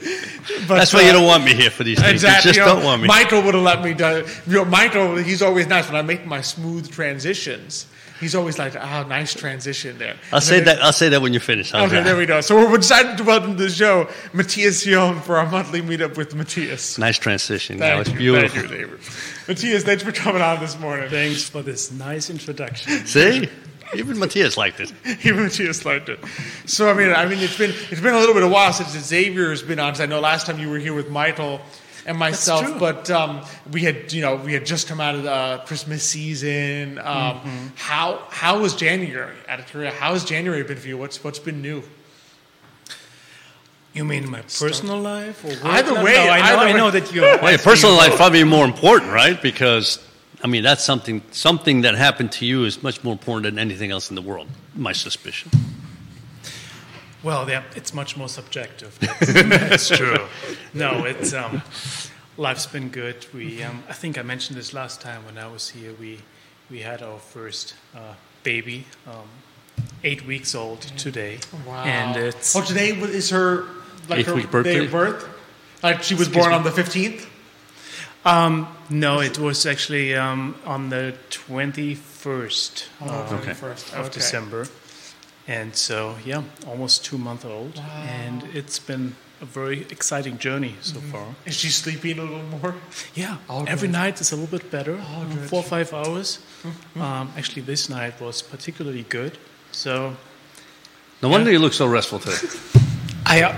But, 0.66 0.76
That's 0.76 0.94
why 0.94 1.00
uh, 1.02 1.06
you 1.08 1.12
don't 1.12 1.26
want 1.26 1.44
me 1.44 1.52
here 1.54 1.68
for 1.70 1.84
these 1.84 1.98
things. 2.00 2.10
Exactly. 2.12 2.48
You 2.48 2.54
just 2.54 2.58
you 2.58 2.64
know, 2.64 2.74
don't 2.76 2.84
want 2.84 3.02
me. 3.02 3.08
Michael 3.08 3.42
would 3.42 3.54
have 3.54 3.62
let 3.62 3.82
me 3.82 3.92
do. 3.92 4.26
You 4.46 4.56
know, 4.58 4.64
Michael, 4.64 5.16
he's 5.16 5.42
always 5.42 5.66
nice 5.66 5.86
when 5.86 5.96
I 5.96 6.02
make 6.02 6.24
my 6.26 6.40
smooth 6.40 6.90
transitions. 6.90 7.86
He's 8.24 8.34
always 8.34 8.58
like, 8.58 8.74
"Ah, 8.74 9.04
nice 9.06 9.34
transition 9.34 9.98
there." 9.98 10.16
I'll 10.32 10.36
And 10.38 10.42
say 10.42 10.56
then- 10.60 10.64
that. 10.78 10.82
I'll 10.82 10.94
say 10.94 11.10
that 11.10 11.20
when 11.20 11.34
you 11.34 11.40
finish. 11.40 11.72
How's 11.72 11.82
Okay, 11.88 11.96
that? 11.96 12.04
there 12.04 12.16
we 12.16 12.24
go. 12.24 12.40
So 12.40 12.56
we're 12.56 12.74
excited 12.74 13.18
to 13.18 13.24
welcome 13.24 13.54
to 13.58 13.64
the 13.64 13.68
show 13.70 14.08
Matthias 14.32 14.82
John 14.84 15.20
for 15.20 15.36
our 15.36 15.46
monthly 15.46 15.82
meetup 15.82 16.16
with 16.16 16.34
Matthias. 16.34 16.96
Nice 16.96 17.18
transition. 17.18 17.78
Thank 17.78 17.90
that 17.92 17.98
was 17.98 18.08
you, 18.08 18.16
beautiful. 18.18 18.48
Thank 18.60 18.70
you, 18.70 18.76
David. 18.78 18.98
Matthias, 19.46 19.82
thanks 19.84 20.02
for 20.02 20.12
coming 20.12 20.40
on 20.40 20.58
this 20.60 20.78
morning. 20.78 21.10
Thanks 21.10 21.42
for 21.50 21.60
this 21.60 21.92
nice 21.92 22.30
introduction. 22.30 23.04
See, 23.06 23.46
even 23.94 24.18
Matthias 24.18 24.56
liked 24.56 24.80
it. 24.80 24.90
Even 25.24 25.42
Matthias 25.42 25.84
liked 25.84 26.08
it. 26.08 26.18
So 26.64 26.88
I 26.90 26.94
mean, 26.94 27.12
I 27.12 27.26
mean, 27.26 27.40
it's 27.40 27.58
been 27.58 27.74
it's 27.90 28.00
been 28.00 28.14
a 28.14 28.18
little 28.18 28.34
bit 28.34 28.42
of 28.42 28.50
a 28.50 28.52
while 28.54 28.72
since 28.72 28.88
Xavier 28.98 29.50
has 29.50 29.60
been 29.62 29.78
on. 29.78 29.92
'cause 29.92 30.00
I 30.00 30.06
know 30.06 30.20
last 30.20 30.46
time 30.46 30.58
you 30.58 30.70
were 30.70 30.78
here 30.78 30.94
with 30.94 31.10
Michael 31.10 31.60
and 32.06 32.18
myself, 32.18 32.78
but 32.78 33.10
um, 33.10 33.40
we 33.72 33.80
had 33.82 34.12
you 34.12 34.20
know 34.22 34.36
we 34.36 34.52
had 34.52 34.66
just 34.66 34.88
come 34.88 35.00
out 35.00 35.14
of 35.14 35.22
the 35.22 35.62
Christmas 35.66 36.02
season. 36.02 36.98
Um, 36.98 37.04
Mm-hmm. 37.40 37.66
How 37.76 38.22
how 38.30 38.60
was 38.60 38.74
January? 38.76 39.36
Out 39.48 39.58
of 39.60 39.66
curiosity, 39.66 40.00
how 40.00 40.12
has 40.12 40.24
January 40.24 40.62
been 40.64 40.76
for 40.78 40.88
you? 40.88 40.98
What's 40.98 41.22
what's 41.24 41.38
been 41.38 41.60
new? 41.62 41.82
You 43.92 44.04
mean 44.04 44.28
my 44.28 44.42
personal 44.42 44.98
life 45.00 45.44
or 45.44 45.48
work 45.50 45.64
Either 45.64 45.94
way, 46.02 46.14
No, 46.14 46.22
I 46.22 46.38
know, 46.38 46.44
either 46.44 46.58
I 46.58 46.64
way. 46.72 46.72
know 46.72 46.90
that 46.90 47.12
you're. 47.12 47.38
Well, 47.42 47.50
your 47.52 47.60
personal 47.60 47.94
life 47.96 48.16
probably 48.16 48.42
more 48.44 48.64
important, 48.64 49.12
right? 49.12 49.40
Because 49.40 49.98
I 50.42 50.46
mean, 50.48 50.62
that's 50.64 50.82
something 50.84 51.22
something 51.30 51.82
that 51.82 51.94
happened 51.94 52.32
to 52.32 52.44
you 52.44 52.64
is 52.64 52.82
much 52.82 53.04
more 53.04 53.12
important 53.12 53.44
than 53.54 53.58
anything 53.58 53.90
else 53.92 54.10
in 54.10 54.16
the 54.16 54.22
world. 54.22 54.48
My 54.74 54.92
suspicion. 54.92 55.50
Well, 57.24 57.48
yeah, 57.48 57.62
it's 57.74 57.94
much 57.94 58.16
more 58.16 58.28
subjective. 58.28 58.98
That's, 59.00 59.32
that's 59.32 59.88
true. 59.88 60.18
No, 60.74 61.04
it's 61.06 61.32
um, 61.32 61.62
life's 62.36 62.66
been 62.66 62.90
good. 62.90 63.26
We, 63.32 63.62
um, 63.62 63.82
I 63.88 63.94
think 63.94 64.18
I 64.18 64.22
mentioned 64.22 64.58
this 64.58 64.74
last 64.74 65.00
time 65.00 65.24
when 65.24 65.38
I 65.38 65.46
was 65.46 65.70
here. 65.70 65.92
We 65.98 66.20
we 66.70 66.80
had 66.80 67.02
our 67.02 67.18
first 67.18 67.74
uh, 67.96 68.14
baby, 68.42 68.84
um, 69.06 69.28
eight 70.02 70.26
weeks 70.26 70.54
old 70.54 70.82
today, 70.98 71.38
Wow! 71.66 71.84
and 71.84 72.16
it's 72.16 72.54
oh 72.54 72.62
today 72.62 72.90
is 72.90 73.30
her 73.30 73.64
like 74.08 74.18
Eighth 74.20 74.26
her 74.26 74.34
week 74.34 74.44
day 74.46 74.50
birthday? 74.50 74.84
of 74.84 74.90
birth. 74.92 75.28
Like 75.82 76.02
she 76.02 76.14
was 76.14 76.28
Excuse 76.28 76.44
born 76.44 76.50
me? 76.50 76.56
on 76.56 76.62
the 76.64 76.72
fifteenth. 76.72 77.26
um, 78.26 78.68
no, 78.90 79.20
it 79.20 79.38
was 79.38 79.64
actually 79.66 80.14
um, 80.14 80.56
on 80.66 80.90
the 80.90 81.14
twenty 81.30 81.94
first 81.94 82.88
Okay. 83.02 83.54
First 83.54 83.94
of 83.94 84.10
December. 84.10 84.66
And 85.46 85.74
so, 85.76 86.16
yeah, 86.24 86.42
almost 86.66 87.04
two 87.04 87.18
months 87.18 87.44
old. 87.44 87.78
And 88.08 88.42
it's 88.54 88.78
been 88.78 89.14
a 89.42 89.44
very 89.44 89.80
exciting 89.90 90.38
journey 90.38 90.74
so 90.80 91.00
far. 91.00 91.26
Is 91.44 91.54
she 91.56 91.68
sleeping 91.68 92.18
a 92.18 92.22
little 92.22 92.42
more? 92.60 92.74
Yeah, 93.14 93.36
every 93.66 93.88
good. 93.88 93.92
night 93.92 94.20
is 94.20 94.32
a 94.32 94.36
little 94.36 94.58
bit 94.58 94.70
better. 94.70 94.94
um. 94.94 95.30
Four 95.48 95.60
or 95.60 95.62
five 95.64 95.92
hours. 95.92 96.38
Um, 96.96 97.30
actually, 97.36 97.62
this 97.62 97.88
night 97.88 98.20
was 98.20 98.42
particularly 98.42 99.04
good. 99.08 99.36
So, 99.72 100.16
No 101.22 101.28
wonder 101.28 101.50
you 101.52 101.58
look 101.58 101.74
so 101.74 101.86
restful 101.86 102.18
today. 102.20 102.38
I, 103.26 103.42
uh, 103.42 103.54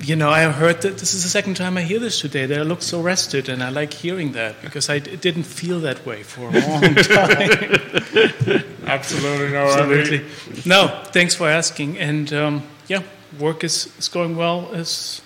you 0.00 0.16
know, 0.16 0.30
I 0.30 0.44
heard 0.44 0.80
that 0.82 0.98
this 0.98 1.14
is 1.14 1.22
the 1.22 1.28
second 1.28 1.56
time 1.56 1.76
I 1.76 1.82
hear 1.82 1.98
this 1.98 2.20
today. 2.20 2.46
That 2.46 2.58
I 2.58 2.62
look 2.62 2.82
so 2.82 3.00
rested, 3.02 3.48
and 3.48 3.62
I 3.62 3.68
like 3.68 3.92
hearing 3.92 4.32
that 4.32 4.60
because 4.62 4.88
I 4.88 4.98
d- 4.98 5.16
didn't 5.16 5.44
feel 5.44 5.80
that 5.80 6.04
way 6.06 6.22
for 6.22 6.48
a 6.48 6.52
long 6.52 6.94
time. 6.94 8.64
Absolutely 8.86 9.52
no. 9.52 9.66
Absolutely. 9.66 10.24
No, 10.66 11.02
thanks 11.12 11.34
for 11.34 11.48
asking. 11.48 11.98
And 11.98 12.32
um, 12.32 12.62
yeah, 12.88 13.02
work 13.38 13.62
is, 13.62 13.94
is 13.98 14.08
going 14.08 14.36
well 14.36 14.70
as 14.72 15.20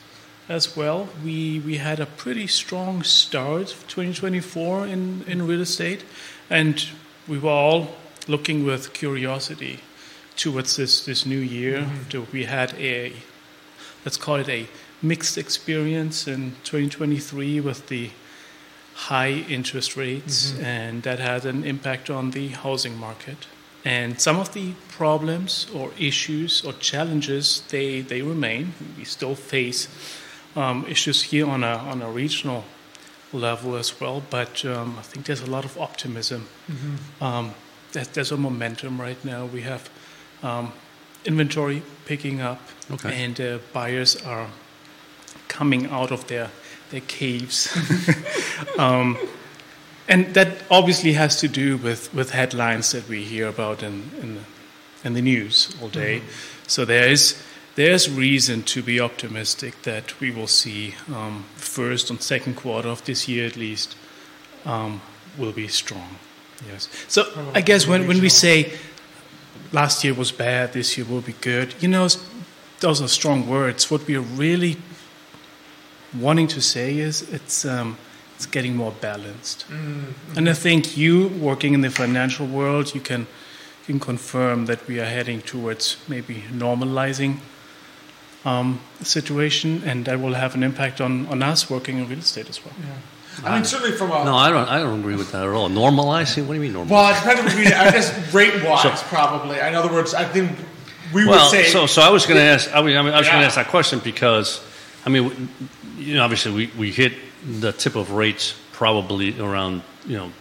as 0.49 0.77
well. 0.77 1.09
We 1.25 1.61
we 1.61 1.77
had 1.79 2.01
a 2.01 2.07
pretty 2.07 2.47
strong 2.49 3.03
start 3.05 3.73
of 3.73 3.87
2024 3.89 4.87
in, 4.87 5.25
in 5.27 5.47
real 5.47 5.61
estate, 5.63 6.05
and 6.51 6.85
we 7.29 7.39
were 7.39 7.51
all 7.51 7.95
looking 8.27 8.65
with 8.65 8.93
curiosity 8.93 9.81
towards 10.37 10.77
this 10.77 11.05
this 11.05 11.25
new 11.25 11.39
year. 11.39 11.87
So 12.11 12.27
We 12.33 12.45
had 12.45 12.75
a 12.79 13.13
let's 14.05 14.17
call 14.17 14.37
it 14.37 14.49
a 14.49 14.67
mixed 15.03 15.39
experience 15.39 16.27
in 16.27 16.53
2023 16.65 17.61
with 17.61 17.89
the 17.89 18.11
high 18.95 19.45
interest 19.49 19.97
rates, 19.97 20.55
and 20.61 21.03
that 21.03 21.19
had 21.19 21.45
an 21.45 21.65
impact 21.65 22.11
on 22.11 22.31
the 22.31 22.49
housing 22.49 22.97
market. 22.97 23.47
And 23.85 24.21
some 24.21 24.39
of 24.39 24.55
the 24.55 24.73
problems 24.89 25.67
or 25.75 25.91
issues 25.99 26.65
or 26.65 26.73
challenges 26.75 27.63
they 27.69 28.01
they 28.01 28.23
remain. 28.23 28.73
We 28.97 29.05
still 29.05 29.35
face 29.35 29.89
um, 30.57 30.87
issues 30.89 31.23
here 31.23 31.47
on 31.47 31.63
a 31.65 31.77
on 31.77 32.01
a 32.03 32.11
regional 32.11 32.65
level 33.33 33.77
as 33.77 34.01
well, 34.01 34.23
but 34.31 34.65
um, 34.65 34.97
I 34.99 35.03
think 35.03 35.27
there's 35.27 35.43
a 35.43 35.51
lot 35.51 35.65
of 35.65 35.77
optimism. 35.77 36.47
Um, 37.21 37.55
there's, 37.93 38.09
there's 38.09 38.33
a 38.33 38.37
momentum 38.37 39.01
right 39.01 39.23
now. 39.25 39.45
We 39.45 39.63
have 39.63 39.91
um, 40.43 40.73
inventory 41.25 41.83
picking 42.05 42.41
up, 42.41 42.61
Okay. 42.91 43.25
and 43.25 43.41
uh, 43.41 43.59
buyers 43.73 44.17
are 44.25 44.49
coming 45.49 45.87
out 45.87 46.11
of 46.11 46.27
their 46.27 46.51
their 46.91 47.01
caves. 47.01 47.69
um, 48.79 49.19
and 50.09 50.35
that 50.35 50.49
obviously 50.71 51.15
has 51.15 51.41
to 51.41 51.49
do 51.49 51.77
with, 51.77 52.13
with 52.15 52.31
headlines 52.31 52.93
that 52.93 53.09
we 53.09 53.25
hear 53.25 53.49
about 53.49 53.83
in, 53.83 54.11
in, 54.21 54.35
the, 54.35 54.41
in 55.05 55.15
the 55.15 55.23
news 55.23 55.75
all 55.81 55.89
day. 55.89 56.23
So 56.67 56.85
there 56.85 57.09
is 57.09 57.43
there's 57.75 58.09
reason 58.09 58.63
to 58.63 58.83
be 58.83 59.01
optimistic 59.01 59.83
that 59.83 60.21
we 60.21 60.31
will 60.31 60.47
see 60.47 60.95
um, 61.13 61.45
first 61.57 62.09
and 62.11 62.23
second 62.23 62.55
quarter 62.55 62.89
of 62.89 63.05
this 63.05 63.27
year 63.27 63.47
at 63.47 63.57
least 63.57 63.97
um, 64.65 65.01
will 65.37 65.53
be 65.53 65.67
strong. 65.67 66.17
Yes. 66.69 66.89
So 67.09 67.25
I 67.53 67.61
guess 67.61 67.89
when, 67.89 68.07
when 68.07 68.21
we 68.21 68.29
say 68.29 68.73
last 69.75 70.05
year 70.05 70.15
was 70.15 70.33
bad, 70.33 70.73
this 70.73 70.97
year 70.97 71.07
will 71.07 71.21
be 71.21 71.35
good, 71.41 71.75
you 71.81 71.89
know, 71.89 72.09
those 72.81 73.03
are 73.03 73.09
strong 73.09 73.49
words. 73.49 73.91
What 73.91 74.07
we 74.07 74.17
are 74.17 74.27
really 74.39 74.77
wanting 76.19 76.49
to 76.49 76.61
say 76.61 76.99
is 76.99 77.23
it's 77.33 77.65
um, 77.65 77.97
it's 78.37 78.47
getting 78.47 78.77
more 78.77 78.93
balanced. 79.01 79.67
And 80.37 80.49
I 80.49 80.55
think 80.55 80.97
you 80.97 81.29
working 81.29 81.75
in 81.75 81.81
the 81.83 81.91
financial 81.91 82.47
world, 82.47 82.95
you 82.95 83.01
can 83.01 83.27
you 83.87 83.95
can 83.95 84.01
confirm 84.01 84.67
that 84.67 84.87
we 84.89 85.01
are 85.01 85.07
heading 85.07 85.43
towards 85.43 85.97
maybe 86.09 86.45
normalizing 86.53 87.39
um, 88.45 88.81
situation, 89.03 89.83
and 89.85 90.05
that 90.05 90.21
will 90.21 90.35
have 90.35 90.55
an 90.55 90.63
impact 90.63 91.01
on, 91.01 91.27
on 91.27 91.43
us 91.43 91.71
working 91.71 91.99
in 91.99 92.09
real 92.09 92.19
estate 92.19 92.49
as 92.49 92.65
well. 92.65 92.75
I 93.43 93.55
mean, 93.55 93.65
certainly 93.65 93.97
from 93.97 94.11
a 94.11 94.25
No, 94.25 94.35
I 94.37 94.51
don't. 94.51 94.69
I 94.69 94.79
don't 94.79 95.01
agree 95.01 95.17
with 95.17 95.33
that 95.33 95.43
at 95.43 95.49
all. 95.49 95.69
Normalizing? 95.69 96.47
What 96.47 96.55
do 96.55 96.63
you 96.63 96.73
mean 96.73 96.73
normalizing? 96.73 96.91
well, 96.91 97.11
it 97.13 97.19
depends 97.19 97.41
on 97.41 97.47
what 97.47 97.57
we 97.57 97.67
I 97.67 97.91
guess 97.91 98.35
rate 98.35 98.65
wise, 98.65 99.03
probably. 99.05 99.59
In 99.59 99.75
other 99.75 99.93
words, 99.93 100.15
I 100.15 100.25
think 100.25 100.57
we 101.13 101.27
Well, 101.27 101.45
would 101.45 101.51
say 101.51 101.65
so 101.65 101.87
so 101.87 102.03
I 102.03 102.11
was 102.11 102.27
going 102.27 102.39
to 102.39 102.45
ask. 102.45 102.75
I 102.75 102.83
mean, 102.83 102.97
I, 102.97 103.03
mean, 103.03 103.15
I 103.15 103.19
was 103.19 103.29
going 103.29 103.41
to 103.41 103.47
ask 103.47 103.57
that 103.57 103.69
question 103.69 104.01
because, 104.01 104.63
I 105.05 105.11
mean, 105.11 105.49
you 105.99 106.15
know, 106.15 106.25
obviously 106.25 106.53
we, 106.53 106.67
we 106.79 106.91
hit 106.93 107.13
the 107.61 107.73
tip 107.73 107.97
of 107.97 108.13
rates 108.13 108.55
probably 108.73 109.39
around 109.41 109.83
you 110.07 110.17
know, 110.17 110.33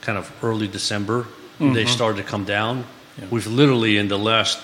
kind 0.00 0.18
of 0.18 0.32
early 0.42 0.68
December. 0.68 1.26
They 1.58 1.66
mm-hmm. 1.66 1.88
started 1.88 2.22
to 2.22 2.28
come 2.28 2.44
down. 2.44 2.84
We've 3.30 3.46
literally 3.46 3.98
in 3.98 4.08
the 4.08 4.18
last 4.18 4.58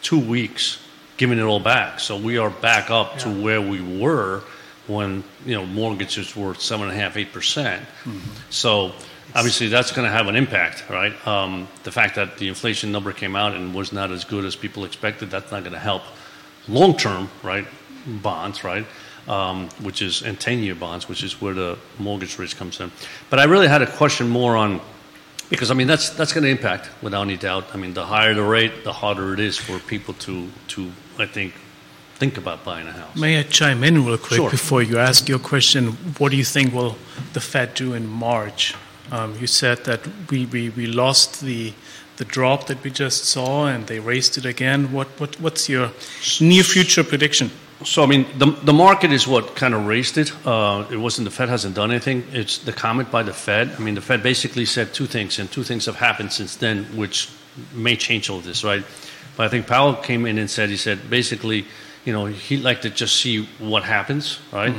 two 0.00 0.18
weeks 0.18 0.78
given 1.18 1.38
it 1.38 1.42
all 1.42 1.60
back. 1.60 2.00
So 2.00 2.16
we 2.16 2.38
are 2.38 2.48
back 2.48 2.90
up 2.90 3.18
to 3.18 3.28
where 3.28 3.60
we 3.60 3.82
were 3.82 4.42
when 4.88 5.22
you 5.44 5.54
know 5.54 5.66
mortgages 5.66 6.34
were 6.36 6.54
seven 6.54 6.88
and 6.88 6.96
a 6.96 7.00
half, 7.00 7.16
eight 7.16 7.32
percent. 7.32 7.84
So 8.50 8.92
obviously 9.34 9.68
that's 9.68 9.92
going 9.92 10.06
to 10.06 10.12
have 10.12 10.26
an 10.28 10.36
impact, 10.36 10.84
right? 10.88 11.14
Um, 11.26 11.68
the 11.84 11.92
fact 11.92 12.16
that 12.16 12.38
the 12.38 12.48
inflation 12.48 12.92
number 12.92 13.12
came 13.12 13.36
out 13.36 13.54
and 13.54 13.74
was 13.74 13.92
not 13.92 14.10
as 14.10 14.24
good 14.24 14.44
as 14.44 14.56
people 14.56 14.84
expected, 14.84 15.30
that's 15.30 15.50
not 15.52 15.60
going 15.62 15.74
to 15.74 15.78
help 15.78 16.02
long 16.68 16.96
term, 16.96 17.30
right? 17.42 17.66
Bonds, 18.06 18.64
right? 18.64 18.86
Um, 19.26 19.68
which 19.82 20.00
is 20.00 20.22
and 20.22 20.40
ten 20.40 20.60
year 20.60 20.74
bonds, 20.74 21.08
which 21.08 21.22
is 21.22 21.40
where 21.40 21.54
the 21.54 21.78
mortgage 21.98 22.38
rates 22.38 22.54
comes 22.54 22.80
in. 22.80 22.90
But 23.28 23.38
I 23.38 23.44
really 23.44 23.68
had 23.68 23.82
a 23.82 23.86
question 23.86 24.28
more 24.28 24.56
on 24.56 24.80
because 25.50 25.70
I 25.70 25.74
mean 25.74 25.86
that's 25.86 26.10
that's 26.10 26.32
going 26.32 26.44
to 26.44 26.50
impact 26.50 26.90
without 27.02 27.22
any 27.22 27.36
doubt. 27.36 27.66
I 27.74 27.76
mean, 27.76 27.92
the 27.92 28.06
higher 28.06 28.34
the 28.34 28.42
rate, 28.42 28.84
the 28.84 28.92
harder 28.92 29.34
it 29.34 29.40
is 29.40 29.58
for 29.58 29.78
people 29.80 30.14
to 30.14 30.48
to 30.68 30.90
I 31.18 31.26
think 31.26 31.52
think 32.18 32.36
about 32.36 32.64
buying 32.64 32.86
a 32.88 32.92
house. 32.92 33.16
May 33.16 33.38
I 33.38 33.44
chime 33.44 33.84
in 33.84 34.04
real 34.04 34.18
quick 34.18 34.38
Sure. 34.38 34.50
before 34.50 34.82
you 34.82 34.98
ask 34.98 35.28
your 35.28 35.38
question? 35.38 35.92
What 36.18 36.30
do 36.32 36.36
you 36.36 36.44
think 36.44 36.74
will 36.74 36.96
the 37.32 37.40
Fed 37.40 37.74
do 37.74 37.94
in 37.94 38.06
March? 38.08 38.74
Um, 39.12 39.34
you 39.40 39.46
said 39.46 39.84
that 39.84 40.00
we, 40.30 40.46
we, 40.46 40.70
we 40.70 40.86
lost 40.86 41.40
the 41.40 41.72
the 42.16 42.24
drop 42.24 42.66
that 42.66 42.82
we 42.82 42.90
just 42.90 43.26
saw, 43.26 43.66
and 43.66 43.86
they 43.86 44.00
raised 44.00 44.36
it 44.38 44.44
again. 44.44 44.92
What 44.92 45.06
what 45.20 45.40
what's 45.40 45.68
your 45.68 45.90
near 46.40 46.64
future 46.64 47.04
prediction? 47.04 47.50
So 47.84 48.02
I 48.02 48.06
mean, 48.06 48.26
the 48.38 48.46
the 48.64 48.72
market 48.72 49.12
is 49.12 49.26
what 49.28 49.54
kind 49.54 49.72
of 49.72 49.86
raised 49.86 50.18
it. 50.18 50.32
Uh, 50.44 50.84
it 50.90 50.96
wasn't 50.96 51.24
the 51.26 51.30
Fed 51.30 51.48
hasn't 51.48 51.76
done 51.76 51.90
anything. 51.92 52.24
It's 52.32 52.58
the 52.58 52.72
comment 52.72 53.10
by 53.10 53.22
the 53.22 53.32
Fed. 53.32 53.70
I 53.78 53.78
mean, 53.78 53.94
the 53.94 54.00
Fed 54.00 54.22
basically 54.22 54.66
said 54.66 54.92
two 54.92 55.06
things, 55.06 55.38
and 55.38 55.48
two 55.50 55.62
things 55.62 55.86
have 55.86 55.96
happened 55.96 56.32
since 56.32 56.56
then, 56.56 56.84
which 56.96 57.28
may 57.72 57.96
change 57.96 58.28
all 58.30 58.40
this, 58.40 58.64
right? 58.64 58.84
But 59.36 59.46
I 59.46 59.48
think 59.48 59.66
Powell 59.66 59.94
came 59.94 60.26
in 60.26 60.38
and 60.38 60.50
said 60.50 60.68
he 60.70 60.76
said 60.76 60.98
basically, 61.08 61.64
you 62.08 62.14
know, 62.14 62.24
he'd 62.24 62.62
like 62.62 62.80
to 62.80 62.90
just 62.90 63.16
see 63.20 63.44
what 63.58 63.82
happens, 63.84 64.38
right? 64.50 64.74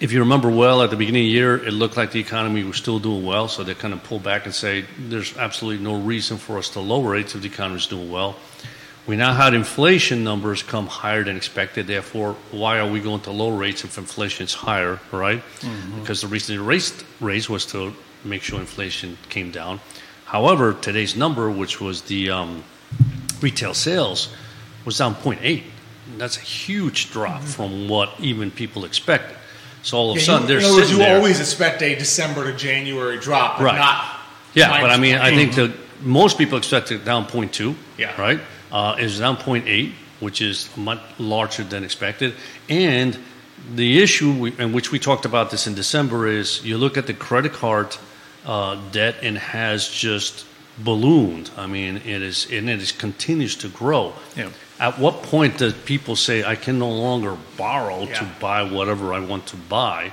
If 0.00 0.10
you 0.10 0.18
remember 0.20 0.50
well, 0.50 0.82
at 0.82 0.90
the 0.90 0.96
beginning 0.96 1.22
of 1.22 1.30
the 1.30 1.38
year, 1.40 1.54
it 1.56 1.72
looked 1.72 1.96
like 1.96 2.10
the 2.10 2.18
economy 2.18 2.64
was 2.64 2.76
still 2.76 2.98
doing 2.98 3.24
well, 3.24 3.46
so 3.46 3.62
they 3.62 3.74
kind 3.74 3.94
of 3.94 4.02
pulled 4.02 4.24
back 4.24 4.44
and 4.44 4.52
say 4.52 4.84
there's 4.98 5.36
absolutely 5.36 5.84
no 5.84 6.00
reason 6.00 6.36
for 6.36 6.58
us 6.58 6.70
to 6.70 6.80
lower 6.80 7.10
rates 7.12 7.36
if 7.36 7.42
the 7.42 7.46
economy 7.46 7.76
is 7.76 7.86
doing 7.86 8.10
well. 8.10 8.34
We 9.06 9.14
now 9.14 9.34
had 9.34 9.54
inflation 9.54 10.24
numbers 10.24 10.64
come 10.64 10.88
higher 10.88 11.22
than 11.22 11.36
expected. 11.36 11.86
Therefore, 11.86 12.34
why 12.50 12.80
are 12.80 12.90
we 12.90 12.98
going 13.00 13.20
to 13.22 13.30
low 13.30 13.56
rates 13.56 13.84
if 13.84 13.96
inflation 13.96 14.44
is 14.46 14.54
higher, 14.54 14.98
right? 15.12 15.42
Because 16.00 16.22
the 16.22 16.26
reason 16.26 16.56
they 16.56 16.62
raised 16.62 17.04
raise 17.20 17.48
was 17.48 17.66
to 17.66 17.92
make 18.24 18.42
sure 18.42 18.58
inflation 18.58 19.16
came 19.28 19.52
down. 19.52 19.78
However, 20.24 20.74
today's 20.74 21.14
number, 21.14 21.48
which 21.50 21.80
was 21.80 22.02
the 22.02 22.30
um, 22.30 22.64
retail 23.40 23.74
sales, 23.74 24.28
was 24.84 24.98
down 24.98 25.14
0.8. 25.14 25.62
That's 26.16 26.36
a 26.36 26.40
huge 26.40 27.10
drop 27.10 27.42
from 27.42 27.88
what 27.88 28.14
even 28.20 28.50
people 28.50 28.84
expected. 28.84 29.36
So 29.82 29.96
all 29.98 30.10
of 30.10 30.16
a 30.16 30.20
Yeah, 30.20 30.26
sudden, 30.26 30.42
you, 30.42 30.48
they're 30.48 30.58
in 30.58 30.64
other 30.64 30.74
words, 30.76 30.90
you 30.90 30.98
there. 30.98 31.16
always 31.16 31.40
expect 31.40 31.82
a 31.82 31.94
December 31.94 32.50
to 32.50 32.56
January 32.56 33.18
drop, 33.18 33.58
but 33.58 33.64
Right. 33.64 33.78
not. 33.78 34.04
Yeah, 34.54 34.80
but 34.80 34.90
I 34.90 34.96
mean, 34.96 35.16
I 35.16 35.30
think 35.34 35.54
that 35.54 35.70
most 36.02 36.38
people 36.38 36.58
expect 36.58 36.90
it 36.90 37.04
down 37.04 37.26
0.2. 37.26 37.74
Yeah. 37.98 38.18
Right? 38.20 38.40
Uh, 38.72 38.96
it's 38.98 39.18
down 39.18 39.36
0.8, 39.36 39.92
which 40.20 40.40
is 40.40 40.68
much 40.76 41.00
larger 41.18 41.62
than 41.64 41.84
expected. 41.84 42.34
And 42.68 43.18
the 43.74 44.02
issue, 44.02 44.32
we, 44.32 44.54
and 44.58 44.74
which 44.74 44.90
we 44.90 44.98
talked 44.98 45.24
about 45.24 45.50
this 45.50 45.66
in 45.66 45.74
December, 45.74 46.26
is 46.26 46.64
you 46.64 46.78
look 46.78 46.96
at 46.96 47.06
the 47.06 47.14
credit 47.14 47.52
card 47.52 47.96
uh, 48.46 48.76
debt 48.92 49.16
and 49.22 49.36
has 49.38 49.88
just 49.88 50.44
ballooned. 50.78 51.50
I 51.56 51.66
mean, 51.66 51.96
it 51.98 52.22
is, 52.22 52.46
and 52.50 52.68
it 52.70 52.80
is 52.80 52.92
continues 52.92 53.54
to 53.56 53.68
grow. 53.68 54.12
Yeah. 54.36 54.48
At 54.80 54.98
what 54.98 55.22
point 55.24 55.58
do 55.58 55.72
people 55.72 56.14
say, 56.14 56.44
I 56.44 56.54
can 56.54 56.78
no 56.78 56.90
longer 56.90 57.36
borrow 57.56 58.06
to 58.06 58.28
buy 58.40 58.62
whatever 58.62 59.12
I 59.12 59.20
want 59.20 59.46
to 59.48 59.56
buy? 59.56 60.12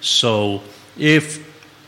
So 0.00 0.62
if 0.98 1.40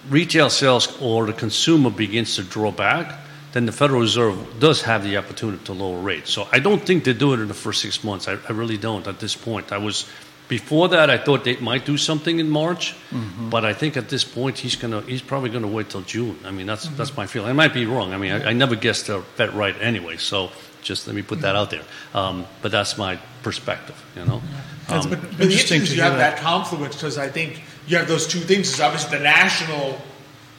retail 0.09 0.49
sales 0.51 0.97
or 1.01 1.27
the 1.27 1.33
consumer 1.33 1.91
begins 1.91 2.37
to 2.37 2.43
draw 2.43 2.71
back, 2.71 3.21
then 3.53 3.67
the 3.67 3.73
Federal 3.73 4.01
Reserve 4.01 4.37
does 4.59 4.83
have 4.83 5.05
the 5.05 5.17
opportunity 5.17 5.65
to 5.67 5.73
lower 5.73 6.01
rates. 6.01 6.31
So 6.31 6.49
I 6.51 6.59
don't 6.59 6.85
think 6.85 7.05
they 7.05 7.13
do 7.13 7.35
it 7.35 7.41
in 7.41 7.49
the 7.49 7.55
first 7.55 7.83
six 7.83 8.03
months. 8.03 8.27
I, 8.27 8.33
I 8.49 8.53
really 8.53 8.79
don't 8.79 9.07
at 9.07 9.21
this 9.21 9.37
point. 9.37 9.71
I 9.71 9.79
was 9.79 10.09
before 10.49 10.89
that 10.89 11.09
I 11.09 11.19
thought 11.19 11.45
they 11.45 11.57
might 11.57 11.87
do 11.87 11.97
something 11.97 12.39
in 12.39 12.51
March, 12.51 12.95
mm-hmm. 13.11 13.51
but 13.51 13.65
I 13.65 13.73
think 13.73 13.97
at 13.97 14.09
this 14.09 14.25
point 14.25 14.59
he's 14.59 14.77
gonna 14.77 15.01
he's 15.03 15.23
probably 15.23 15.51
gonna 15.51 15.69
wait 15.69 15.89
till 15.91 16.03
June. 16.03 16.39
I 16.45 16.51
mean 16.51 16.67
that's 16.67 16.87
mm-hmm. 16.87 16.97
that's 16.97 17.17
my 17.17 17.27
feeling. 17.27 17.51
I 17.51 17.53
might 17.53 17.73
be 17.73 17.87
wrong. 17.87 18.13
I 18.13 18.19
mean 18.19 18.33
I, 18.33 18.51
I 18.51 18.53
never 18.53 18.77
guessed 18.77 19.07
the 19.07 19.23
Fed 19.37 19.55
right 19.55 19.75
anyway. 19.81 20.17
So 20.17 20.51
just 20.85 21.07
let 21.09 21.16
me 21.16 21.23
put 21.23 21.40
that 21.40 21.57
out 21.57 21.70
there. 21.70 21.83
Um, 22.14 22.47
but 22.62 22.70
that's 22.70 22.97
my 22.97 23.18
perspective. 23.42 23.97
You 24.16 24.25
know. 24.27 24.42
That's 24.87 25.07
Um, 25.07 25.11
But, 25.11 25.20
but 25.23 25.31
the 25.38 25.44
Interesting 25.44 25.81
interesting 25.81 25.83
is 25.83 25.97
you 25.97 26.03
have 26.03 26.18
that. 26.18 26.37
that 26.37 26.42
confluence 26.42 26.94
because 26.94 27.18
I 27.18 27.29
think 27.29 27.62
you 27.88 27.97
have 27.97 28.07
those 28.07 28.27
two 28.27 28.40
things. 28.40 28.68
Is 28.73 28.81
obviously 28.81 29.18
the 29.18 29.25
national, 29.25 30.01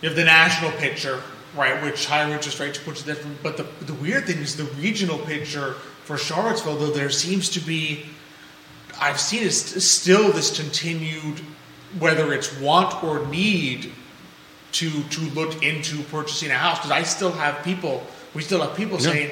you 0.02 0.10
have 0.10 0.16
the 0.18 0.26
national 0.26 0.72
picture, 0.72 1.22
right, 1.56 1.82
which 1.84 2.06
higher 2.08 2.32
interest 2.34 2.60
rates 2.60 2.78
puts 2.80 3.02
it 3.02 3.06
different. 3.06 3.42
But 3.44 3.56
the 3.58 3.66
the 3.86 3.94
weird 3.94 4.26
thing 4.26 4.40
is 4.40 4.56
the 4.58 4.66
regional 4.82 5.20
picture 5.20 5.76
for 6.04 6.18
Charlottesville, 6.18 6.78
though 6.78 6.92
there 6.92 7.10
seems 7.10 7.50
to 7.50 7.60
be, 7.60 8.06
I've 9.00 9.20
seen 9.20 9.42
is 9.44 9.58
still 9.92 10.32
this 10.32 10.56
continued, 10.56 11.40
whether 12.00 12.34
it's 12.34 12.52
want 12.60 13.04
or 13.04 13.26
need, 13.28 13.92
to 14.74 14.90
to 15.16 15.22
look 15.40 15.64
into 15.64 16.04
purchasing 16.12 16.52
a 16.52 16.56
house 16.56 16.78
because 16.80 16.92
I 16.92 17.04
still 17.04 17.32
have 17.32 17.64
people, 17.64 18.04
we 18.36 18.42
still 18.44 18.62
have 18.62 18.76
people 18.76 18.98
Yeah. 19.00 19.12
saying, 19.12 19.32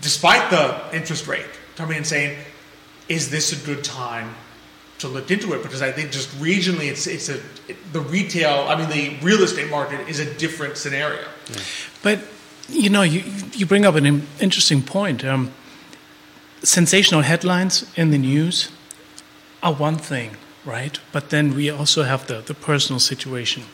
despite 0.00 0.50
the 0.50 0.96
interest 0.96 1.26
rate, 1.26 1.46
coming 1.76 1.96
and 1.96 2.06
saying, 2.06 2.38
is 3.08 3.30
this 3.30 3.52
a 3.52 3.66
good 3.66 3.84
time 3.84 4.34
to 4.98 5.08
look 5.08 5.30
into 5.30 5.52
it? 5.54 5.62
Because 5.62 5.82
I 5.82 5.92
think 5.92 6.10
just 6.10 6.28
regionally, 6.40 6.88
it's 6.90 7.06
it's 7.06 7.28
a 7.28 7.36
it, 7.68 7.92
the 7.92 8.00
retail. 8.00 8.66
I 8.68 8.76
mean, 8.76 8.88
the 8.88 9.16
real 9.24 9.42
estate 9.42 9.70
market 9.70 10.08
is 10.08 10.18
a 10.20 10.34
different 10.38 10.76
scenario. 10.76 11.24
But 12.02 12.20
you 12.68 12.90
know, 12.90 13.02
you 13.02 13.22
you 13.52 13.66
bring 13.66 13.84
up 13.84 13.94
an 13.94 14.26
interesting 14.40 14.82
point. 14.82 15.24
Um, 15.24 15.52
sensational 16.62 17.22
headlines 17.22 17.84
in 17.96 18.10
the 18.10 18.18
news 18.18 18.70
are 19.62 19.72
one 19.72 19.96
thing, 19.96 20.36
right? 20.64 20.98
But 21.12 21.30
then 21.30 21.54
we 21.54 21.70
also 21.70 22.02
have 22.02 22.26
the, 22.26 22.40
the 22.40 22.54
personal 22.54 22.98
situation. 22.98 23.64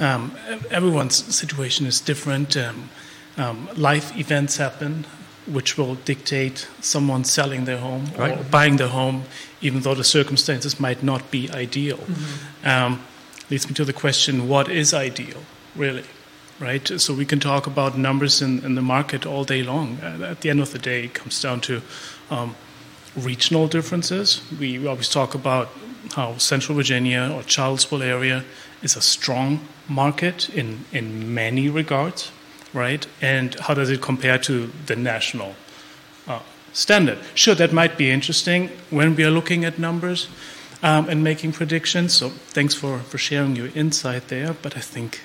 Um, 0.00 0.36
e- 0.50 0.58
everyone's 0.70 1.34
situation 1.34 1.86
is 1.86 2.00
different. 2.00 2.56
Um, 2.56 2.90
um, 3.36 3.68
life 3.76 4.16
events 4.16 4.56
happen, 4.56 5.06
which 5.52 5.78
will 5.78 5.94
dictate 5.96 6.68
someone 6.80 7.24
selling 7.24 7.64
their 7.64 7.78
home 7.78 8.10
or 8.18 8.36
buying 8.50 8.76
their 8.76 8.88
home, 8.88 9.24
even 9.60 9.80
though 9.80 9.94
the 9.94 10.04
circumstances 10.04 10.78
might 10.78 11.02
not 11.02 11.30
be 11.30 11.50
ideal. 11.50 11.98
Um, 12.64 13.02
leads 13.50 13.68
me 13.68 13.74
to 13.74 13.84
the 13.84 13.92
question: 13.92 14.48
What 14.48 14.68
is 14.68 14.92
ideal, 14.92 15.42
really? 15.74 16.04
Right. 16.60 16.88
So 17.00 17.14
we 17.14 17.24
can 17.24 17.38
talk 17.38 17.68
about 17.68 17.96
numbers 17.96 18.42
in, 18.42 18.64
in 18.64 18.74
the 18.74 18.82
market 18.82 19.24
all 19.24 19.44
day 19.44 19.62
long. 19.62 19.98
Uh, 20.02 20.26
at 20.30 20.40
the 20.40 20.50
end 20.50 20.60
of 20.60 20.72
the 20.72 20.78
day, 20.80 21.04
it 21.04 21.14
comes 21.14 21.40
down 21.40 21.60
to 21.60 21.82
um, 22.30 22.56
regional 23.16 23.68
differences. 23.68 24.40
We 24.58 24.84
always 24.86 25.08
talk 25.08 25.34
about 25.34 25.68
how 26.14 26.36
Central 26.38 26.76
Virginia 26.76 27.30
or 27.32 27.42
Charlottesville 27.42 28.02
area 28.02 28.44
is 28.82 28.96
a 28.96 29.00
strong 29.00 29.60
market 29.88 30.48
in, 30.50 30.84
in 30.92 31.34
many 31.34 31.68
regards, 31.68 32.30
right? 32.72 33.06
And 33.20 33.54
how 33.54 33.74
does 33.74 33.90
it 33.90 34.00
compare 34.00 34.38
to 34.38 34.70
the 34.86 34.96
national 34.96 35.54
uh, 36.26 36.40
standard? 36.72 37.18
Sure, 37.34 37.54
that 37.54 37.72
might 37.72 37.96
be 37.96 38.10
interesting 38.10 38.70
when 38.90 39.16
we 39.16 39.24
are 39.24 39.30
looking 39.30 39.64
at 39.64 39.78
numbers 39.78 40.28
um, 40.82 41.08
and 41.08 41.24
making 41.24 41.52
predictions. 41.52 42.14
So 42.14 42.28
thanks 42.28 42.74
for, 42.74 43.00
for 43.00 43.18
sharing 43.18 43.56
your 43.56 43.68
insight 43.74 44.28
there. 44.28 44.54
But 44.62 44.76
I 44.76 44.80
think 44.80 45.20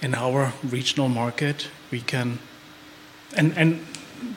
in 0.00 0.14
our 0.14 0.52
regional 0.62 1.08
market, 1.08 1.68
we 1.90 2.00
can, 2.00 2.38
and, 3.36 3.56
and 3.56 3.84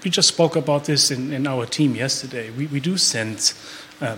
we 0.04 0.12
just 0.12 0.28
spoke 0.28 0.56
about 0.56 0.86
this 0.86 1.12
in, 1.12 1.34
in 1.34 1.48
our 1.48 1.66
team 1.66 1.96
yesterday. 1.96 2.50
We, 2.52 2.68
we 2.68 2.80
do 2.80 2.98
sense 2.98 3.54
uh, 4.02 4.18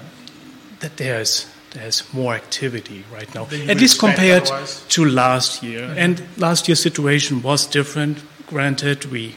that 0.79 0.97
there's 0.97 1.47
there's 1.73 2.13
more 2.13 2.33
activity 2.35 3.03
right 3.11 3.33
now, 3.35 3.43
at 3.43 3.77
least 3.79 3.99
compared 3.99 4.43
otherwise. 4.43 4.85
to 4.89 5.05
last 5.05 5.63
year. 5.63 5.81
Mm-hmm. 5.81 5.97
And 5.97 6.23
last 6.37 6.67
year's 6.67 6.79
situation 6.81 7.41
was 7.41 7.65
different. 7.65 8.23
Granted, 8.47 9.05
we 9.05 9.35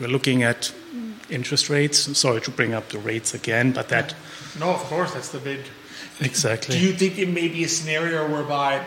we're 0.00 0.08
looking 0.08 0.42
at 0.42 0.72
interest 1.30 1.70
rates. 1.70 2.18
Sorry 2.18 2.40
to 2.40 2.50
bring 2.50 2.74
up 2.74 2.88
the 2.88 2.98
rates 2.98 3.34
again, 3.34 3.72
but 3.72 3.88
that 3.88 4.14
No, 4.58 4.70
of 4.70 4.80
course, 4.84 5.12
that's 5.12 5.30
the 5.30 5.38
big. 5.38 5.60
exactly. 6.20 6.76
Do 6.78 6.86
you 6.86 6.92
think 6.92 7.18
it 7.18 7.28
may 7.28 7.48
be 7.48 7.64
a 7.64 7.68
scenario 7.68 8.28
whereby, 8.30 8.84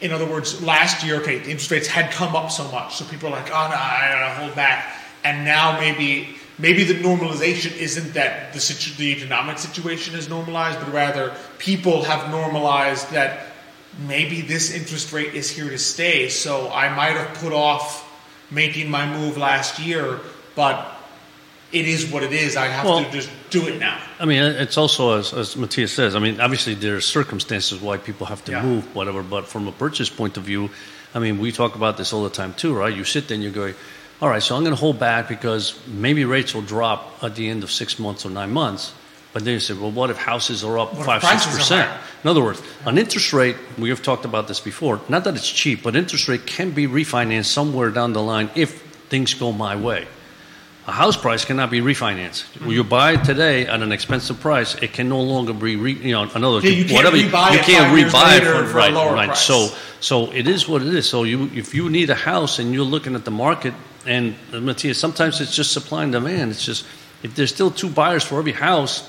in 0.00 0.12
other 0.12 0.26
words, 0.26 0.62
last 0.62 1.04
year, 1.04 1.16
okay, 1.20 1.38
the 1.38 1.50
interest 1.50 1.70
rates 1.70 1.88
had 1.88 2.10
come 2.12 2.36
up 2.36 2.50
so 2.50 2.70
much, 2.70 2.96
so 2.96 3.04
people 3.04 3.28
are 3.28 3.32
like, 3.32 3.48
oh 3.50 3.68
no, 3.68 3.76
I 3.76 4.08
gotta 4.12 4.34
hold 4.40 4.54
back, 4.54 4.96
and 5.24 5.44
now 5.44 5.78
maybe 5.80 6.37
maybe 6.58 6.84
the 6.84 6.94
normalization 6.94 7.76
isn't 7.76 8.14
that 8.14 8.52
the 8.52 8.60
situ- 8.60 8.94
the 8.96 9.12
economic 9.12 9.58
situation 9.58 10.14
is 10.14 10.28
normalized, 10.28 10.78
but 10.80 10.92
rather 10.92 11.34
people 11.58 12.02
have 12.04 12.30
normalized 12.30 13.10
that 13.12 13.46
maybe 14.06 14.40
this 14.42 14.72
interest 14.72 15.12
rate 15.12 15.34
is 15.34 15.50
here 15.50 15.68
to 15.70 15.78
stay. 15.78 16.28
So 16.28 16.70
I 16.70 16.94
might 16.94 17.16
have 17.16 17.34
put 17.38 17.52
off 17.52 18.04
making 18.50 18.90
my 18.90 19.06
move 19.06 19.36
last 19.36 19.78
year, 19.78 20.20
but 20.54 20.94
it 21.72 21.86
is 21.86 22.06
what 22.06 22.22
it 22.22 22.32
is. 22.32 22.56
I 22.56 22.66
have 22.66 22.86
Well- 22.86 23.04
to 23.04 23.10
just 23.10 23.28
do 23.50 23.66
it 23.68 23.78
now. 23.78 23.98
I 24.20 24.24
mean, 24.24 24.42
it's 24.42 24.76
also 24.76 25.18
as, 25.18 25.32
as 25.32 25.56
Matthias 25.56 25.92
says. 25.92 26.14
I 26.14 26.18
mean, 26.18 26.40
obviously 26.40 26.74
there 26.74 26.96
are 26.96 27.00
circumstances 27.00 27.80
why 27.80 27.96
people 27.98 28.26
have 28.26 28.44
to 28.46 28.52
Yeah. 28.52 28.62
move, 28.62 28.94
whatever. 28.94 29.22
But 29.22 29.46
from 29.48 29.68
a 29.68 29.72
purchase 29.72 30.08
point 30.10 30.36
of 30.36 30.44
view, 30.44 30.70
I 31.14 31.18
mean, 31.18 31.38
we 31.38 31.52
talk 31.52 31.74
about 31.74 31.96
this 31.96 32.12
all 32.12 32.24
the 32.24 32.30
time 32.30 32.52
too, 32.54 32.72
right? 32.74 32.94
You 32.94 33.04
sit 33.04 33.28
there 33.28 33.34
and 33.36 33.44
you 33.44 33.50
go, 33.50 33.72
all 34.20 34.28
right, 34.28 34.42
so 34.42 34.56
I'm 34.56 34.62
going 34.64 34.74
to 34.74 34.80
hold 34.80 34.98
back 34.98 35.28
because 35.28 35.78
maybe 35.86 36.24
rates 36.24 36.54
will 36.54 36.62
drop 36.62 37.22
at 37.22 37.36
the 37.36 37.48
end 37.48 37.62
of 37.62 37.70
six 37.70 37.98
months 37.98 38.26
or 38.26 38.30
nine 38.30 38.50
months. 38.50 38.92
But 39.32 39.44
then 39.44 39.54
you 39.54 39.60
say, 39.60 39.74
well, 39.74 39.90
what 39.90 40.10
if 40.10 40.16
houses 40.16 40.64
are 40.64 40.78
up 40.78 40.94
What 40.94 41.06
five, 41.06 41.22
six 41.22 41.46
percent? 41.46 41.88
In 42.24 42.30
other 42.30 42.42
words, 42.42 42.60
an 42.86 42.98
interest 42.98 43.32
rate. 43.32 43.56
We 43.76 43.90
have 43.90 44.02
talked 44.02 44.24
about 44.24 44.48
this 44.48 44.58
before. 44.58 45.00
Not 45.08 45.24
that 45.24 45.36
it's 45.36 45.48
cheap, 45.48 45.82
but 45.82 45.94
interest 45.94 46.26
rate 46.28 46.46
can 46.46 46.72
be 46.72 46.88
refinanced 46.88 47.46
somewhere 47.46 47.90
down 47.90 48.12
the 48.12 48.22
line 48.22 48.50
if 48.56 48.82
things 49.08 49.34
go 49.34 49.52
my 49.52 49.76
way. 49.76 50.08
A 50.88 50.92
house 50.92 51.18
price 51.18 51.44
cannot 51.44 51.70
be 51.70 51.80
refinanced. 51.80 52.44
When 52.62 52.70
you 52.70 52.82
buy 52.82 53.12
it 53.12 53.24
today 53.24 53.66
at 53.66 53.82
an 53.82 53.92
expensive 53.92 54.40
price, 54.40 54.74
it 54.76 54.94
can 54.94 55.10
no 55.10 55.20
longer 55.20 55.52
be, 55.52 55.76
re, 55.76 55.92
you 55.92 56.12
know, 56.12 56.22
another 56.34 56.60
Yeah, 56.60 56.70
you 56.70 56.84
can't 56.86 56.94
whatever 56.94 57.16
rebuy 57.18 57.52
you 57.52 57.58
can't 57.58 57.94
rebuy 57.94 58.38
it 58.38 58.44
for, 58.44 58.64
for 58.64 58.78
a 58.78 58.80
right, 58.80 58.92
lower 58.92 59.12
right. 59.12 59.26
price. 59.26 59.42
So, 59.42 59.68
so 60.00 60.32
it 60.32 60.48
is 60.48 60.66
what 60.66 60.80
it 60.80 60.94
is. 60.94 61.06
So 61.06 61.24
you, 61.24 61.50
if 61.54 61.74
you 61.74 61.90
need 61.90 62.08
a 62.08 62.14
house 62.14 62.58
and 62.58 62.72
you're 62.72 62.86
looking 62.86 63.14
at 63.14 63.26
the 63.26 63.30
market, 63.30 63.74
and 64.08 64.34
uh, 64.52 64.60
Matthias, 64.60 64.98
sometimes 64.98 65.40
it's 65.40 65.54
just 65.54 65.72
supply 65.72 66.02
and 66.02 66.12
demand. 66.12 66.50
It's 66.50 66.64
just 66.64 66.84
if 67.22 67.34
there's 67.34 67.52
still 67.54 67.70
two 67.70 67.90
buyers 67.90 68.24
for 68.24 68.38
every 68.38 68.52
house, 68.52 69.08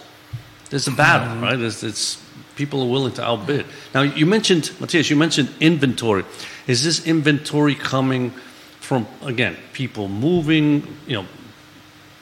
there's 0.69 0.87
a 0.87 0.91
battle, 0.91 1.27
Mm-hmm. 1.27 1.43
right? 1.43 1.59
It's, 1.59 1.83
it's 1.83 2.17
people 2.55 2.81
are 2.83 2.89
willing 2.89 3.13
to 3.13 3.23
outbid. 3.23 3.65
Now 3.93 4.01
you 4.03 4.25
mentioned 4.25 4.71
Matthias, 4.79 5.09
you 5.09 5.15
mentioned 5.15 5.49
inventory. 5.59 6.23
Is 6.67 6.83
this 6.83 7.05
inventory 7.07 7.75
coming 7.75 8.31
from 8.81 9.07
again 9.23 9.55
people 9.73 10.07
moving? 10.07 10.83
You 11.07 11.21
know, 11.21 11.25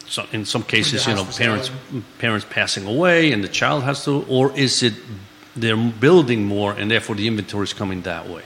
so 0.07 0.23
in 0.31 0.45
some 0.45 0.63
cases, 0.63 1.05
you 1.07 1.15
know, 1.15 1.25
parents 1.25 1.67
sale. 1.69 2.03
parents 2.19 2.45
passing 2.49 2.85
away 2.87 3.33
and 3.33 3.43
the 3.43 3.49
child 3.49 3.83
has 3.83 4.05
to, 4.05 4.23
or 4.29 4.51
is 4.57 4.83
it 4.83 4.93
they're 5.55 5.75
building 5.99 6.45
more 6.45 6.71
and 6.79 6.89
therefore 6.91 7.15
the 7.15 7.27
inventory 7.27 7.63
is 7.63 7.73
coming 7.73 8.03
that 8.03 8.29
way? 8.29 8.43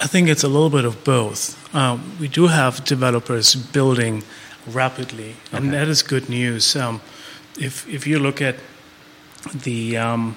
I 0.00 0.06
think 0.06 0.28
it's 0.28 0.44
a 0.44 0.48
little 0.48 0.70
bit 0.70 0.84
of 0.84 1.02
both. 1.02 1.56
Um, 1.74 2.16
we 2.20 2.28
do 2.28 2.46
have 2.46 2.84
developers 2.84 3.56
building 3.56 4.22
rapidly, 4.64 5.34
and 5.50 5.72
that 5.72 5.88
is 5.88 6.02
good 6.02 6.28
news. 6.28 6.76
Um, 6.76 7.00
if 7.58 7.86
if 7.88 8.06
you 8.06 8.20
look 8.20 8.40
at 8.40 8.56
the 9.52 9.96
um, 9.96 10.36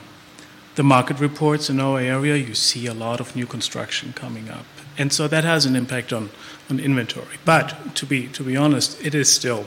the 0.74 0.84
market 0.84 1.20
reports 1.20 1.70
in 1.70 1.80
our 1.80 1.99
area, 1.99 2.38
you 2.38 2.55
see 2.55 2.88
a 2.88 2.93
lot 2.93 3.20
of 3.20 3.36
new 3.36 3.45
construction 3.45 4.14
coming 4.14 4.49
up, 4.49 4.66
and 4.97 5.14
so 5.14 5.28
that 5.28 5.43
has 5.43 5.68
an 5.68 5.76
impact 5.76 6.12
on 6.12 6.32
on 6.68 6.80
inventory. 6.80 7.38
But 7.45 7.95
to 7.95 8.07
be 8.07 8.28
to 8.30 8.43
be 8.43 8.57
honest, 8.57 8.99
it 9.05 9.14
is 9.14 9.32
still 9.32 9.66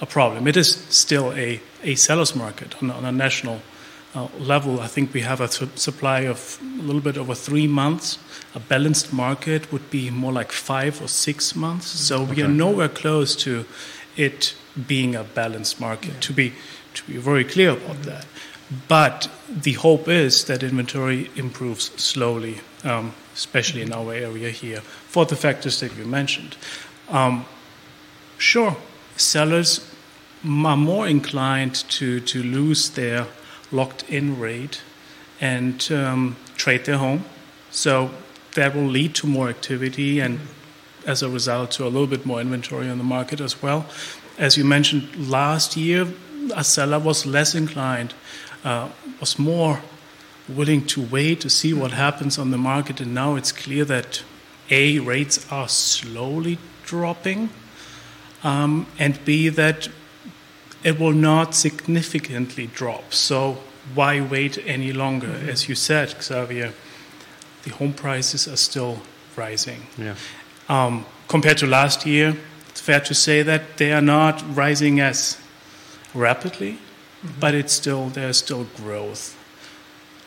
a 0.00 0.06
problem. 0.06 0.46
It 0.46 0.56
is 0.56 0.76
still 0.88 1.32
a 1.32 1.60
a 1.82 1.96
seller's 1.96 2.36
market 2.36 2.80
on, 2.80 2.92
on 2.92 3.04
a 3.04 3.10
national 3.10 3.60
uh, 4.16 4.28
level. 4.38 4.80
I 4.80 4.86
think 4.86 5.12
we 5.12 5.20
have 5.20 5.40
a 5.40 5.48
su- 5.48 5.68
supply 5.74 6.20
of 6.20 6.58
a 6.62 6.82
little 6.82 7.02
bit 7.02 7.18
over 7.18 7.34
three 7.34 7.66
months. 7.66 8.18
A 8.54 8.60
balanced 8.60 9.12
market 9.12 9.70
would 9.70 9.90
be 9.90 10.10
more 10.10 10.32
like 10.32 10.52
five 10.52 11.02
or 11.02 11.08
six 11.08 11.54
months. 11.54 11.86
So 11.86 12.24
we 12.24 12.42
are 12.42 12.48
nowhere 12.48 12.88
close 12.88 13.36
to 13.44 13.66
it 14.16 14.54
being 14.88 15.14
a 15.14 15.22
balanced 15.22 15.80
market. 15.80 16.20
To 16.22 16.32
be 16.32 16.54
to 16.94 17.04
be 17.04 17.18
very 17.18 17.44
clear 17.44 17.70
about 17.70 18.02
that. 18.02 18.26
But 18.88 19.30
the 19.48 19.74
hope 19.74 20.08
is 20.08 20.44
that 20.46 20.62
inventory 20.62 21.30
improves 21.36 21.92
slowly, 22.02 22.60
um, 22.84 23.12
especially 23.34 23.82
in 23.82 23.92
our 23.92 24.12
area 24.12 24.50
here, 24.50 24.80
for 24.80 25.24
the 25.26 25.36
factors 25.36 25.78
that 25.80 25.94
you 25.96 26.04
mentioned. 26.04 26.56
Um, 27.08 27.44
sure, 28.38 28.76
sellers 29.16 29.88
are 30.44 30.76
more 30.76 31.06
inclined 31.06 31.74
to, 31.90 32.20
to 32.20 32.42
lose 32.42 32.90
their 32.90 33.26
locked 33.72 34.08
in 34.08 34.38
rate 34.38 34.82
and 35.40 35.90
um, 35.92 36.36
trade 36.56 36.84
their 36.84 36.98
home. 36.98 37.24
So 37.70 38.10
that 38.54 38.74
will 38.74 38.86
lead 38.86 39.14
to 39.16 39.26
more 39.26 39.48
activity 39.48 40.20
and, 40.20 40.40
as 41.06 41.22
a 41.22 41.28
result, 41.28 41.72
to 41.72 41.84
a 41.84 41.90
little 41.90 42.06
bit 42.06 42.24
more 42.24 42.40
inventory 42.40 42.88
on 42.88 42.98
the 42.98 43.04
market 43.04 43.40
as 43.40 43.62
well. 43.62 43.86
As 44.38 44.56
you 44.56 44.64
mentioned, 44.64 45.30
last 45.30 45.76
year, 45.76 46.06
a 46.54 46.64
seller 46.64 46.98
was 46.98 47.26
less 47.26 47.54
inclined, 47.54 48.14
uh, 48.64 48.88
was 49.20 49.38
more 49.38 49.80
willing 50.48 50.86
to 50.86 51.02
wait 51.02 51.40
to 51.40 51.50
see 51.50 51.74
what 51.74 51.90
happens 51.90 52.38
on 52.38 52.50
the 52.50 52.58
market, 52.58 53.00
and 53.00 53.12
now 53.14 53.34
it's 53.34 53.52
clear 53.52 53.84
that 53.84 54.22
A, 54.70 54.98
rates 55.00 55.44
are 55.50 55.68
slowly 55.68 56.58
dropping, 56.84 57.50
um, 58.44 58.86
and 58.98 59.18
B, 59.24 59.48
that 59.48 59.88
it 60.86 61.00
will 61.00 61.12
not 61.12 61.52
significantly 61.52 62.68
drop. 62.68 63.12
So 63.12 63.58
why 63.94 64.20
wait 64.20 64.56
any 64.64 64.92
longer? 64.92 65.26
Mm-hmm. 65.26 65.48
As 65.48 65.68
you 65.68 65.74
said, 65.74 66.14
Xavier, 66.22 66.72
the 67.64 67.70
home 67.70 67.92
prices 67.92 68.46
are 68.46 68.56
still 68.56 69.02
rising. 69.34 69.88
Yeah. 69.98 70.14
Um, 70.68 71.04
compared 71.26 71.58
to 71.58 71.66
last 71.66 72.06
year, 72.06 72.36
it's 72.68 72.80
fair 72.80 73.00
to 73.00 73.14
say 73.14 73.42
that 73.42 73.78
they 73.78 73.92
are 73.92 74.00
not 74.00 74.44
rising 74.56 75.00
as 75.00 75.40
rapidly, 76.14 76.74
mm-hmm. 76.74 77.40
but 77.40 77.52
it's 77.52 77.72
still 77.72 78.08
there's 78.10 78.36
still 78.36 78.68
growth. 78.76 79.34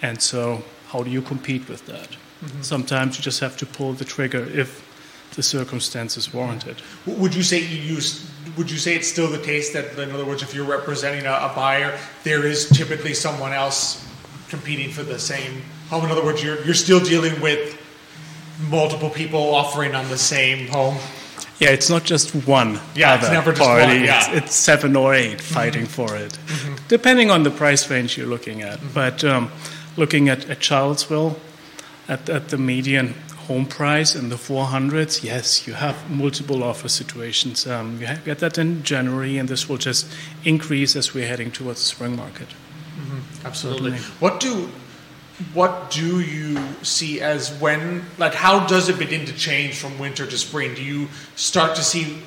And 0.02 0.22
so, 0.22 0.64
how 0.90 1.04
do 1.04 1.10
you 1.10 1.22
compete 1.22 1.70
with 1.70 1.86
that? 1.86 2.10
Mm-hmm. 2.44 2.62
Sometimes 2.64 3.18
you 3.18 3.24
just 3.24 3.40
have 3.40 3.56
to 3.58 3.66
pull 3.66 3.94
the 3.94 4.06
trigger 4.06 4.44
if 4.44 4.86
the 5.36 5.44
circumstances 5.44 6.34
warrant 6.34 6.68
it. 6.68 6.82
Would 7.06 7.34
you 7.36 7.44
say 7.44 7.60
you 7.60 7.96
use? 7.96 8.30
Would 8.60 8.70
you 8.70 8.78
say 8.78 8.94
it's 8.94 9.08
still 9.08 9.30
the 9.30 9.40
case 9.40 9.72
that, 9.72 9.98
in 9.98 10.12
other 10.12 10.26
words, 10.26 10.44
if 10.44 10.54
you're 10.54 10.66
representing 10.66 11.26
a, 11.26 11.32
a 11.32 11.54
buyer, 11.56 11.98
there 12.26 12.46
is 12.46 12.68
typically 12.68 13.14
someone 13.14 13.54
else 13.54 14.06
competing 14.50 14.92
for 14.92 15.02
the 15.02 15.18
same 15.18 15.62
home? 15.90 16.04
In 16.04 16.12
other 16.12 16.26
words, 16.26 16.44
you're 16.44 16.62
you're 16.66 16.74
still 16.74 17.00
dealing 17.00 17.40
with 17.40 17.80
multiple 18.70 19.10
people 19.10 19.56
offering 19.56 19.96
on 19.96 20.10
the 20.10 20.18
same 20.18 20.68
home. 20.68 20.98
Yeah, 21.60 21.70
it's 21.70 21.90
not 21.90 22.04
just 22.04 22.36
one. 22.46 22.82
Yeah, 22.96 23.16
it's 23.16 23.30
never 23.30 23.54
just 23.54 23.64
party. 23.64 23.96
one, 23.96 24.04
yeah. 24.04 24.30
It's, 24.32 24.44
it's 24.44 24.56
seven 24.56 24.94
or 24.98 25.14
eight 25.14 25.40
fighting 25.40 25.84
mm-hmm. 25.84 26.12
for 26.12 26.18
it, 26.18 26.34
mm-hmm. 26.34 26.76
depending 26.90 27.32
on 27.32 27.44
the 27.44 27.52
price 27.52 27.90
range 27.90 28.18
you're 28.18 28.28
looking 28.28 28.62
at. 28.62 28.80
Mm-hmm. 28.80 28.94
But 28.94 29.24
um, 29.24 29.52
looking 29.96 30.28
at, 30.28 30.50
at 30.50 30.62
Charlottesville, 30.62 31.40
at, 32.10 32.28
at 32.28 32.50
the 32.50 32.58
median 32.58 33.14
home 33.50 33.66
price 33.66 34.14
in 34.14 34.30
the 34.30 34.36
400s, 34.36 35.24
yes, 35.24 35.66
you 35.66 35.74
have 35.74 35.96
multiple 36.08 36.64
offer 36.64 36.88
situations. 36.88 37.66
Um, 37.66 38.00
you 38.00 38.06
get 38.24 38.38
that 38.40 38.60
in 38.60 38.84
January, 38.84 39.40
and 39.40 39.50
this 39.50 39.68
will 39.68 39.80
just 39.80 40.06
increase 40.46 40.96
as 40.96 41.16
we're 41.16 41.28
heading 41.28 41.50
towards 41.50 41.80
the 41.80 41.88
spring 41.88 42.16
market. 42.16 42.48
Absolutely. 43.44 43.98
What 44.20 44.40
do 44.40 44.70
what 45.54 45.90
do 45.90 46.20
you 46.20 46.62
see 46.84 47.22
as 47.22 47.52
when 47.60 48.04
like 48.18 48.36
how 48.36 48.68
does 48.68 48.90
it 48.90 49.00
begin 49.00 49.26
to 49.26 49.34
change 49.34 49.80
from 49.80 49.98
winter 49.98 50.26
to 50.28 50.38
spring? 50.38 50.76
Do 50.76 50.84
you 50.84 51.08
start 51.36 51.76
to 51.78 51.82
see 51.82 52.22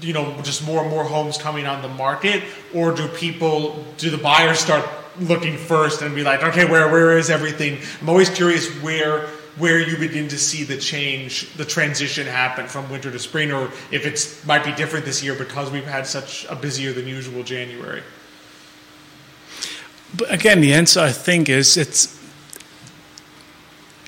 you 0.00 0.14
know 0.14 0.40
just 0.42 0.64
more 0.64 0.80
and 0.80 0.88
more 0.88 1.04
homes 1.04 1.36
coming 1.36 1.66
on 1.66 1.82
the 1.82 1.88
market 1.88 2.42
or 2.72 2.94
do 2.94 3.08
people 3.08 3.84
do 3.98 4.08
the 4.08 4.18
buyers 4.18 4.60
start 4.60 4.88
looking 5.18 5.56
first 5.56 6.02
and 6.02 6.14
be 6.14 6.22
like 6.22 6.42
okay 6.42 6.64
where 6.64 6.88
where 6.88 7.18
is 7.18 7.28
everything? 7.28 7.78
I'm 8.00 8.08
always 8.08 8.30
curious 8.30 8.70
where 8.82 9.28
where 9.56 9.78
you 9.80 9.96
begin 9.96 10.28
to 10.28 10.38
see 10.38 10.64
the 10.64 10.76
change 10.76 11.52
the 11.54 11.64
transition 11.64 12.26
happen 12.26 12.66
from 12.66 12.90
winter 12.90 13.10
to 13.10 13.18
spring 13.18 13.52
or 13.52 13.70
if 13.90 14.04
it 14.04 14.46
might 14.46 14.64
be 14.64 14.72
different 14.72 15.04
this 15.04 15.22
year 15.22 15.34
because 15.34 15.70
we've 15.70 15.86
had 15.86 16.06
such 16.06 16.44
a 16.46 16.56
busier 16.56 16.92
than 16.92 17.06
usual 17.06 17.42
January. 17.42 18.02
But 20.16 20.32
again, 20.32 20.60
the 20.60 20.72
answer 20.72 21.00
I 21.00 21.12
think 21.12 21.48
is 21.48 21.76
it's 21.76 22.20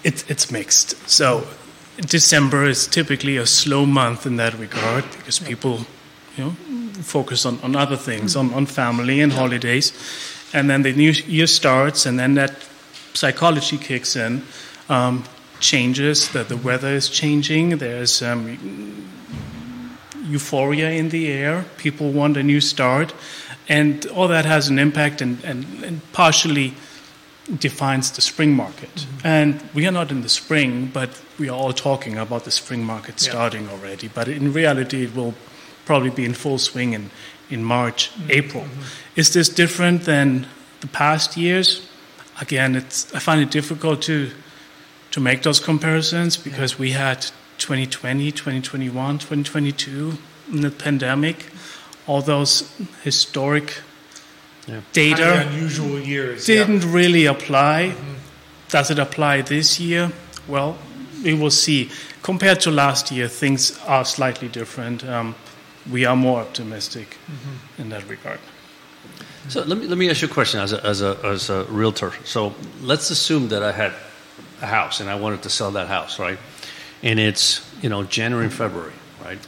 it's 0.04 0.28
it's 0.30 0.50
mixed. 0.50 1.08
So 1.08 1.46
December 2.00 2.64
is 2.64 2.86
typically 2.86 3.36
a 3.36 3.46
slow 3.46 3.86
month 3.86 4.26
in 4.26 4.36
that 4.36 4.54
regard 4.58 5.04
because 5.12 5.38
people, 5.38 5.86
you 6.36 6.44
know, 6.44 6.50
focus 7.02 7.46
on, 7.46 7.58
on 7.60 7.74
other 7.74 7.96
things, 7.96 8.36
on, 8.36 8.52
on 8.52 8.66
family 8.66 9.20
and 9.20 9.32
holidays, 9.32 9.92
and 10.52 10.68
then 10.68 10.82
the 10.82 10.92
new 10.92 11.10
year 11.10 11.46
starts, 11.46 12.06
and 12.06 12.18
then 12.18 12.34
that 12.34 12.54
psychology 13.14 13.78
kicks 13.78 14.14
in, 14.14 14.42
um, 14.88 15.24
changes. 15.60 16.28
That 16.30 16.48
the 16.48 16.56
weather 16.56 16.88
is 16.94 17.08
changing. 17.08 17.78
There's 17.78 18.22
um, 18.22 18.58
euphoria 20.24 20.90
in 20.90 21.08
the 21.10 21.30
air. 21.32 21.64
People 21.76 22.12
want 22.12 22.36
a 22.36 22.42
new 22.42 22.60
start, 22.60 23.14
and 23.68 24.06
all 24.06 24.28
that 24.28 24.44
has 24.44 24.68
an 24.68 24.78
impact 24.78 25.20
and, 25.20 25.42
and, 25.44 25.64
and 25.84 26.12
partially 26.12 26.74
defines 27.58 28.10
the 28.10 28.20
spring 28.20 28.54
market. 28.54 28.92
Mm-hmm. 28.94 29.26
And 29.26 29.62
we 29.72 29.86
are 29.86 29.92
not 29.92 30.10
in 30.10 30.22
the 30.22 30.28
spring, 30.28 30.90
but 30.92 31.10
we 31.38 31.48
are 31.48 31.56
all 31.56 31.72
talking 31.72 32.18
about 32.18 32.44
the 32.44 32.50
spring 32.50 32.82
market 32.84 33.22
Yeah. 33.22 33.30
starting 33.30 33.68
already. 33.68 34.08
But 34.08 34.28
in 34.28 34.52
reality, 34.52 35.04
it 35.04 35.14
will 35.14 35.34
probably 35.84 36.10
be 36.10 36.24
in 36.24 36.34
full 36.34 36.58
swing 36.58 36.92
in, 36.94 37.10
in 37.48 37.62
March, 37.62 38.10
Mm-hmm. 38.10 38.30
April. 38.30 38.64
Is 39.14 39.32
this 39.32 39.48
different 39.48 40.02
than 40.04 40.46
the 40.80 40.88
past 40.88 41.36
years? 41.36 41.88
Again, 42.40 42.74
it's, 42.76 43.14
I 43.14 43.20
find 43.20 43.40
it 43.40 43.50
difficult 43.52 44.02
to, 44.02 44.30
to 45.16 45.20
make 45.22 45.40
those 45.42 45.58
comparisons 45.58 46.36
because 46.36 46.78
we 46.78 46.90
had 46.90 47.22
2020, 47.56 48.30
2021, 48.32 49.18
2022 49.18 50.18
in 50.52 50.60
the 50.60 50.70
pandemic, 50.70 51.46
all 52.06 52.20
those 52.20 52.64
historic 53.02 53.80
Yeah. 54.68 54.80
data 54.92 55.22
Kind 55.22 55.40
of 55.48 55.54
unusual 55.54 55.98
years. 56.00 56.44
didn't 56.44 56.92
really 56.92 57.24
apply. 57.24 57.94
Does 58.68 58.90
it 58.90 58.98
apply 58.98 59.40
this 59.42 59.80
year? 59.80 60.10
Well, 60.46 60.76
we 61.24 61.32
will 61.32 61.50
see. 61.52 61.88
Compared 62.22 62.60
to 62.60 62.70
last 62.70 63.10
year, 63.10 63.28
things 63.28 63.72
are 63.86 64.04
slightly 64.04 64.48
different. 64.48 65.02
Um, 65.04 65.34
we 65.90 66.04
are 66.04 66.16
more 66.16 66.40
optimistic 66.40 67.16
in 67.78 67.88
that 67.88 68.02
regard. 68.08 68.40
So 69.48 69.62
let 69.64 69.78
me 69.78 69.86
let 69.86 69.96
me 69.96 70.10
ask 70.10 70.20
you 70.22 70.28
a 70.28 70.34
question 70.34 70.60
as 70.60 70.72
a 70.72 70.80
as 70.84 71.00
a 71.00 71.16
as 71.24 71.48
a 71.50 71.62
realtor. 71.70 72.12
So 72.24 72.52
let's 72.82 73.10
assume 73.10 73.48
that 73.48 73.62
I 73.62 73.72
had 73.72 73.92
a 74.62 74.66
house 74.66 75.00
and 75.00 75.10
I 75.10 75.16
wanted 75.16 75.42
to 75.42 75.50
sell 75.50 75.72
that 75.72 75.88
house, 75.88 76.18
right? 76.18 76.38
And 77.02 77.18
it's 77.18 77.60
you 77.82 77.88
know 77.88 78.04
January 78.04 78.46
and 78.46 78.54
February, 78.54 78.92
right? 79.24 79.38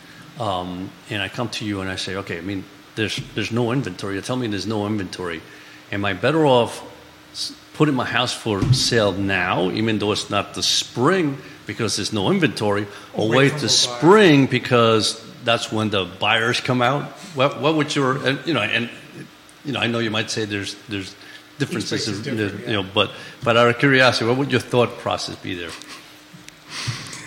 Um, 0.41 0.91
and 1.11 1.23
I 1.23 1.29
come 1.29 1.49
to 1.51 1.65
you 1.65 1.81
and 1.81 1.91
I 1.91 1.97
say, 1.97 2.17
okay, 2.17 2.39
I 2.39 2.43
mean, 2.43 2.65
there's 2.95 3.17
there's 3.35 3.53
no 3.53 3.73
inventory. 3.73 4.15
You 4.15 4.21
tell 4.21 4.37
me 4.37 4.47
there's 4.47 4.67
no 4.67 4.87
inventory. 4.87 5.41
Am 5.91 6.05
I 6.05 6.13
better 6.13 6.47
off 6.47 6.83
putting 7.75 7.95
my 7.95 8.05
house 8.05 8.33
for 8.35 8.63
sale 8.75 9.13
now, 9.13 9.71
even 9.71 9.99
though 9.99 10.13
it's 10.13 10.31
not 10.31 10.55
the 10.55 10.63
spring 10.63 11.39
because 11.67 11.97
there's 11.97 12.13
no 12.13 12.31
inventory, 12.31 12.87
or 13.15 13.29
Wait 13.29 13.37
wait 13.37 13.53
for 13.53 13.59
to 13.61 13.67
more 13.67 13.69
buyers. 13.69 13.99
spring 13.99 14.47
because 14.47 15.25
that's 15.45 15.71
when 15.71 15.91
the 15.91 16.05
buyers 16.05 16.61
come 16.61 16.83
out? 16.83 17.05
What, 17.35 17.61
what 17.61 17.77
would 17.77 17.95
your 17.95 18.27
and, 18.27 18.41
you 18.47 18.55
know 18.55 18.63
and 18.63 18.91
you 19.65 19.73
know 19.73 19.81
I 19.81 19.87
know 19.87 20.01
you 20.01 20.11
might 20.11 20.31
say 20.31 20.45
there's 20.45 20.75
there's 20.89 21.15
differences 21.59 21.91
place 21.91 22.09
is 22.09 22.27
in- 22.27 22.37
different, 22.37 22.67
you 22.67 22.73
know 22.75 22.83
yeah. 22.83 22.91
but 22.95 23.11
but 23.45 23.57
out 23.57 23.69
of 23.69 23.79
curiosity 23.79 24.25
what 24.27 24.37
would 24.37 24.51
your 24.51 24.61
thought 24.61 24.99
process 24.99 25.37
be 25.37 25.55
there? 25.55 25.71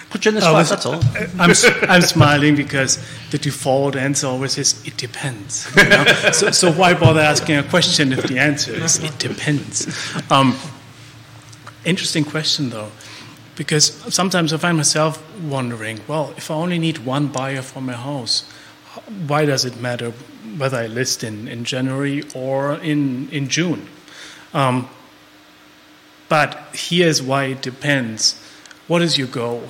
Put 0.09 0.25
you 0.25 0.29
in 0.29 0.35
the 0.35 0.41
spot. 0.41 0.57
this- 0.59 0.69
that's 0.69 0.85
all. 0.85 1.01
I'm, 1.39 1.51
s- 1.51 1.65
I'm 1.83 2.01
smiling 2.01 2.55
because 2.55 2.99
the 3.31 3.37
default 3.37 3.95
answer 3.95 4.27
always 4.27 4.57
is 4.57 4.85
it 4.85 4.97
depends. 4.97 5.65
you 5.77 5.87
know? 5.87 6.03
so, 6.33 6.51
so 6.51 6.71
why 6.71 6.93
bother 6.93 7.21
asking 7.21 7.55
a 7.57 7.63
question 7.63 8.11
if 8.11 8.23
the 8.27 8.37
answer 8.37 8.73
is 8.73 9.01
it 9.01 9.17
depends? 9.19 9.87
Um, 10.29 10.57
interesting 11.85 12.25
question 12.25 12.69
though, 12.71 12.91
because 13.55 13.85
sometimes 14.13 14.51
I 14.51 14.57
find 14.57 14.75
myself 14.75 15.17
wondering, 15.43 16.01
well, 16.07 16.33
if 16.35 16.51
I 16.51 16.55
only 16.55 16.77
need 16.77 16.99
one 17.05 17.27
buyer 17.27 17.61
for 17.61 17.81
my 17.81 17.93
house, 17.93 18.43
why 19.27 19.45
does 19.45 19.63
it 19.63 19.79
matter 19.79 20.11
whether 20.57 20.77
I 20.77 20.87
list 20.87 21.23
in, 21.23 21.47
in 21.47 21.63
January 21.63 22.23
or 22.35 22.73
in, 22.75 23.29
in 23.29 23.47
June? 23.47 23.87
Um, 24.53 24.89
but 26.29 26.67
here's 26.73 27.21
why 27.21 27.45
it 27.45 27.61
depends. 27.61 28.41
What 28.87 29.01
is 29.01 29.17
your 29.17 29.27
goal? 29.27 29.69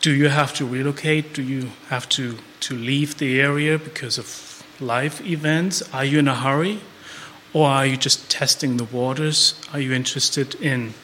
Do 0.00 0.12
you 0.12 0.28
have 0.28 0.54
to 0.54 0.66
relocate? 0.66 1.32
Do 1.32 1.42
you 1.42 1.70
have 1.88 2.08
to, 2.10 2.38
to 2.60 2.74
leave 2.74 3.18
the 3.18 3.40
area 3.40 3.78
because 3.78 4.18
of 4.18 4.64
life 4.80 5.20
events? 5.20 5.82
Are 5.94 6.04
you 6.04 6.18
in 6.18 6.28
a 6.28 6.34
hurry? 6.34 6.80
Or 7.52 7.68
are 7.68 7.86
you 7.86 7.96
just 7.96 8.30
testing 8.30 8.76
the 8.76 8.84
waters? 8.84 9.60
Are 9.72 9.80
you 9.80 9.92
interested 9.92 10.54
in 10.56 10.94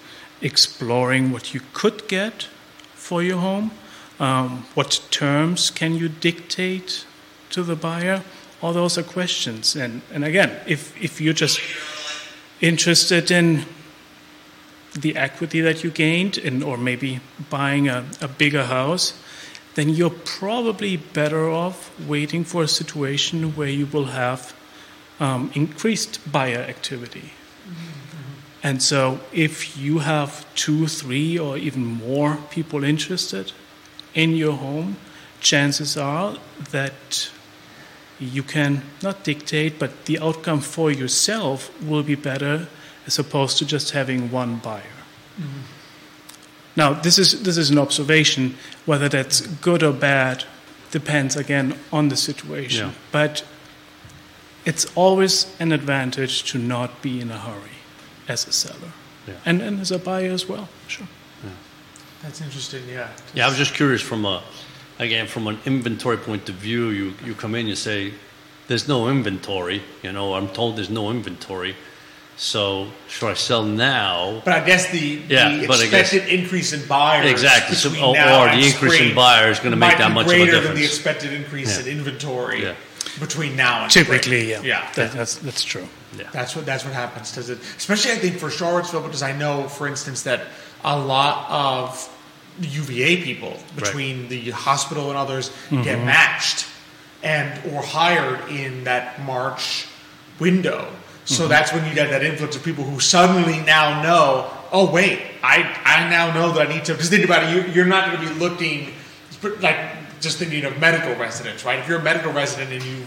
exploring 0.41 1.33
what 1.33 1.53
you 1.55 1.61
could 1.73 2.09
get 2.09 2.45
for 2.95 3.23
your 3.23 3.39
home? 3.39 3.71
Um, 4.19 4.67
what 4.75 5.01
terms 5.11 5.71
can 5.71 5.95
you 5.95 6.09
dictate 6.09 7.05
to 7.51 7.63
the 7.63 7.77
buyer? 7.77 8.23
All 8.63 8.73
those 8.73 8.99
are 8.99 9.03
questions. 9.03 9.77
And, 9.77 10.03
and 10.13 10.25
again, 10.25 10.59
if, 10.67 11.01
if 11.01 11.21
you're 11.21 11.35
just 11.35 11.61
interested 12.61 13.31
in 13.31 13.65
the 14.99 15.17
equity 15.17 15.61
that 15.61 15.85
you 15.85 15.91
gained 15.91 16.39
in, 16.39 16.63
or 16.63 16.77
maybe 16.77 17.21
buying 17.51 17.89
a, 17.89 18.05
a 18.21 18.29
bigger 18.29 18.65
house, 18.65 19.15
then 19.75 19.89
you're 19.89 20.11
probably 20.11 20.97
better 20.97 21.49
off 21.49 21.91
waiting 22.01 22.45
for 22.45 22.63
a 22.65 22.69
situation 22.69 23.55
where 23.55 23.69
you 23.69 23.87
will 23.87 24.07
have 24.07 24.55
um, 25.21 25.51
increased 25.55 26.21
buyer 26.31 26.59
activity. 26.59 27.33
And 28.63 28.83
so, 28.83 29.21
if 29.33 29.79
you 29.79 30.01
have 30.01 30.45
two, 30.55 30.89
three, 30.89 31.39
or 31.39 31.57
even 31.57 31.85
more 31.85 32.39
people 32.51 32.83
interested 32.83 33.53
in 34.15 34.35
your 34.35 34.57
home, 34.57 34.97
chances 35.41 35.97
are 35.97 36.37
that 36.71 37.31
you 38.21 38.43
can 38.43 38.83
not 39.03 39.25
dictate, 39.25 39.79
but 39.79 40.07
the 40.07 40.19
outcome 40.19 40.61
for 40.61 40.91
yourself 40.91 41.71
will 41.83 42.03
be 42.03 42.15
better 42.15 42.69
as 43.07 43.19
opposed 43.19 43.59
to 43.59 43.67
just 43.67 43.93
having 43.93 44.31
one 44.31 44.57
buyer. 44.57 44.83
Mm-hmm. 45.41 45.61
Now, 46.77 46.93
this 46.93 47.19
is, 47.19 47.43
this 47.43 47.57
is 47.57 47.71
an 47.71 47.79
observation. 47.79 48.57
Whether 48.87 49.09
that's 49.09 49.41
good 49.41 49.83
or 49.83 49.93
bad 49.93 50.45
depends 50.91 51.37
again 51.37 51.77
on 51.93 52.09
the 52.09 52.17
situation. 52.17 52.89
Yeah. 52.89 52.95
But 53.13 53.45
it's 54.65 54.87
always 54.95 55.55
an 55.59 55.73
advantage 55.73 56.45
to 56.53 56.59
not 56.59 57.03
be 57.03 57.21
in 57.21 57.31
a 57.31 57.39
hurry 57.39 57.79
as 58.29 58.47
a 58.47 58.53
seller 58.53 58.93
Yeah. 59.27 59.35
and, 59.45 59.63
and 59.63 59.81
as 59.81 59.91
a 59.91 59.99
buyer 59.99 60.31
as 60.31 60.49
well. 60.49 60.69
Sure. 60.87 61.07
That's 62.23 62.41
interesting. 62.41 62.83
Yeah. 62.89 63.09
Yeah, 63.35 63.47
I 63.47 63.49
was 63.49 63.57
just 63.57 63.75
curious 63.75 64.03
from 64.03 64.25
a, 64.25 64.43
again, 64.99 65.27
from 65.27 65.47
an 65.47 65.59
inventory 65.65 66.17
point 66.17 66.49
of 66.49 66.57
view, 66.57 66.89
you, 66.89 67.15
you 67.25 67.35
come 67.35 67.55
in, 67.55 67.67
you 67.67 67.77
say, 67.77 68.13
there's 68.67 68.89
no 68.89 69.09
inventory, 69.09 69.83
you 70.03 70.13
know, 70.13 70.35
I'm 70.35 70.49
told 70.49 70.77
there's 70.77 70.91
no 70.91 71.11
inventory. 71.11 71.75
So 72.37 72.89
should 73.09 73.31
I 73.31 73.35
sell 73.35 73.65
now? 73.65 74.43
But 74.45 74.55
I 74.63 74.65
guess 74.65 74.91
the, 74.93 75.23
Yeah, 75.29 75.57
the 75.57 75.67
but 75.67 75.81
I 75.81 75.87
guess- 75.89 76.13
expected 76.13 76.33
increase 76.39 76.73
in 76.73 76.87
buyers 76.87 77.29
Exactly. 77.31 77.75
So- 77.75 77.89
between 77.91 78.05
or- 78.11 78.15
now 78.15 78.43
or 78.45 78.49
and 78.49 78.63
the 78.63 78.67
increase 78.67 78.93
in 78.93 78.99
spring 78.99 79.15
buyers 79.17 79.59
gonna 79.59 79.75
make 79.77 79.91
might 79.93 79.99
that 79.99 80.09
be 80.09 80.15
much 80.15 80.27
of 80.27 80.33
a 80.33 80.37
greater 80.37 80.53
than 80.53 80.63
the 80.63 80.69
difference. 80.69 80.87
expected 80.87 81.33
increase 81.33 81.77
Yeah. 81.85 81.93
in 81.93 81.99
inventory 81.99 82.63
Yeah. 82.63 82.75
between 83.19 83.57
now 83.57 83.83
and 83.85 83.91
spring. 83.91 84.05
Typically, 84.07 84.51
yeah. 84.51 84.61
Yeah. 84.63 84.89
That, 84.95 85.13
that's, 85.13 85.35
that's 85.37 85.65
true. 85.65 85.89
Yeah. 86.17 86.27
That's 86.33 86.55
what 86.55 86.65
that's 86.65 86.85
what 86.85 86.95
happens. 86.95 87.33
Does 87.33 87.51
it? 87.51 87.59
Especially, 87.77 88.13
I 88.13 88.17
think 88.19 88.39
for 88.39 88.51
Charlottesville, 88.51 89.03
because 89.03 89.23
I 89.23 89.33
know, 89.33 89.69
for 89.69 89.87
instance, 89.89 90.23
that 90.23 90.43
a 90.85 90.97
lot 90.99 91.47
of 91.51 92.09
UVA 92.61 93.23
people 93.23 93.57
between 93.77 94.29
the 94.29 94.51
hospital 94.51 95.09
and 95.09 95.19
others 95.19 95.51
get 95.71 96.05
matched 96.05 96.67
and 97.23 97.73
or 97.73 97.83
hired 97.83 98.49
in 98.51 98.85
that 98.85 99.21
March 99.25 99.87
window. 100.39 100.89
So 101.25 101.47
that's 101.47 101.75
when 101.75 101.87
you 101.87 101.95
get 101.95 102.11
that 102.11 102.25
influx 102.25 102.57
of 102.57 102.65
people 102.65 102.85
who 102.85 103.01
suddenly 103.01 103.61
now 103.61 104.03
know. 104.03 104.51
Oh 104.73 104.91
wait, 104.91 105.21
I 105.43 105.79
I 105.85 106.09
now 106.09 106.33
know 106.33 106.53
that 106.53 106.69
I 106.69 106.73
need 106.73 106.87
to. 106.87 106.93
Because 106.93 107.11
think 107.11 107.25
about 107.25 107.45
it, 107.45 107.55
you, 107.55 107.73
you're 107.73 107.87
not 107.87 108.11
going 108.11 108.27
to 108.27 108.35
be 108.35 108.41
looking 108.41 108.95
like 109.61 109.77
just 110.21 110.39
thinking 110.39 110.65
of 110.65 110.79
medical 110.79 111.15
residents, 111.17 111.65
right? 111.65 111.79
If 111.79 111.89
you're 111.89 112.01
a 112.01 112.03
medical 112.03 112.33
resident 112.33 112.73
and 112.73 112.83
you 112.83 113.05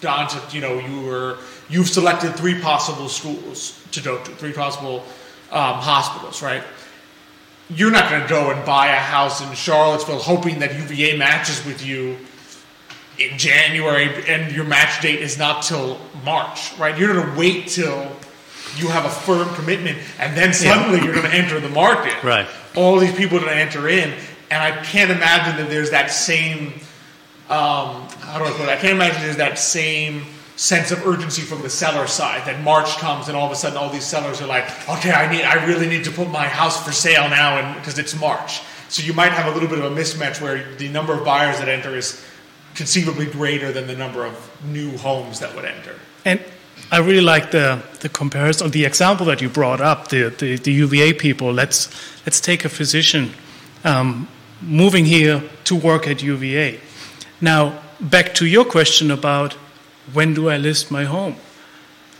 to, 0.00 0.42
you 0.52 0.60
know, 0.60 0.78
you 0.78 1.00
were 1.00 1.38
you've 1.68 1.88
selected 1.88 2.36
three 2.36 2.60
possible 2.60 3.08
schools 3.08 3.82
to 3.92 4.00
go 4.00 4.22
to, 4.22 4.30
three 4.32 4.52
possible 4.52 5.00
um, 5.50 5.74
hospitals, 5.74 6.42
right? 6.42 6.62
You're 7.68 7.90
not 7.90 8.10
going 8.10 8.22
to 8.22 8.28
go 8.28 8.50
and 8.50 8.64
buy 8.64 8.88
a 8.88 8.98
house 8.98 9.40
in 9.40 9.52
Charlottesville 9.54 10.18
hoping 10.18 10.60
that 10.60 10.74
UVA 10.76 11.16
matches 11.16 11.64
with 11.66 11.84
you 11.84 12.16
in 13.18 13.38
January 13.38 14.24
and 14.28 14.54
your 14.54 14.64
match 14.64 15.00
date 15.02 15.20
is 15.20 15.38
not 15.38 15.62
till 15.62 15.98
March, 16.24 16.76
right? 16.78 16.96
You're 16.96 17.12
going 17.12 17.32
to 17.32 17.38
wait 17.38 17.68
till 17.68 18.10
you 18.76 18.88
have 18.88 19.04
a 19.04 19.10
firm 19.10 19.52
commitment 19.54 19.98
and 20.20 20.36
then 20.36 20.52
suddenly 20.52 21.02
you're 21.02 21.14
going 21.14 21.28
to 21.28 21.34
enter 21.34 21.58
the 21.58 21.68
market. 21.68 22.22
Right. 22.22 22.46
All 22.76 22.98
these 22.98 23.14
people 23.14 23.38
are 23.38 23.40
going 23.40 23.54
to 23.54 23.60
enter 23.60 23.88
in, 23.88 24.12
and 24.50 24.62
I 24.62 24.82
can't 24.84 25.10
imagine 25.10 25.56
that 25.56 25.70
there's 25.70 25.90
that 25.90 26.10
same. 26.10 26.74
Um, 27.48 28.08
how 28.20 28.38
do 28.38 28.44
I 28.44 28.50
put 28.50 28.62
it? 28.62 28.68
I 28.68 28.76
can't 28.76 28.94
imagine 28.94 29.22
there's 29.22 29.38
that 29.38 29.58
same 29.58 30.24
sense 30.56 30.90
of 30.90 31.06
urgency 31.06 31.42
from 31.42 31.62
the 31.62 31.70
seller 31.70 32.06
side 32.06 32.46
that 32.46 32.62
March 32.62 32.96
comes 32.96 33.28
and 33.28 33.36
all 33.36 33.46
of 33.46 33.52
a 33.52 33.54
sudden 33.54 33.76
all 33.76 33.90
these 33.90 34.06
sellers 34.06 34.40
are 34.40 34.46
like, 34.46 34.64
okay, 34.88 35.12
I 35.12 35.30
need, 35.30 35.42
I 35.42 35.66
really 35.66 35.86
need 35.86 36.04
to 36.04 36.10
put 36.10 36.30
my 36.30 36.48
house 36.48 36.82
for 36.82 36.92
sale 36.92 37.28
now, 37.28 37.58
and 37.58 37.76
because 37.76 37.98
it's 37.98 38.18
March. 38.18 38.62
So 38.88 39.02
you 39.02 39.12
might 39.12 39.32
have 39.32 39.46
a 39.46 39.50
little 39.50 39.68
bit 39.68 39.78
of 39.78 39.84
a 39.92 39.94
mismatch 39.94 40.40
where 40.40 40.74
the 40.76 40.88
number 40.88 41.12
of 41.12 41.24
buyers 41.24 41.58
that 41.58 41.68
enter 41.68 41.94
is 41.94 42.24
conceivably 42.74 43.26
greater 43.26 43.72
than 43.72 43.86
the 43.86 43.96
number 43.96 44.24
of 44.24 44.34
new 44.64 44.96
homes 44.98 45.40
that 45.40 45.54
would 45.54 45.64
enter. 45.64 45.94
And 46.24 46.42
I 46.90 46.98
really 46.98 47.20
like 47.20 47.50
the, 47.50 47.82
the 48.00 48.08
comparison, 48.08 48.70
the 48.70 48.84
example 48.84 49.26
that 49.26 49.40
you 49.40 49.48
brought 49.48 49.80
up, 49.80 50.08
the, 50.08 50.28
the, 50.30 50.56
the 50.56 50.72
UVA 50.72 51.12
people. 51.14 51.52
Let's, 51.52 51.90
let's 52.24 52.40
take 52.40 52.64
a 52.64 52.68
physician 52.68 53.32
um, 53.84 54.28
moving 54.62 55.04
here 55.04 55.42
to 55.64 55.74
work 55.74 56.06
at 56.06 56.22
UVA. 56.22 56.80
Now, 57.40 57.82
back 58.00 58.34
to 58.34 58.46
your 58.46 58.64
question 58.64 59.10
about 59.10 59.56
when 60.12 60.34
do 60.34 60.48
I 60.48 60.56
list 60.56 60.90
my 60.90 61.04
home? 61.04 61.36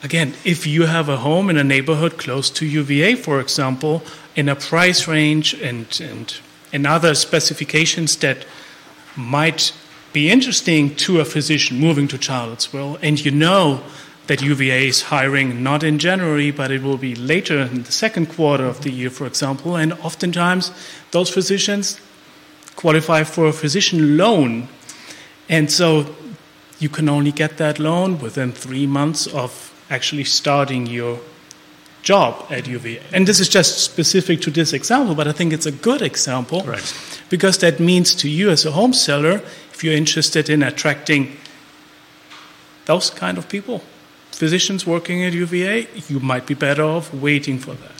Again, 0.02 0.34
if 0.44 0.66
you 0.66 0.86
have 0.86 1.08
a 1.08 1.16
home 1.16 1.50
in 1.50 1.56
a 1.56 1.64
neighborhood 1.64 2.18
close 2.18 2.50
to 2.50 2.66
UVA, 2.66 3.14
for 3.14 3.40
example, 3.40 4.02
in 4.34 4.48
a 4.48 4.54
price 4.54 5.08
range 5.08 5.54
and, 5.54 5.86
and, 6.00 6.38
and 6.72 6.86
other 6.86 7.14
specifications 7.14 8.16
that 8.16 8.46
might 9.16 9.72
be 10.12 10.30
interesting 10.30 10.94
to 10.96 11.20
a 11.20 11.24
physician 11.24 11.78
moving 11.78 12.08
to 12.08 12.20
Charlottesville, 12.20 12.98
and 13.02 13.24
you 13.24 13.30
know 13.30 13.82
that 14.26 14.42
UVA 14.42 14.88
is 14.88 15.02
hiring 15.02 15.62
not 15.62 15.82
in 15.82 15.98
January, 15.98 16.50
but 16.50 16.70
it 16.70 16.82
will 16.82 16.98
be 16.98 17.14
later 17.14 17.60
in 17.60 17.84
the 17.84 17.92
second 17.92 18.26
quarter 18.26 18.64
of 18.64 18.82
the 18.82 18.90
year, 18.90 19.10
for 19.10 19.26
example, 19.26 19.76
and 19.76 19.92
oftentimes 19.94 20.72
those 21.12 21.30
physicians 21.30 22.00
qualify 22.74 23.24
for 23.24 23.46
a 23.46 23.52
physician 23.52 24.16
loan. 24.16 24.68
And 25.48 25.70
so 25.70 26.14
you 26.78 26.88
can 26.88 27.08
only 27.08 27.32
get 27.32 27.56
that 27.56 27.78
loan 27.78 28.18
within 28.18 28.52
three 28.52 28.86
months 28.86 29.26
of 29.26 29.72
actually 29.90 30.24
starting 30.24 30.86
your 30.86 31.18
job 32.02 32.46
at 32.50 32.66
UVA. 32.66 33.00
And 33.12 33.26
this 33.26 33.40
is 33.40 33.48
just 33.48 33.78
specific 33.78 34.40
to 34.42 34.50
this 34.50 34.72
example, 34.72 35.14
but 35.14 35.26
I 35.26 35.32
think 35.32 35.52
it's 35.52 35.66
a 35.66 35.72
good 35.72 36.02
example 36.02 36.62
Right. 36.62 36.94
because 37.30 37.58
that 37.58 37.80
means 37.80 38.14
to 38.16 38.28
you 38.28 38.50
as 38.50 38.64
a 38.66 38.70
home 38.72 38.92
seller, 38.92 39.40
if 39.72 39.82
you're 39.82 39.94
interested 39.96 40.48
in 40.48 40.62
attracting 40.62 41.36
those 42.84 43.10
kind 43.10 43.38
of 43.38 43.48
people, 43.48 43.82
physicians 44.30 44.86
working 44.86 45.24
at 45.24 45.32
UVA, 45.32 45.88
you 46.08 46.20
might 46.20 46.46
be 46.46 46.54
better 46.54 46.84
off 46.84 47.12
waiting 47.12 47.58
for 47.58 47.74
that. 47.74 47.92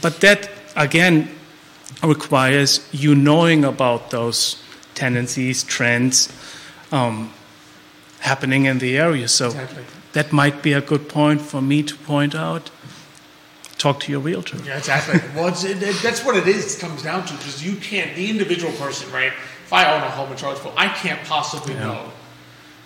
But 0.00 0.20
that, 0.20 0.48
again, 0.76 1.28
requires 2.02 2.80
you 2.92 3.14
knowing 3.14 3.64
about 3.64 4.10
those 4.10 4.62
tendencies, 4.94 5.62
trends 5.64 6.28
um, 6.92 7.32
happening 8.24 8.64
in 8.64 8.78
the 8.78 8.96
area. 8.96 9.28
So 9.28 9.46
Exactly. 9.46 9.84
that 10.14 10.32
might 10.32 10.62
be 10.62 10.72
a 10.72 10.80
good 10.80 11.08
point 11.08 11.40
for 11.42 11.60
me 11.60 11.82
to 11.82 11.94
point 11.94 12.34
out. 12.34 12.70
Talk 13.76 14.00
to 14.00 14.12
your 14.12 14.20
realtor. 14.20 14.56
Yeah, 14.64 14.78
exactly. 14.78 15.20
well, 15.36 15.48
it's, 15.48 15.62
it, 15.64 15.78
that's 16.02 16.24
what 16.24 16.34
it 16.36 16.48
is. 16.48 16.76
It 16.76 16.80
comes 16.80 17.02
down 17.02 17.26
to 17.26 17.32
because 17.34 17.62
you 17.62 17.76
can't, 17.76 18.16
the 18.16 18.30
individual 18.30 18.72
person, 18.74 19.12
right? 19.12 19.32
If 19.66 19.72
I 19.72 19.92
own 19.94 20.02
a 20.02 20.10
home 20.10 20.30
in 20.32 20.38
Charlottesville, 20.38 20.72
I 20.76 20.88
can't 20.88 21.22
possibly 21.28 21.74
know 21.74 22.10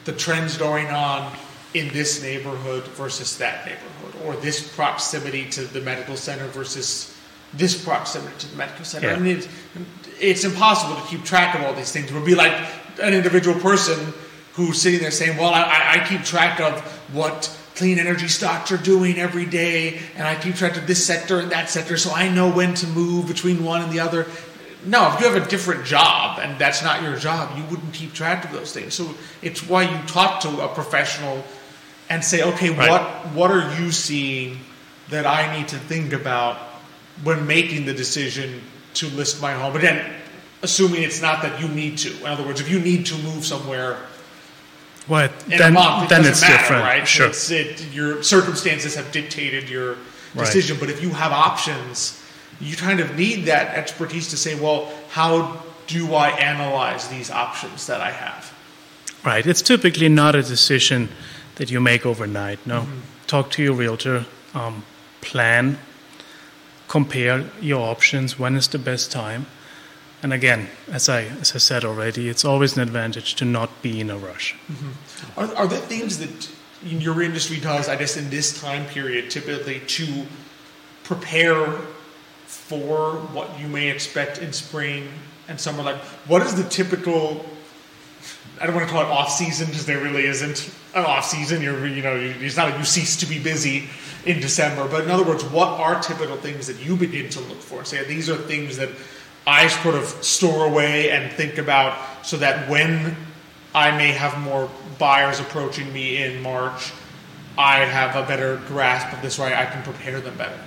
the 0.06 0.12
trends 0.12 0.56
going 0.56 0.88
on 0.88 1.32
in 1.74 1.88
this 1.92 2.20
neighborhood 2.20 2.84
versus 2.96 3.38
that 3.38 3.64
neighborhood, 3.64 4.14
or 4.24 4.34
this 4.40 4.74
proximity 4.74 5.48
to 5.50 5.62
the 5.62 5.80
medical 5.82 6.16
center 6.16 6.48
versus 6.48 7.14
this 7.54 7.84
proximity 7.84 8.34
to 8.38 8.48
the 8.50 8.56
medical 8.56 8.84
center. 8.84 9.08
Yeah. 9.08 9.16
I 9.16 9.18
mean, 9.20 9.36
it's, 9.36 9.48
it's 10.18 10.44
impossible 10.44 10.96
to 11.00 11.06
keep 11.06 11.22
track 11.24 11.54
of 11.54 11.62
all 11.62 11.74
these 11.74 11.92
things. 11.92 12.10
It 12.10 12.14
would 12.14 12.24
be 12.24 12.34
like 12.34 12.54
an 13.00 13.14
individual 13.14 13.58
person 13.60 14.12
who's 14.66 14.80
sitting 14.80 15.00
there 15.00 15.10
saying, 15.10 15.36
"Well, 15.36 15.52
I, 15.54 16.00
I- 16.02 16.06
keep 16.08 16.24
track 16.24 16.60
of 16.60 16.80
what 17.12 17.50
clean 17.76 17.98
energy 17.98 18.28
stocks 18.28 18.72
are 18.72 18.76
doing 18.76 19.18
every 19.18 19.46
day, 19.46 20.00
and 20.16 20.26
I 20.26 20.34
keep 20.34 20.56
track 20.56 20.76
of 20.76 20.86
this 20.86 21.04
sector 21.04 21.38
and 21.38 21.50
that 21.52 21.70
sector, 21.70 21.96
so 21.96 22.12
I 22.12 22.28
know 22.28 22.48
when 22.50 22.74
to 22.74 22.86
move 22.88 23.26
between 23.28 23.64
one 23.64 23.82
and 23.82 23.92
the 23.92 24.00
other." 24.00 24.26
No, 24.84 25.12
if 25.12 25.20
you 25.20 25.28
have 25.28 25.36
a 25.42 25.48
different 25.48 25.84
job 25.84 26.38
and 26.40 26.56
that's 26.58 26.82
not 26.84 27.02
your 27.02 27.16
job, 27.16 27.56
you 27.56 27.64
wouldn't 27.64 27.92
keep 27.92 28.14
track 28.14 28.44
of 28.44 28.52
those 28.52 28.72
things. 28.72 28.94
So 28.94 29.12
it's 29.42 29.66
why 29.66 29.82
you 29.82 29.98
talk 30.06 30.40
to 30.42 30.60
a 30.60 30.68
professional 30.68 31.44
and 32.08 32.24
say, 32.24 32.42
"Okay, 32.42 32.70
Right. 32.70 32.88
what 32.90 33.02
what 33.34 33.50
are 33.50 33.74
you 33.80 33.90
seeing 33.92 34.60
that 35.10 35.26
I 35.26 35.56
need 35.56 35.68
to 35.68 35.76
think 35.78 36.12
about 36.12 36.56
when 37.24 37.46
making 37.46 37.86
the 37.86 37.92
decision 37.94 38.62
to 38.94 39.08
list 39.08 39.40
my 39.42 39.52
home?" 39.52 39.72
But 39.72 39.82
then, 39.82 40.00
assuming 40.62 41.02
it's 41.02 41.20
not 41.20 41.42
that 41.42 41.60
you 41.60 41.68
need 41.68 41.98
to. 41.98 42.10
In 42.20 42.26
other 42.26 42.44
words, 42.44 42.60
if 42.60 42.68
you 42.70 42.78
need 42.80 43.06
to 43.06 43.14
move 43.18 43.44
somewhere 43.44 43.96
Well, 45.08 45.30
in 45.50 45.58
then, 45.58 45.70
a 45.70 45.74
month, 45.74 46.04
it 46.04 46.08
then 46.10 46.24
it's 46.26 46.40
matter, 46.42 46.56
different. 46.58 46.82
right? 46.84 47.08
Sure. 47.08 47.28
It's, 47.28 47.50
it, 47.50 47.92
your 47.92 48.22
circumstances 48.22 48.94
have 48.94 49.10
dictated 49.12 49.68
your 49.70 49.96
Right. 50.34 50.44
decision. 50.44 50.76
But 50.78 50.90
if 50.90 51.02
you 51.02 51.10
have 51.10 51.32
options, 51.32 52.22
you 52.60 52.76
kind 52.76 53.00
of 53.00 53.16
need 53.16 53.46
that 53.46 53.74
expertise 53.74 54.28
to 54.28 54.36
say, 54.36 54.54
well, 54.60 54.92
how 55.10 55.62
do 55.86 56.14
I 56.14 56.28
analyze 56.30 57.08
these 57.08 57.30
options 57.30 57.86
that 57.86 58.02
I 58.02 58.10
have? 58.10 58.52
Right. 59.24 59.46
It's 59.46 59.62
typically 59.62 60.08
not 60.10 60.34
a 60.34 60.42
decision 60.42 61.08
that 61.56 61.70
you 61.70 61.80
make 61.80 62.04
overnight. 62.04 62.58
No. 62.66 62.86
Talk 63.26 63.50
to 63.52 63.62
your 63.62 63.74
realtor, 63.74 64.26
um, 64.54 64.84
plan, 65.22 65.78
compare 66.88 67.44
your 67.60 67.80
options. 67.88 68.38
When 68.38 68.54
is 68.54 68.68
the 68.68 68.78
best 68.78 69.10
time? 69.10 69.46
And 70.22 70.32
again, 70.32 70.68
as 70.90 71.08
I 71.08 71.22
as 71.40 71.54
I 71.54 71.58
said 71.58 71.84
already, 71.84 72.28
it's 72.28 72.44
always 72.44 72.76
an 72.76 72.82
advantage 72.82 73.36
to 73.36 73.44
not 73.44 73.70
be 73.82 74.00
in 74.00 74.10
a 74.10 74.18
rush. 74.18 74.56
Mm-hmm. 74.70 75.40
Are, 75.40 75.54
are 75.54 75.66
there 75.68 75.78
things 75.78 76.18
that 76.18 76.50
your 76.82 77.22
industry 77.22 77.58
does, 77.60 77.88
I 77.88 77.96
guess, 77.96 78.16
in 78.16 78.30
this 78.30 78.60
time 78.60 78.86
period, 78.86 79.30
typically 79.30 79.80
to 79.80 80.26
prepare 81.04 81.66
for 82.46 83.12
what 83.32 83.58
you 83.60 83.68
may 83.68 83.88
expect 83.88 84.38
in 84.38 84.52
spring 84.52 85.08
and 85.46 85.60
summer? 85.60 85.82
Like, 85.82 86.00
what 86.26 86.42
is 86.42 86.54
the 86.54 86.68
typical? 86.68 87.44
I 88.60 88.66
don't 88.66 88.74
want 88.74 88.88
to 88.88 88.92
call 88.92 89.02
it 89.02 89.08
off 89.08 89.30
season 89.30 89.66
because 89.66 89.86
there 89.86 90.02
really 90.02 90.24
isn't 90.24 90.74
an 90.94 91.04
off 91.04 91.26
season. 91.26 91.62
You're, 91.62 91.86
you 91.86 92.02
know, 92.02 92.16
it's 92.16 92.56
not 92.56 92.70
like 92.70 92.78
you 92.78 92.84
cease 92.84 93.16
to 93.18 93.26
be 93.26 93.40
busy 93.40 93.88
in 94.26 94.40
December. 94.40 94.88
But 94.88 95.04
in 95.04 95.10
other 95.10 95.22
words, 95.22 95.44
what 95.44 95.68
are 95.68 96.00
typical 96.02 96.36
things 96.36 96.66
that 96.66 96.84
you 96.84 96.96
begin 96.96 97.30
to 97.30 97.40
look 97.40 97.60
for? 97.60 97.84
Say 97.84 98.02
these 98.04 98.28
are 98.28 98.36
things 98.36 98.76
that 98.78 98.88
I 99.48 99.68
sort 99.68 99.94
of 99.94 100.04
store 100.22 100.66
away 100.66 101.10
and 101.10 101.32
think 101.32 101.56
about, 101.56 101.96
so 102.22 102.36
that 102.36 102.68
when 102.68 103.16
I 103.74 103.96
may 103.96 104.12
have 104.12 104.38
more 104.38 104.68
buyers 104.98 105.40
approaching 105.40 105.90
me 105.90 106.22
in 106.22 106.42
March, 106.42 106.92
I 107.56 107.78
have 107.78 108.14
a 108.14 108.28
better 108.28 108.60
grasp 108.68 109.10
of 109.16 109.22
this, 109.22 109.38
right? 109.38 109.54
I 109.54 109.64
can 109.64 109.82
prepare 109.82 110.20
them 110.20 110.36
better. 110.36 110.60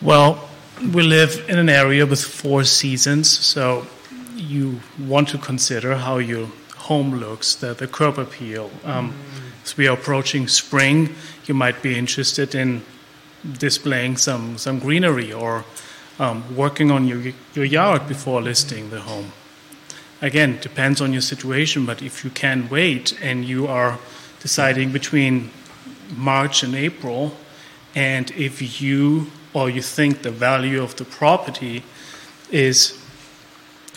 Well, 0.00 0.48
we 0.80 1.02
live 1.02 1.44
in 1.50 1.58
an 1.58 1.68
area 1.68 2.06
with 2.06 2.24
four 2.24 2.64
seasons, 2.64 3.28
so 3.28 3.86
you 4.34 4.80
want 4.98 5.28
to 5.28 5.38
consider 5.38 5.96
how 5.96 6.16
your 6.16 6.48
home 6.76 7.16
looks, 7.16 7.56
the, 7.56 7.74
the 7.74 7.86
curb 7.86 8.18
appeal. 8.18 8.70
Um, 8.84 9.12
as 9.64 9.76
we 9.76 9.86
are 9.86 9.94
approaching 9.94 10.48
spring, 10.48 11.14
you 11.44 11.52
might 11.52 11.82
be 11.82 11.98
interested 11.98 12.54
in 12.54 12.82
displaying 13.58 14.16
some, 14.16 14.56
some 14.56 14.78
greenery 14.78 15.30
or 15.30 15.64
um, 16.18 16.56
working 16.56 16.90
on 16.90 17.06
your, 17.06 17.32
your 17.54 17.64
yard 17.64 18.08
before 18.08 18.42
listing 18.42 18.90
the 18.90 19.00
home. 19.00 19.32
Again, 20.20 20.58
depends 20.60 21.00
on 21.00 21.12
your 21.12 21.22
situation, 21.22 21.86
but 21.86 22.02
if 22.02 22.24
you 22.24 22.30
can 22.30 22.68
wait 22.68 23.16
and 23.22 23.44
you 23.44 23.68
are 23.68 23.98
deciding 24.40 24.92
between 24.92 25.50
March 26.16 26.62
and 26.62 26.74
April, 26.74 27.36
and 27.94 28.30
if 28.32 28.80
you 28.80 29.30
or 29.54 29.70
you 29.70 29.82
think 29.82 30.22
the 30.22 30.30
value 30.30 30.82
of 30.82 30.96
the 30.96 31.04
property 31.04 31.82
is 32.50 32.98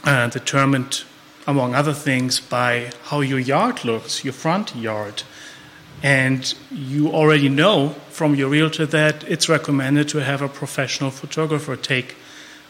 uh, 0.04 0.28
determined, 0.30 1.04
among 1.48 1.76
other 1.76 1.94
things, 1.94 2.40
by 2.40 2.92
how 3.06 3.22
your 3.22 3.40
yard 3.40 3.84
looks, 3.84 4.24
your 4.24 4.34
front 4.34 4.76
yard, 4.76 5.24
and 6.04 6.54
you 6.72 7.10
already 7.10 7.50
know 7.50 7.90
from 8.10 8.36
your 8.36 8.50
realtor 8.50 8.86
that 8.88 9.24
it's 9.26 9.48
recommended 9.48 10.10
to 10.10 10.20
have 10.20 10.42
a 10.42 10.50
professional 10.50 11.12
photographer 11.12 11.76
take 11.76 12.16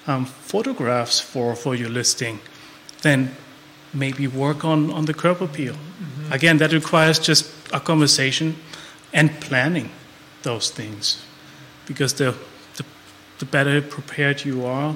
um, 0.07 0.25
photographs 0.25 1.19
for, 1.19 1.55
for 1.55 1.75
your 1.75 1.89
listing, 1.89 2.39
then 3.01 3.35
maybe 3.93 4.27
work 4.27 4.65
on, 4.65 4.91
on 4.91 5.05
the 5.05 5.13
curb 5.13 5.41
appeal. 5.41 5.75
Again, 6.29 6.57
that 6.57 6.73
requires 6.73 7.19
just 7.19 7.51
a 7.73 7.79
conversation 7.79 8.55
and 9.13 9.31
planning 9.41 9.89
those 10.43 10.69
things 10.69 11.23
because 11.85 12.13
the, 12.15 12.35
the, 12.75 12.85
the 13.39 13.45
better 13.45 13.81
prepared 13.81 14.45
you 14.45 14.65
are, 14.65 14.95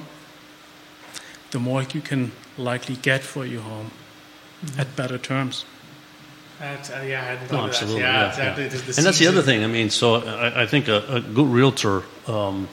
the 1.50 1.58
more 1.58 1.82
you 1.82 2.00
can 2.00 2.32
likely 2.58 2.96
get 2.96 3.22
for 3.22 3.46
your 3.46 3.62
home 3.62 3.90
at 4.78 4.96
better 4.96 5.18
terms. 5.18 5.64
That's, 6.58 6.90
uh, 6.90 7.04
yeah, 7.06 7.20
I 7.20 7.24
hadn't 7.24 7.42
No, 7.42 7.48
thought 7.48 7.64
of 7.66 7.70
that. 7.72 7.82
absolutely. 7.82 8.00
Yeah, 8.02 8.20
Yeah, 8.20 8.28
exactly. 8.28 8.62
yeah. 8.64 8.68
The- 8.70 8.76
the 8.78 8.98
And 8.98 9.06
that's 9.06 9.18
the 9.18 9.26
other 9.26 9.42
thing. 9.42 9.62
I 9.64 9.66
mean, 9.66 9.90
so 9.90 10.14
I, 10.16 10.62
I 10.62 10.66
think 10.66 10.88
a, 10.88 11.04
a 11.16 11.20
good 11.20 11.46
realtor, 11.48 12.02
um, 12.26 12.68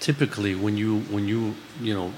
typically, 0.00 0.54
when 0.54 0.76
you 0.76 1.00
when 1.10 1.28
you 1.28 1.54
you 1.80 1.94
know 1.94 2.12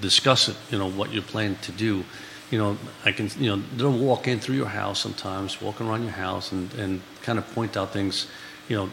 discuss 0.00 0.48
it, 0.48 0.56
you 0.70 0.78
know 0.78 0.88
what 0.90 1.12
you 1.12 1.22
plan 1.22 1.56
to 1.62 1.72
do, 1.72 2.04
you 2.50 2.58
know, 2.58 2.76
I 3.04 3.12
can 3.12 3.28
you 3.38 3.50
know 3.56 3.62
they'll 3.76 3.92
walk 4.06 4.26
in 4.28 4.40
through 4.40 4.56
your 4.56 4.68
house 4.68 5.00
sometimes, 5.00 5.60
walk 5.60 5.80
around 5.80 6.02
your 6.02 6.12
house, 6.12 6.52
and 6.52 6.72
and 6.74 7.00
kind 7.22 7.38
of 7.38 7.44
point 7.54 7.76
out 7.76 7.92
things, 7.92 8.26
you 8.68 8.76
know. 8.76 8.88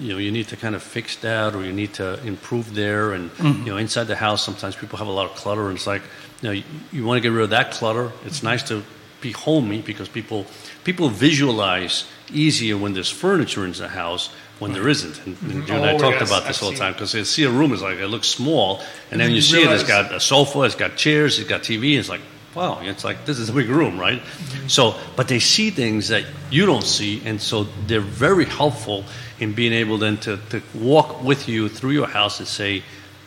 You 0.00 0.12
know, 0.14 0.18
you 0.18 0.32
need 0.32 0.48
to 0.48 0.56
kind 0.56 0.74
of 0.74 0.82
fix 0.82 1.14
that, 1.16 1.54
or 1.54 1.62
you 1.62 1.72
need 1.72 1.94
to 1.94 2.18
improve 2.26 2.74
there, 2.74 3.12
and 3.12 3.30
you 3.38 3.66
know, 3.70 3.76
inside 3.76 4.04
the 4.04 4.16
house, 4.16 4.42
sometimes 4.42 4.74
people 4.74 4.98
have 4.98 5.06
a 5.06 5.12
lot 5.12 5.26
of 5.30 5.36
clutter, 5.36 5.68
and 5.68 5.76
it's 5.76 5.86
like, 5.86 6.02
you 6.42 6.48
know, 6.48 6.52
you, 6.52 6.64
you 6.90 7.04
want 7.04 7.18
to 7.18 7.20
get 7.20 7.32
rid 7.36 7.44
of 7.44 7.50
that 7.50 7.70
clutter. 7.70 8.10
It's 8.24 8.42
nice 8.42 8.62
to 8.70 8.82
be 9.24 9.32
homey 9.32 9.80
because 9.82 10.08
people 10.08 10.46
people 10.84 11.08
visualize 11.08 12.04
easier 12.32 12.76
when 12.82 12.92
there's 12.94 13.10
furniture 13.10 13.64
in 13.64 13.72
the 13.72 13.88
house 13.88 14.30
when 14.60 14.72
there 14.72 14.88
isn't. 14.88 15.16
And, 15.26 15.36
and 15.50 15.68
you 15.68 15.74
and 15.74 15.84
I 15.84 15.92
Oh, 15.94 15.98
talked 15.98 16.20
yes, 16.20 16.30
about 16.30 16.46
this 16.46 16.58
I've 16.58 16.64
all 16.64 16.70
the 16.72 16.78
time 16.78 16.92
because 16.92 17.12
they 17.12 17.24
see 17.24 17.44
a 17.44 17.50
room 17.50 17.72
is 17.72 17.82
like 17.82 17.98
it 17.98 18.08
looks 18.08 18.28
small, 18.28 18.78
and 19.10 19.18
then 19.18 19.26
then 19.26 19.30
you 19.30 19.36
you 19.36 19.42
see 19.42 19.58
it. 19.62 19.70
It's 19.70 19.82
realize- 19.88 20.08
got 20.10 20.14
a 20.14 20.20
sofa, 20.20 20.62
it's 20.62 20.76
got 20.84 20.96
chairs, 20.96 21.38
it's 21.38 21.48
got 21.48 21.62
TV. 21.62 21.98
It's 21.98 22.08
like 22.08 22.20
wow, 22.54 22.78
it's 22.82 23.04
like 23.04 23.24
this 23.26 23.38
is 23.38 23.48
a 23.48 23.52
big 23.52 23.68
room, 23.68 23.98
right? 23.98 24.20
Mm-hmm. 24.20 24.68
So, 24.68 24.94
but 25.16 25.26
they 25.26 25.40
see 25.40 25.70
things 25.70 26.08
that 26.08 26.24
you 26.50 26.66
don't 26.66 26.84
see, 26.84 27.20
and 27.26 27.40
so 27.40 27.64
they're 27.88 28.08
very 28.26 28.44
helpful 28.44 29.04
in 29.40 29.52
being 29.54 29.72
able 29.72 29.98
then 29.98 30.16
to, 30.18 30.38
to 30.50 30.62
walk 30.72 31.24
with 31.24 31.48
you 31.48 31.68
through 31.68 31.90
your 31.90 32.06
house 32.06 32.38
and 32.38 32.46
say, 32.46 32.82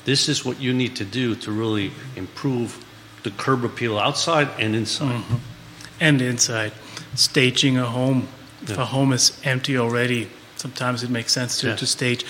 this 0.05 0.29
is 0.29 0.45
what 0.45 0.61
you 0.61 0.73
need 0.73 0.95
to 0.95 1.03
do 1.03 1.35
to 1.35 1.51
really 1.51 1.91
improve 2.15 2.79
the 3.23 3.31
curb 3.31 3.65
appeal 3.65 3.99
outside 3.99 4.47
and 4.59 4.73
inside. 4.73 5.19
Mm-hmm. 5.19 5.35
And 5.99 6.21
inside. 6.21 6.71
Staging 7.15 7.77
a 7.77 7.85
home. 7.85 8.27
If 8.63 8.77
a 8.77 8.85
home 8.85 9.13
is 9.13 9.39
empty 9.43 9.77
already, 9.77 10.29
sometimes 10.55 11.03
it 11.03 11.09
makes 11.09 11.31
sense 11.31 11.59
to, 11.61 11.67
Yeah. 11.67 11.75
to 11.75 11.85
stage. 11.85 12.25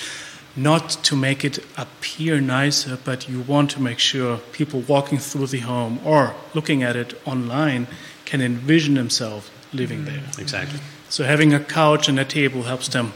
Not 0.55 0.89
to 1.03 1.15
make 1.15 1.45
it 1.45 1.59
appear 1.77 2.41
nicer, 2.41 2.97
but 3.03 3.29
you 3.29 3.41
want 3.41 3.71
to 3.71 3.81
make 3.81 3.99
sure 3.99 4.37
people 4.51 4.81
walking 4.87 5.19
through 5.19 5.47
the 5.47 5.59
home 5.59 5.99
or 6.03 6.33
looking 6.53 6.83
at 6.83 6.95
it 6.95 7.19
online 7.25 7.87
can 8.25 8.41
envision 8.41 8.95
themselves 8.95 9.49
living 9.73 10.05
there. 10.05 10.23
Exactly. 10.37 10.79
So 11.09 11.23
having 11.23 11.53
a 11.53 11.59
couch 11.59 12.09
and 12.09 12.19
a 12.19 12.25
table 12.25 12.63
helps 12.63 12.87
them 12.87 13.13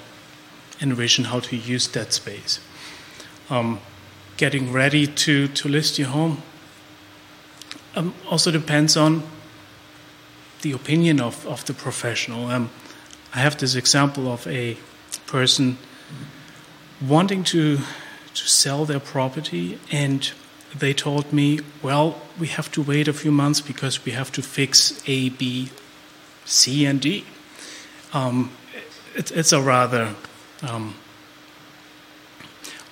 envision 0.80 1.26
how 1.26 1.40
to 1.40 1.56
use 1.56 1.88
that 1.90 2.14
space. 2.14 2.60
Um, 3.50 3.80
getting 4.38 4.72
ready 4.72 5.08
to, 5.08 5.48
to 5.48 5.70
list 5.70 6.00
your 6.00 6.10
home 6.10 6.42
um, 7.96 8.14
also 8.30 8.52
depends 8.52 8.96
on 8.96 9.24
the 10.62 10.72
opinion 10.72 11.20
of, 11.20 11.46
of 11.48 11.66
the 11.66 11.74
professional. 11.74 12.48
Um, 12.48 12.70
I 13.34 13.40
have 13.40 13.58
this 13.58 13.76
example 13.76 14.32
of 14.32 14.46
a 14.48 14.78
person 15.28 15.78
wanting 17.02 17.44
to 17.46 17.80
to 18.34 18.48
sell 18.48 18.86
their 18.86 19.00
property 19.00 19.78
and 19.92 20.32
they 20.78 20.94
told 20.94 21.34
me, 21.34 21.60
well, 21.82 22.22
we 22.40 22.48
have 22.48 22.72
to 22.72 22.82
wait 22.82 23.08
a 23.08 23.14
few 23.14 23.32
months 23.32 23.60
because 23.60 24.06
we 24.06 24.14
have 24.14 24.32
to 24.32 24.42
fix 24.42 25.04
A, 25.06 25.30
B, 25.30 25.70
C, 26.46 26.86
and 26.86 27.02
D. 27.02 27.26
Um, 28.14 28.52
it, 29.14 29.32
it's 29.32 29.52
a 29.52 29.62
rather 29.62 30.16
um, 30.64 30.96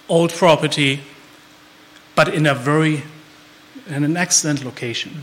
old 0.09 0.33
property, 0.33 1.01
but 2.15 2.33
in 2.33 2.45
a 2.45 2.53
very 2.53 3.03
in 3.87 4.03
an 4.03 4.17
excellent 4.17 4.63
location. 4.63 5.21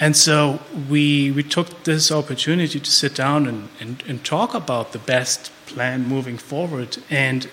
And 0.00 0.16
so 0.16 0.60
we, 0.88 1.30
we 1.30 1.42
took 1.42 1.84
this 1.84 2.10
opportunity 2.10 2.80
to 2.80 2.90
sit 2.90 3.14
down 3.14 3.46
and, 3.46 3.68
and, 3.78 4.02
and 4.08 4.24
talk 4.24 4.54
about 4.54 4.92
the 4.92 4.98
best 4.98 5.52
plan 5.66 6.08
moving 6.08 6.38
forward. 6.38 6.96
And 7.10 7.50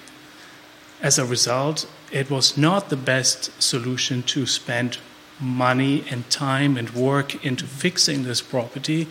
as 1.02 1.20
a 1.20 1.26
result, 1.26 1.86
it 2.12 2.32
was 2.32 2.58
not 2.58 2.90
the 2.90 2.96
best 2.96 3.62
solution 3.62 4.24
to 4.24 4.46
spend 4.46 4.98
money 5.42 6.06
and 6.10 6.30
time 6.30 6.78
and 6.78 6.90
work 6.92 7.46
into 7.46 7.66
fixing 7.66 8.24
this 8.24 8.42
property 8.42 9.08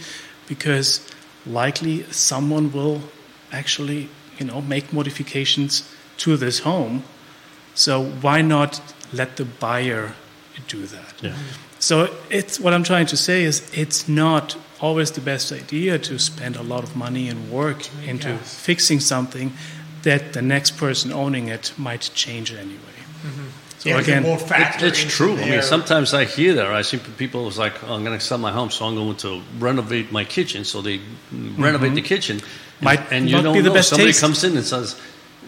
because 0.48 1.06
likely 1.46 2.04
someone 2.10 2.72
will 2.72 3.02
actually 3.52 4.08
you 4.38 4.46
know 4.46 4.60
make 4.60 4.92
modifications 4.92 5.88
to 6.16 6.36
this 6.36 6.60
home 6.60 7.04
so 7.74 8.02
why 8.20 8.42
not 8.42 8.80
let 9.12 9.36
the 9.36 9.44
buyer 9.44 10.14
do 10.66 10.84
that 10.86 11.14
Yeah. 11.22 11.36
So 11.78 12.08
it's 12.30 12.58
what 12.60 12.72
I'm 12.74 12.84
trying 12.84 13.06
to 13.06 13.16
say 13.16 13.44
is 13.44 13.70
it's 13.74 14.08
not 14.08 14.56
always 14.80 15.10
the 15.12 15.20
best 15.20 15.52
idea 15.52 15.98
to 15.98 16.18
spend 16.18 16.56
a 16.56 16.62
lot 16.62 16.82
of 16.82 16.94
money 16.96 17.28
and 17.28 17.50
work 17.50 17.88
into 18.06 18.28
Yes. 18.28 18.54
fixing 18.54 19.00
something 19.00 19.52
that 20.02 20.32
the 20.32 20.42
next 20.42 20.76
person 20.76 21.12
owning 21.12 21.48
it 21.48 21.72
might 21.78 22.10
change 22.14 22.52
anyway. 22.52 22.80
So 23.78 23.88
Yeah, 23.90 23.98
again, 24.00 24.24
it 24.24 24.82
It's 24.82 25.04
true. 25.16 25.36
I 25.36 25.48
mean, 25.50 25.62
sometimes 25.62 26.12
I 26.14 26.24
hear 26.24 26.54
that. 26.54 26.66
I 26.66 26.82
see 26.82 26.98
people 27.18 27.44
was 27.44 27.56
like, 27.58 27.74
oh, 27.84 27.94
"I'm 27.94 28.04
going 28.04 28.18
to 28.18 28.24
sell 28.24 28.38
my 28.38 28.52
home, 28.52 28.70
so 28.70 28.84
I'm 28.86 28.94
going 28.94 29.16
to 29.16 29.42
renovate 29.58 30.12
my 30.12 30.24
kitchen." 30.24 30.64
So 30.64 30.82
they 30.82 31.00
renovate 31.58 31.94
the 31.94 32.02
kitchen, 32.02 32.36
and, 32.36 32.44
Mm-hmm. 32.44 32.84
Might 32.84 33.12
and 33.12 33.28
you 33.30 33.36
not 33.36 33.44
don't 33.44 33.54
be 33.54 33.60
the 33.62 33.68
know. 33.68 33.74
best 33.74 33.88
Somebody 33.88 34.08
taste. 34.12 34.20
comes 34.20 34.44
in 34.44 34.56
and 34.56 34.66
says, 34.66 34.96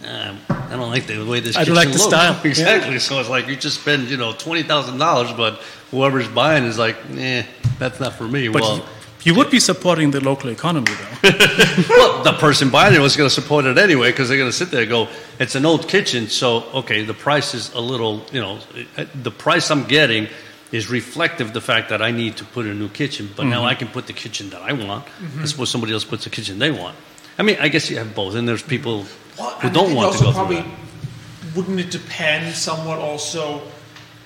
um, 0.05 0.39
"I 0.49 0.75
don't 0.75 0.89
like 0.89 1.07
the 1.07 1.23
way 1.25 1.39
this 1.39 1.55
I 1.55 1.63
don't 1.63 1.75
like 1.75 1.89
the 1.89 1.97
looks." 1.97 2.05
style. 2.05 2.39
exactly. 2.43 2.99
So 2.99 3.19
it's 3.19 3.29
like 3.29 3.47
you 3.47 3.55
just 3.55 3.81
spend, 3.81 4.09
you 4.09 4.17
know, 4.17 4.33
twenty 4.33 4.63
thousand 4.63 4.97
dollars, 4.97 5.31
but 5.33 5.61
whoever's 5.91 6.27
buying 6.27 6.63
is 6.65 6.77
like, 6.77 6.97
"Eh, 7.15 7.43
that's 7.77 7.99
not 7.99 8.13
for 8.13 8.27
me." 8.27 8.47
but 8.47 8.61
well, 8.61 8.77
you, 8.77 8.83
you 9.23 9.35
would 9.35 9.51
be 9.51 9.59
supporting 9.59 10.11
the 10.11 10.21
local 10.21 10.49
economy, 10.49 10.91
though. 10.91 11.29
well, 11.89 12.23
the 12.23 12.33
person 12.39 12.69
buying 12.69 12.95
it 12.95 12.99
was 12.99 13.17
going 13.17 13.29
to 13.29 13.33
support 13.33 13.65
it 13.65 13.77
anyway 13.77 14.11
because 14.11 14.29
they're 14.29 14.37
going 14.37 14.49
to 14.49 14.55
sit 14.55 14.71
there 14.71 14.81
and 14.81 14.89
go, 14.89 15.09
it's 15.39 15.55
an 15.55 15.65
old 15.65 15.87
kitchen, 15.87 16.27
so 16.27 16.63
okay, 16.73 17.03
the 17.03 17.13
price 17.13 17.53
is 17.53 17.73
a 17.73 17.81
little, 17.81 18.25
you 18.31 18.39
know, 18.39 18.59
uh, 18.97 19.05
the 19.13 19.31
price 19.31 19.71
I'm 19.71 19.83
getting 19.85 20.27
is 20.71 20.89
reflective 20.89 21.47
of 21.47 21.53
the 21.53 21.61
fact 21.61 21.89
that 21.89 22.01
I 22.01 22.11
need 22.11 22.37
to 22.37 22.45
put 22.45 22.65
in 22.65 22.71
a 22.71 22.75
new 22.75 22.89
kitchen, 22.89 23.29
but 23.35 23.45
now 23.45 23.65
I 23.65 23.75
can 23.75 23.87
put 23.87 24.07
the 24.07 24.13
kitchen 24.13 24.51
that 24.51 24.61
I 24.61 24.73
want. 24.73 25.05
I 25.39 25.45
suppose 25.45 25.69
somebody 25.69 25.93
else 25.93 26.05
puts 26.05 26.25
the 26.25 26.29
kitchen 26.29 26.59
they 26.59 26.71
want. 26.71 26.95
I 27.39 27.43
mean, 27.43 27.57
I 27.59 27.69
guess 27.69 27.89
you 27.89 27.97
have 27.97 28.13
both, 28.13 28.35
and 28.35 28.47
there's 28.47 28.61
people 28.61 29.05
Well, 29.39 29.51
who 29.51 29.69
don't 29.69 29.95
want 29.95 30.17
to 30.17 30.23
go 30.23 30.31
probably, 30.33 30.61
through 30.61 30.71
that. 30.71 31.55
Wouldn't 31.55 31.79
it 31.79 31.91
depend 31.91 32.53
somewhat 32.55 32.99
also? 32.99 33.61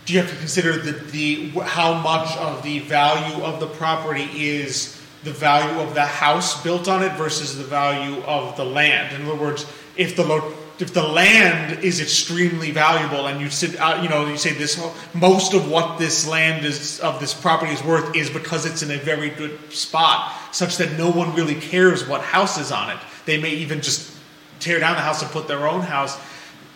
Do 0.05 0.14
you 0.14 0.20
have 0.20 0.30
to 0.30 0.36
consider 0.36 0.78
the, 0.78 0.91
the 0.91 1.49
how 1.61 1.93
much 1.93 2.36
of 2.38 2.64
the 2.64 2.80
value 2.80 3.43
of 3.43 3.59
the 3.59 3.68
property 3.68 4.28
is 4.34 4.99
the 5.24 5.32
value 5.32 5.80
of 5.80 5.93
the 5.93 6.05
house 6.05 6.61
built 6.61 6.89
on 6.89 7.03
it 7.03 7.14
versus 7.14 7.57
the 7.57 7.64
value 7.64 8.22
of 8.24 8.57
the 8.57 8.66
land? 8.66 9.16
In 9.16 9.26
other 9.28 9.39
words, 9.39 9.66
if 9.95 10.16
the 10.16 10.24
lo- 10.24 10.53
if 10.80 10.93
the 10.93 11.03
land 11.03 11.84
is 11.84 12.01
extremely 12.01 12.72
valuable 12.72 13.28
and 13.28 13.39
you 13.39 13.49
sit 13.49 13.78
out, 13.78 14.01
you 14.03 14.09
know, 14.09 14.26
you 14.26 14.38
say 14.38 14.51
this 14.51 14.84
most 15.14 15.53
of 15.53 15.70
what 15.70 15.99
this 15.99 16.28
land 16.28 16.66
is 16.66 16.99
of 16.99 17.20
this 17.20 17.34
property 17.34 17.72
is 17.72 17.84
worth 17.84 18.16
is 18.16 18.30
because 18.30 18.66
it's 18.66 18.82
in 18.82 18.91
a 18.91 18.97
very 18.97 19.30
good 19.30 19.72
spot, 19.72 20.34
such 20.51 20.78
that 20.78 20.97
no 20.97 21.09
one 21.09 21.34
really 21.36 21.55
cares 21.55 22.07
what 22.07 22.22
house 22.22 22.57
is 22.57 22.72
on 22.72 22.89
it. 22.89 22.97
They 23.26 23.39
may 23.39 23.51
even 23.51 23.82
just 23.82 24.18
tear 24.64 24.80
down 24.80 24.95
the 24.95 25.01
house 25.01 25.22
and 25.22 25.32
put 25.32 25.47
their 25.47 25.68
own 25.68 25.82
house, 25.82 26.20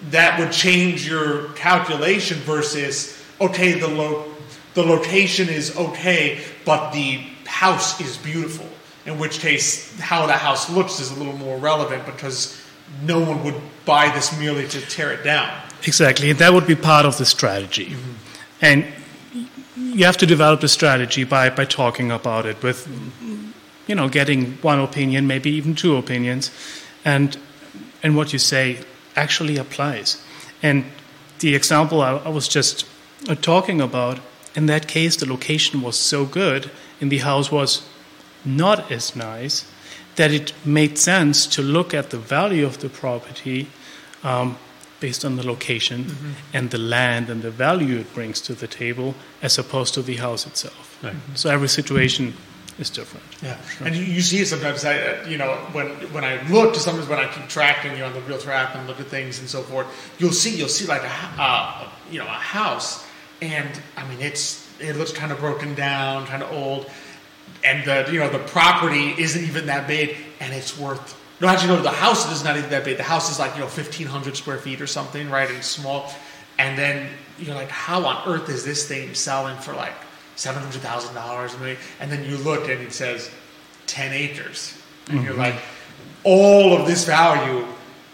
that 0.10 0.40
would 0.40 0.52
change 0.52 1.08
your 1.08 1.50
calculation 1.54 2.38
versus 2.40 3.18
okay, 3.40 3.80
the 3.80 3.88
lo- 3.88 4.26
the 4.74 4.84
location 4.84 5.50
is 5.50 5.76
okay, 5.76 6.40
but 6.66 6.92
the 6.92 7.18
house 7.46 8.00
is 8.02 8.18
beautiful. 8.18 8.68
In 9.06 9.18
which 9.18 9.40
case, 9.40 9.98
how 10.00 10.26
the 10.28 10.34
house 10.34 10.70
looks 10.70 11.00
is 11.00 11.12
a 11.12 11.16
little 11.16 11.38
more 11.38 11.58
relevant 11.58 12.06
because 12.06 12.62
no 13.04 13.20
one 13.20 13.44
would 13.44 13.60
buy 13.86 14.10
this 14.10 14.38
merely 14.38 14.68
to 14.68 14.82
tear 14.82 15.12
it 15.12 15.24
down. 15.24 15.50
Exactly, 15.84 16.30
and 16.30 16.40
that 16.40 16.54
would 16.54 16.68
be 16.68 16.76
part 16.76 17.06
of 17.06 17.18
the 17.18 17.26
strategy. 17.26 17.88
Mm-hmm. 17.88 18.12
And 18.62 18.86
you 19.76 20.06
have 20.06 20.18
to 20.18 20.26
develop 20.26 20.62
the 20.62 20.68
strategy 20.68 21.24
by, 21.24 21.50
by 21.50 21.66
talking 21.66 22.12
about 22.12 22.46
it 22.46 22.62
with, 22.62 22.88
you 23.88 23.96
know, 23.96 24.10
getting 24.10 24.54
one 24.58 24.80
opinion, 24.80 25.28
maybe 25.28 25.52
even 25.52 25.76
two 25.76 25.96
opinions, 25.96 26.52
and 27.06 27.38
and 28.04 28.16
what 28.16 28.34
you 28.34 28.40
say 28.40 28.80
actually 29.16 29.58
applies. 29.58 30.22
And 30.62 30.86
the 31.40 31.56
example 31.56 32.02
I, 32.02 32.18
I 32.18 32.30
was 32.30 32.48
just 32.48 32.86
uh, 33.28 33.36
talking 33.36 33.82
about, 33.82 34.20
in 34.56 34.66
that 34.68 34.88
case, 34.88 35.16
the 35.18 35.30
location 35.30 35.82
was 35.82 35.98
so 35.98 36.26
good, 36.26 36.72
and 37.02 37.12
the 37.12 37.20
house 37.20 37.52
was 37.52 37.88
not 38.46 38.92
as 38.92 39.16
nice, 39.16 39.66
that 40.16 40.32
it 40.32 40.54
made 40.66 40.98
sense 40.98 41.46
to 41.48 41.62
look 41.62 41.94
at 41.94 42.10
the 42.10 42.18
value 42.18 42.66
of 42.66 42.80
the 42.80 42.90
property 42.90 43.68
um, 44.24 44.58
based 45.00 45.24
on 45.24 45.36
the 45.36 45.46
location 45.46 46.36
and 46.54 46.72
the 46.72 46.78
land 46.78 47.30
and 47.30 47.44
the 47.44 47.52
value 47.52 48.00
it 48.00 48.14
brings 48.14 48.42
to 48.42 48.56
the 48.56 48.68
table 48.68 49.14
as 49.42 49.60
opposed 49.60 49.94
to 49.94 50.02
the 50.02 50.16
house 50.16 50.48
itself. 50.48 50.98
Right. 51.04 51.16
So 51.36 51.52
every 51.52 51.68
situation 51.68 52.34
is 52.80 52.90
different. 52.90 53.26
Yeah, 53.42 53.58
and 53.82 53.96
you, 53.96 54.04
you 54.04 54.22
see 54.22 54.40
it 54.40 54.48
sometimes. 54.48 54.86
I, 54.86 55.00
uh, 55.00 55.28
you 55.28 55.38
know, 55.38 55.56
when 55.72 55.90
when 56.14 56.24
I 56.24 56.48
look, 56.50 56.74
to 56.74 56.80
sometimes 56.80 57.08
when 57.08 57.20
I 57.20 57.28
keep 57.32 57.48
tracking 57.48 57.98
you 57.98 58.04
on 58.04 58.14
the 58.14 58.22
Realtor 58.22 58.52
app 58.52 58.76
and 58.76 58.88
look 58.88 59.00
at 59.00 59.08
things 59.08 59.40
and 59.40 59.50
so 59.50 59.62
forth, 59.62 59.88
you'll 60.20 60.32
see 60.32 60.56
you'll 60.56 60.68
see 60.70 60.86
like 60.86 61.04
a 61.04 61.12
uh, 61.40 61.90
you 62.12 62.20
know 62.20 62.26
a 62.26 62.30
house, 62.30 63.06
and 63.42 63.70
I 63.96 64.08
mean 64.08 64.22
it's 64.22 64.68
it 64.80 64.96
looks 64.96 65.12
kind 65.12 65.32
of 65.32 65.40
broken 65.40 65.76
down, 65.76 66.26
kind 66.28 66.44
of 66.44 66.52
old, 66.52 66.90
and 67.64 67.84
the 67.86 68.12
you 68.12 68.20
know 68.20 68.30
the 68.30 68.40
property 68.40 69.14
isn't 69.18 69.44
even 69.44 69.68
that 69.68 69.88
big, 69.88 70.16
and 70.40 70.54
it's 70.54 70.78
worth. 70.78 71.16
No, 71.40 71.48
actually, 71.48 71.76
no. 71.76 71.82
The 71.82 71.92
house 71.92 72.32
is 72.32 72.44
not 72.44 72.58
even 72.58 72.70
that 72.72 72.84
big. 72.84 72.98
The 72.98 73.04
house 73.04 73.32
is 73.32 73.40
like 73.40 73.54
you 73.56 73.62
know 73.62 73.68
fifteen 73.68 74.08
hundred 74.08 74.38
square 74.38 74.58
feet 74.58 74.82
or 74.82 74.88
something, 74.88 75.30
right? 75.30 75.50
And 75.50 75.64
small, 75.64 76.12
and 76.58 76.78
then 76.78 77.10
you're 77.40 77.56
like, 77.56 77.70
how 77.70 78.06
on 78.06 78.28
earth 78.28 78.50
is 78.50 78.66
this 78.66 78.88
thing 78.88 79.14
selling 79.14 79.58
for 79.58 79.74
like 79.74 79.94
seven 80.38 80.64
hundred 80.64 80.82
thousand 80.82 81.14
dollars? 81.14 81.54
And 82.00 82.12
then 82.12 82.24
you 82.24 82.38
look 82.38 82.70
and 82.70 82.82
it 82.82 82.94
says 82.94 83.30
ten 83.86 84.14
acres, 84.14 84.80
and 85.10 85.22
you're 85.24 85.34
mm-hmm. 85.34 85.42
like, 85.42 85.56
all 86.24 86.74
of 86.78 86.88
this 86.88 87.04
value 87.06 87.66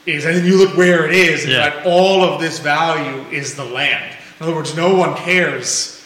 is, 0.06 0.26
and 0.26 0.36
then 0.36 0.46
you 0.46 0.58
look 0.58 0.76
where 0.76 1.06
it 1.06 1.14
is, 1.14 1.44
and 1.44 1.52
Yeah. 1.52 1.66
you're 1.66 1.76
like, 1.76 1.86
all 1.86 2.24
of 2.24 2.42
this 2.42 2.60
value 2.60 3.24
is 3.30 3.56
the 3.56 3.66
land. 3.66 4.18
In 4.40 4.48
other 4.48 4.56
words, 4.56 4.76
no 4.76 4.96
one 4.96 5.16
cares 5.16 6.06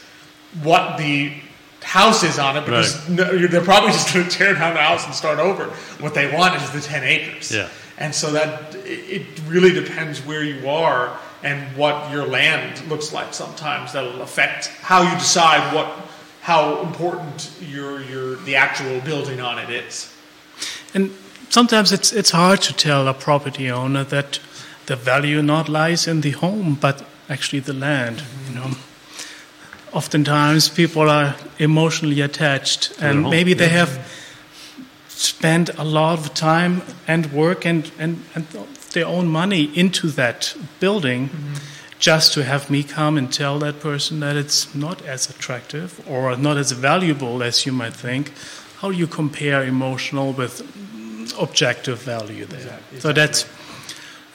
what 0.62 0.98
the 0.98 1.34
house 1.82 2.24
is 2.24 2.38
on 2.38 2.58
it 2.58 2.66
because 2.66 3.08
no, 3.08 3.24
they're 3.48 3.62
probably 3.62 3.92
just 3.94 4.14
going 4.14 4.28
to 4.28 4.32
tear 4.32 4.54
down 4.54 4.74
the 4.74 4.82
house 4.82 5.06
and 5.06 5.16
start 5.16 5.40
over. 5.40 5.66
What 6.00 6.14
they 6.14 6.34
want 6.34 6.56
is 6.62 6.70
the 6.72 6.82
10 6.82 7.04
acres. 7.04 7.52
Yeah. 7.52 7.70
And 7.98 8.14
so 8.14 8.32
that 8.32 8.76
it 8.86 9.26
really 9.48 9.72
depends 9.72 10.20
where 10.20 10.44
you 10.44 10.70
are 10.70 11.18
and 11.44 11.76
what 11.78 12.12
your 12.12 12.26
land 12.26 12.88
looks 12.90 13.14
like 13.14 13.34
sometimes. 13.34 13.94
That'll 13.94 14.22
affect 14.22 14.68
how 14.82 15.04
you 15.04 15.18
decide 15.18 15.74
what 15.74 15.88
how 16.42 16.82
important 16.82 17.52
your 17.62 18.02
your 18.02 18.36
the 18.46 18.56
actual 18.56 19.00
building 19.02 19.42
on 19.42 19.60
it 19.60 19.70
is. 19.70 20.14
And 20.94 21.12
sometimes 21.50 21.92
it's 21.92 22.12
it's 22.14 22.32
hard 22.32 22.62
to 22.62 22.74
tell 22.74 23.08
a 23.08 23.14
property 23.14 23.72
owner 23.72 24.04
that 24.06 24.40
the 24.86 24.96
value 24.96 25.42
not 25.42 25.70
lies 25.70 26.08
in 26.08 26.22
the 26.22 26.32
home, 26.32 26.78
but 26.80 27.04
actually 27.30 27.60
the 27.60 27.74
land. 27.74 28.24
You 28.48 28.56
know, 28.56 28.72
oftentimes 29.92 30.70
people 30.70 31.10
are 31.10 31.36
emotionally 31.60 32.22
attached, 32.22 32.94
and 33.02 33.24
home, 33.24 33.32
maybe 33.32 33.54
they 33.54 33.66
yeah. 33.66 33.86
have 33.86 34.00
spent 35.08 35.70
a 35.78 35.84
lot 35.84 36.20
of 36.20 36.34
time 36.34 36.82
and 37.08 37.32
work 37.34 37.66
and 37.66 37.92
and, 38.00 38.24
and 38.36 38.46
their 38.98 39.08
own 39.08 39.28
money 39.28 39.64
into 39.84 40.08
that 40.22 40.56
building. 40.80 41.30
Mm-hmm. 41.30 41.54
Just 42.00 42.34
to 42.34 42.44
have 42.44 42.70
me 42.70 42.84
come 42.84 43.18
and 43.18 43.34
tell 43.34 43.58
that 43.60 43.80
person 43.80 44.20
that 44.20 44.36
it's 44.36 44.76
not 44.76 44.98
as 45.06 45.30
attractive 45.30 45.90
or 46.08 46.38
not 46.38 46.56
as 46.58 46.72
valuable 46.72 47.42
as 47.42 47.66
you 47.66 47.72
might 47.72 47.96
think, 47.96 48.32
how 48.82 48.92
do 48.92 48.98
you 48.98 49.08
compare 49.08 49.64
emotional 49.64 50.32
with 50.32 50.62
objective 51.40 52.00
value 52.00 52.46
there? 52.46 52.60
Exactly, 52.60 53.00
So 53.00 53.14
that's 53.14 53.46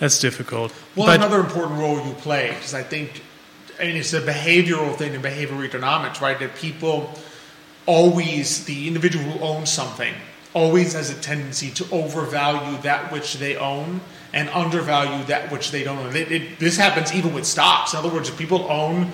that's 0.01 0.19
difficult. 0.19 0.75
Well, 0.97 1.07
but 1.07 1.21
another 1.23 1.39
important 1.39 1.79
role 1.79 2.05
you 2.05 2.15
play, 2.15 2.49
because 2.49 2.75
I 2.75 2.83
think, 2.83 3.23
I 3.79 3.85
mean, 3.87 3.97
it's 3.97 4.13
a 4.13 4.21
behavioral 4.21 4.97
thing 4.97 5.15
in 5.15 5.23
behavioral 5.23 5.65
economics, 5.65 6.21
right? 6.21 6.39
That 6.41 6.57
people 6.57 7.15
always, 7.87 8.65
the 8.65 8.89
individual 8.89 9.25
who 9.25 9.39
owns 9.39 9.71
something, 9.71 10.15
always 10.55 10.95
has 10.95 11.11
a 11.11 11.19
tendency 11.21 11.71
to 11.71 11.85
overvalue 11.93 12.77
that 12.83 13.13
which 13.13 13.35
they 13.35 13.55
own 13.57 14.01
and 14.33 14.49
undervalue 14.51 15.25
that 15.25 15.53
which 15.53 15.71
they 15.71 15.85
don't 15.85 15.99
own. 15.99 16.17
It, 16.17 16.33
it, 16.33 16.59
this 16.59 16.77
happens 16.77 17.13
even 17.15 17.35
with 17.35 17.47
stocks. 17.47 17.93
In 17.93 17.99
other 17.99 18.09
words, 18.09 18.29
if 18.29 18.39
people 18.39 18.71
own 18.71 19.13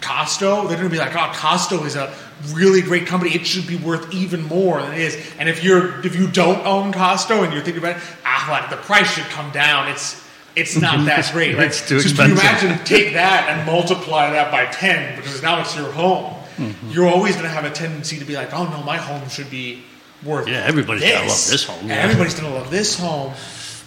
Costco, 0.00 0.68
they're 0.68 0.76
going 0.76 0.88
to 0.88 0.94
be 0.94 0.98
like, 0.98 1.14
"Oh, 1.14 1.30
Costco 1.32 1.86
is 1.86 1.94
a 1.94 2.12
really 2.52 2.82
great 2.82 3.06
company. 3.06 3.34
It 3.34 3.46
should 3.46 3.66
be 3.66 3.76
worth 3.76 4.12
even 4.12 4.42
more 4.42 4.82
than 4.82 4.92
it 4.92 5.00
is." 5.00 5.32
And 5.38 5.48
if 5.48 5.62
you're 5.62 6.04
if 6.04 6.16
you 6.16 6.28
don't 6.28 6.66
own 6.66 6.92
Costco 6.92 7.44
and 7.44 7.52
you're 7.52 7.62
thinking 7.62 7.82
about 7.82 7.96
it, 7.96 8.02
ah, 8.24 8.48
well, 8.50 8.70
the 8.70 8.82
price 8.82 9.12
should 9.12 9.24
come 9.24 9.50
down. 9.52 9.88
It's 9.88 10.20
it's 10.56 10.76
not 10.76 11.06
that 11.06 11.30
great, 11.32 11.56
right? 11.56 11.68
It's 11.68 11.88
too 11.88 12.00
so 12.00 12.16
can 12.16 12.30
you 12.30 12.34
imagine 12.34 12.84
take 12.84 13.14
that 13.14 13.48
and 13.48 13.64
multiply 13.64 14.30
that 14.30 14.50
by 14.50 14.66
ten 14.66 15.16
because 15.16 15.40
now 15.42 15.60
it's 15.60 15.76
your 15.76 15.90
home. 15.92 16.34
Mm-hmm. 16.56 16.90
You're 16.90 17.08
always 17.08 17.34
going 17.34 17.46
to 17.46 17.50
have 17.50 17.64
a 17.64 17.70
tendency 17.70 18.18
to 18.18 18.24
be 18.24 18.34
like, 18.34 18.52
"Oh 18.52 18.64
no, 18.64 18.82
my 18.82 18.96
home 18.96 19.28
should 19.28 19.50
be 19.50 19.84
worth." 20.24 20.48
Yeah, 20.48 20.64
everybody's 20.66 21.02
this. 21.02 21.12
gonna 21.12 21.28
love 21.28 21.48
this 21.48 21.64
home, 21.64 21.88
yeah. 21.88 21.94
everybody's 21.94 22.34
going 22.34 22.52
to 22.52 22.58
love 22.58 22.70
this 22.70 22.98
home, 22.98 23.32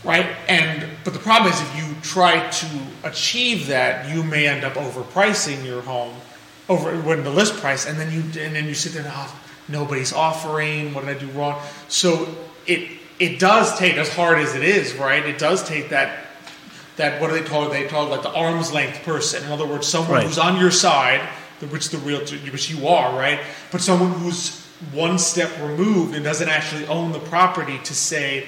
right? 0.06 0.28
And 0.48 0.88
but 1.04 1.14
the 1.14 1.20
problem 1.20 1.52
is 1.52 1.60
if 1.62 1.76
you 1.78 1.96
try 2.02 2.50
to 2.50 2.68
achieve 3.04 3.68
that, 3.68 4.10
you 4.14 4.24
may 4.24 4.48
end 4.48 4.64
up 4.64 4.74
overpricing 4.74 5.66
your 5.66 5.82
home 5.82 6.14
over 6.70 6.96
when 7.02 7.24
the 7.24 7.30
list 7.30 7.58
price, 7.58 7.86
and 7.86 8.00
then 8.00 8.12
you 8.12 8.22
and 8.42 8.56
then 8.56 8.66
you 8.66 8.74
sit 8.74 8.94
there 8.94 9.04
and 9.04 9.12
oh, 9.14 9.36
nobody's 9.68 10.14
offering. 10.14 10.94
What 10.94 11.06
did 11.06 11.18
I 11.18 11.20
do 11.20 11.28
wrong? 11.32 11.62
So 11.88 12.28
it 12.68 12.90
it 13.20 13.40
does 13.40 13.78
take 13.78 13.96
as 13.96 14.14
hard 14.14 14.40
as 14.40 14.56
it 14.56 14.64
is, 14.64 14.94
right? 14.96 15.26
It 15.26 15.38
does 15.38 15.64
take 15.68 15.90
that 15.90 16.20
that 16.98 17.20
what 17.20 17.30
do 17.30 17.34
they 17.40 17.44
call 17.44 17.68
it? 17.68 17.72
They 17.72 17.88
call 17.88 18.06
it 18.08 18.10
like 18.10 18.24
the 18.24 18.32
arm's 18.34 18.72
length 18.72 19.04
person. 19.04 19.44
In 19.44 19.52
other 19.52 19.66
words, 19.66 19.88
someone 19.88 20.12
Right. 20.14 20.26
who's 20.28 20.38
on 20.38 20.60
your 20.60 20.72
side, 20.72 21.22
which 21.70 21.90
the 21.90 21.98
realtor, 22.00 22.38
which 22.38 22.70
you 22.70 22.88
are, 22.88 23.18
right? 23.18 23.40
But 23.72 23.82
someone 23.82 24.12
who's 24.12 24.62
one 24.94 25.18
step 25.20 25.50
removed 25.62 26.16
and 26.16 26.24
doesn't 26.24 26.48
actually 26.50 26.86
own 26.88 27.12
the 27.12 27.20
property 27.20 27.80
to 27.84 27.94
say, 27.94 28.48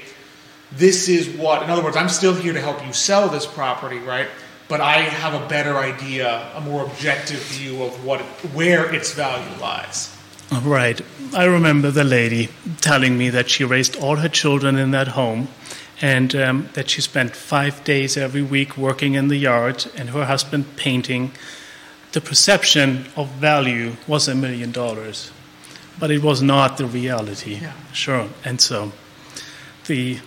this 0.72 1.08
is 1.08 1.30
what. 1.30 1.64
In 1.64 1.70
other 1.70 1.84
words, 1.84 1.96
I'm 1.96 2.10
still 2.10 2.34
here 2.34 2.54
to 2.54 2.62
help 2.62 2.86
you 2.86 2.94
sell 2.94 3.30
this 3.30 3.46
property, 3.46 4.00
right? 4.00 4.28
But 4.68 4.82
I 4.82 4.98
have 4.98 5.34
a 5.34 5.48
better 5.48 5.78
idea, 5.78 6.52
a 6.54 6.62
more 6.62 6.86
objective 6.86 7.40
view 7.40 7.84
of 7.84 8.04
what 8.04 8.22
where 8.54 8.94
its 8.94 9.14
value 9.14 9.60
lies. 9.62 10.14
Right. 10.52 11.02
I 11.34 11.46
remember 11.46 11.92
the 11.92 12.04
lady 12.04 12.50
telling 12.80 13.18
me 13.18 13.30
that 13.30 13.50
she 13.50 13.64
raised 13.64 13.98
all 13.98 14.18
her 14.18 14.30
children 14.30 14.78
in 14.78 14.92
that 14.92 15.10
home 15.10 15.50
and 16.02 16.34
um, 16.36 16.70
that 16.74 16.90
she 16.90 17.02
spent 17.02 17.36
five 17.36 17.84
days 17.84 18.18
every 18.18 18.42
week 18.42 18.78
working 18.78 19.16
in 19.16 19.28
the 19.28 19.36
yard 19.36 19.86
and 19.96 20.12
her 20.12 20.26
husband 20.26 20.78
painting. 20.78 21.32
The 22.14 22.22
perception 22.22 23.08
of 23.16 23.30
value 23.30 23.98
was 24.08 24.28
a 24.28 24.36
million 24.36 24.72
dollars, 24.72 25.32
but 26.00 26.12
it 26.12 26.24
was 26.24 26.42
not 26.42 26.78
the 26.78 26.86
reality. 26.86 27.56
Yeah. 27.56 27.74
Sure. 27.92 28.30
And 28.46 28.62
so 28.62 28.94
the 29.88 30.20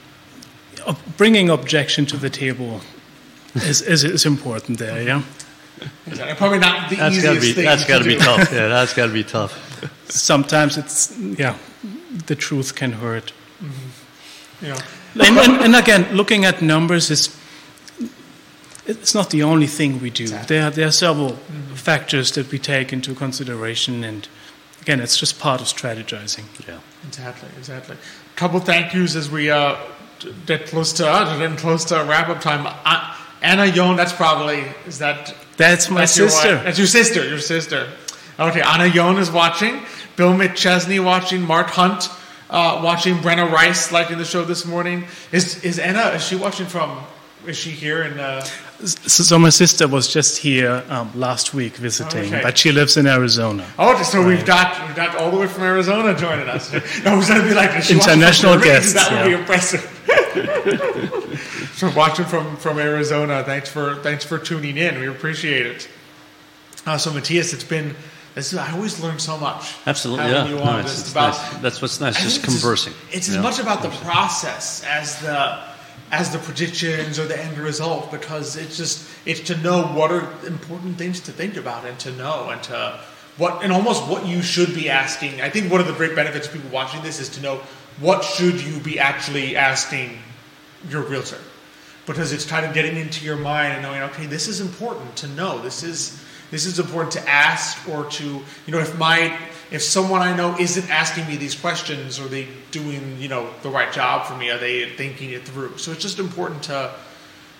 bringing 1.16 1.50
objection 1.50 2.06
to 2.06 2.16
the 2.16 2.30
table 2.30 2.80
is, 3.54 3.82
is, 3.82 4.04
is 4.04 4.26
important 4.26 4.78
there, 4.78 5.02
yeah? 5.02 5.22
Exactly. 6.06 6.36
Probably 6.36 6.58
not 6.58 6.90
the 6.90 6.96
That's 6.96 7.16
easiest 7.16 7.26
gotta 7.34 7.40
be 7.40 7.52
thing 7.52 7.64
that's 7.64 7.82
to 7.82 7.88
gotta 7.88 8.04
be 8.04 8.14
do. 8.14 8.18
tough. 8.18 8.52
Yeah, 8.52 8.68
that's 8.68 8.94
gotta 8.94 9.12
be 9.12 9.24
tough. 9.24 9.52
Sometimes 10.10 10.76
it's, 10.76 11.16
yeah, 11.18 11.56
the 12.26 12.34
truth 12.36 12.74
can 12.74 12.92
hurt. 12.92 13.32
You 14.60 14.68
know. 14.68 14.78
And, 15.14 15.38
and, 15.38 15.62
and 15.62 15.76
again, 15.76 16.14
looking 16.14 16.44
at 16.44 16.60
numbers 16.62 17.10
is 17.10 17.34
it's 18.86 19.14
not 19.14 19.30
the 19.30 19.42
only 19.42 19.66
thing 19.66 20.00
we 20.00 20.10
do. 20.10 20.26
There, 20.28 20.64
are- 20.66 20.70
there 20.70 20.88
are 20.88 20.92
several 20.92 21.36
factors 21.74 22.32
that 22.32 22.50
we 22.50 22.58
take 22.58 22.92
into 22.92 23.14
consideration, 23.14 24.04
and 24.04 24.28
again, 24.82 25.00
it's 25.00 25.16
just 25.16 25.38
part 25.38 25.60
of 25.60 25.66
strategizing. 25.68 26.44
Yeah. 26.68 26.80
Exactly, 27.06 27.48
exactly. 27.58 27.96
Couple 28.36 28.60
thank 28.60 28.92
yous 28.94 29.14
as 29.16 29.30
we 29.30 29.50
uh, 29.50 29.76
get 30.46 30.66
close 30.66 30.92
to 30.94 31.08
uh, 31.08 31.38
getting 31.38 31.56
close 31.56 31.84
to 31.86 31.94
wrap 32.04 32.28
up 32.28 32.40
time. 32.40 32.66
Uh, 32.84 33.16
Anna 33.42 33.64
Yon, 33.66 33.96
that's 33.96 34.12
probably 34.12 34.64
is 34.86 34.98
that 34.98 35.34
That's 35.56 35.88
my 35.90 36.00
that's 36.00 36.12
sister. 36.12 36.56
wife? 36.56 36.64
That's 36.64 36.78
your 36.78 36.86
sister. 36.86 37.26
Your 37.28 37.38
sister. 37.38 37.88
Okay, 38.38 38.62
Anna 38.62 38.86
Yon 38.86 39.18
is 39.18 39.30
watching. 39.30 39.80
Bill 40.16 40.32
McChesney 40.32 41.02
watching. 41.02 41.42
Mark 41.42 41.68
Hunt 41.68 42.08
uh, 42.50 42.80
watching. 42.84 43.16
Brenna 43.16 43.50
Rice 43.50 43.92
liking 43.92 44.18
the 44.18 44.24
show 44.24 44.44
this 44.44 44.64
morning. 44.64 45.04
Is 45.32 45.64
is 45.64 45.78
Anna? 45.78 46.10
Is 46.16 46.22
she 46.26 46.36
watching 46.36 46.66
from? 46.66 46.98
Is 47.46 47.56
she 47.56 47.70
here 47.70 48.02
in? 48.02 48.18
Uh, 48.20 48.44
So, 48.82 49.22
so 49.24 49.38
my 49.38 49.50
sister 49.50 49.86
was 49.86 50.08
just 50.12 50.38
here 50.38 50.82
um, 50.88 51.10
last 51.14 51.52
week 51.52 51.76
visiting, 51.76 52.32
Okay. 52.32 52.40
but 52.42 52.56
she 52.56 52.72
lives 52.72 52.96
in 52.96 53.06
Arizona. 53.06 53.64
oh, 53.78 54.02
so 54.02 54.24
we've 54.26 54.46
got 54.46 54.66
we've 54.86 54.96
got 54.96 55.16
all 55.16 55.30
the 55.30 55.36
way 55.36 55.46
from 55.46 55.64
Arizona 55.64 56.14
joining 56.16 56.48
us. 56.48 56.72
No, 57.04 57.20
going 57.20 57.42
to 57.42 57.48
be 57.48 57.54
like 57.54 57.76
is 57.76 57.84
she 57.86 57.96
watching 57.96 58.00
from 58.00 58.12
International 58.20 58.56
guests, 58.58 58.94
That 58.94 59.12
would 59.12 59.28
be 59.28 59.36
impressive. 59.38 59.82
so 61.74 61.90
watching 61.96 62.24
from 62.24 62.56
from 62.56 62.78
Arizona. 62.78 63.42
Thanks 63.44 63.68
for 63.68 63.96
thanks 63.96 64.24
for 64.24 64.38
tuning 64.38 64.76
in. 64.76 64.98
We 65.00 65.08
appreciate 65.08 65.66
it. 65.66 65.88
Uh, 66.86 66.98
so 66.98 67.12
Matthias, 67.12 67.52
it's 67.52 67.64
been. 67.64 67.94
This 68.34 68.52
is, 68.52 68.58
I 68.58 68.72
always 68.72 69.00
learn 69.00 69.18
so 69.18 69.36
much. 69.36 69.74
Absolutely, 69.86 70.26
yeah. 70.30 70.44
No, 70.44 70.78
it's- 70.78 71.00
it's 71.00 71.10
about 71.10 71.36
nice. 71.36 71.62
That's 71.62 71.82
what's 71.82 72.00
nice, 72.00 72.22
just 72.22 72.44
conversing. 72.44 72.94
It's 73.10 73.28
as 73.28 73.36
know? 73.36 73.42
much 73.42 73.58
about 73.58 73.82
the 73.82 73.88
process 73.88 74.84
as 74.84 75.20
the 75.20 75.58
as 76.12 76.30
the 76.32 76.38
predictions 76.38 77.18
or 77.18 77.26
the 77.26 77.38
end 77.40 77.58
result 77.58 78.10
because 78.10 78.56
it's 78.56 78.76
just 78.76 79.08
it's 79.26 79.40
to 79.40 79.56
know 79.58 79.82
what 79.82 80.10
are 80.10 80.28
important 80.46 80.96
things 80.96 81.20
to 81.20 81.32
think 81.32 81.56
about 81.56 81.84
and 81.84 81.98
to 82.00 82.12
know 82.12 82.50
and 82.50 82.62
to 82.64 83.00
what 83.36 83.62
and 83.64 83.72
almost 83.72 84.06
what 84.06 84.26
you 84.26 84.42
should 84.42 84.74
be 84.74 84.88
asking. 84.88 85.40
I 85.40 85.50
think 85.50 85.70
one 85.70 85.80
of 85.80 85.86
the 85.86 85.92
great 85.92 86.14
benefits 86.14 86.46
of 86.46 86.52
people 86.52 86.70
watching 86.70 87.02
this 87.02 87.20
is 87.20 87.28
to 87.30 87.40
know 87.40 87.60
what 88.00 88.24
should 88.24 88.60
you 88.62 88.80
be 88.80 88.98
actually 88.98 89.56
asking 89.56 90.18
your 90.88 91.02
realtor? 91.02 91.38
Because 92.06 92.32
it's 92.32 92.46
kind 92.46 92.64
of 92.64 92.74
getting 92.74 92.96
into 92.96 93.24
your 93.24 93.36
mind 93.36 93.74
and 93.74 93.82
knowing 93.82 94.02
okay 94.10 94.26
this 94.26 94.48
is 94.48 94.60
important 94.60 95.16
to 95.16 95.28
know. 95.28 95.60
This 95.60 95.82
is 95.82 96.22
this 96.50 96.66
is 96.66 96.78
important 96.78 97.12
to 97.12 97.28
ask 97.28 97.88
or 97.88 98.06
to 98.06 98.24
you 98.24 98.72
know 98.72 98.78
if 98.78 98.98
my 98.98 99.38
if 99.70 99.82
someone 99.82 100.20
i 100.20 100.34
know 100.36 100.56
isn't 100.58 100.90
asking 100.90 101.26
me 101.28 101.36
these 101.36 101.54
questions 101.54 102.18
are 102.18 102.26
they 102.26 102.48
doing 102.72 103.16
you 103.20 103.28
know 103.28 103.48
the 103.62 103.68
right 103.68 103.92
job 103.92 104.26
for 104.26 104.36
me 104.36 104.50
are 104.50 104.58
they 104.58 104.88
thinking 104.90 105.30
it 105.30 105.46
through? 105.46 105.78
So 105.78 105.92
it's 105.92 106.02
just 106.02 106.18
important 106.18 106.64
to, 106.64 106.92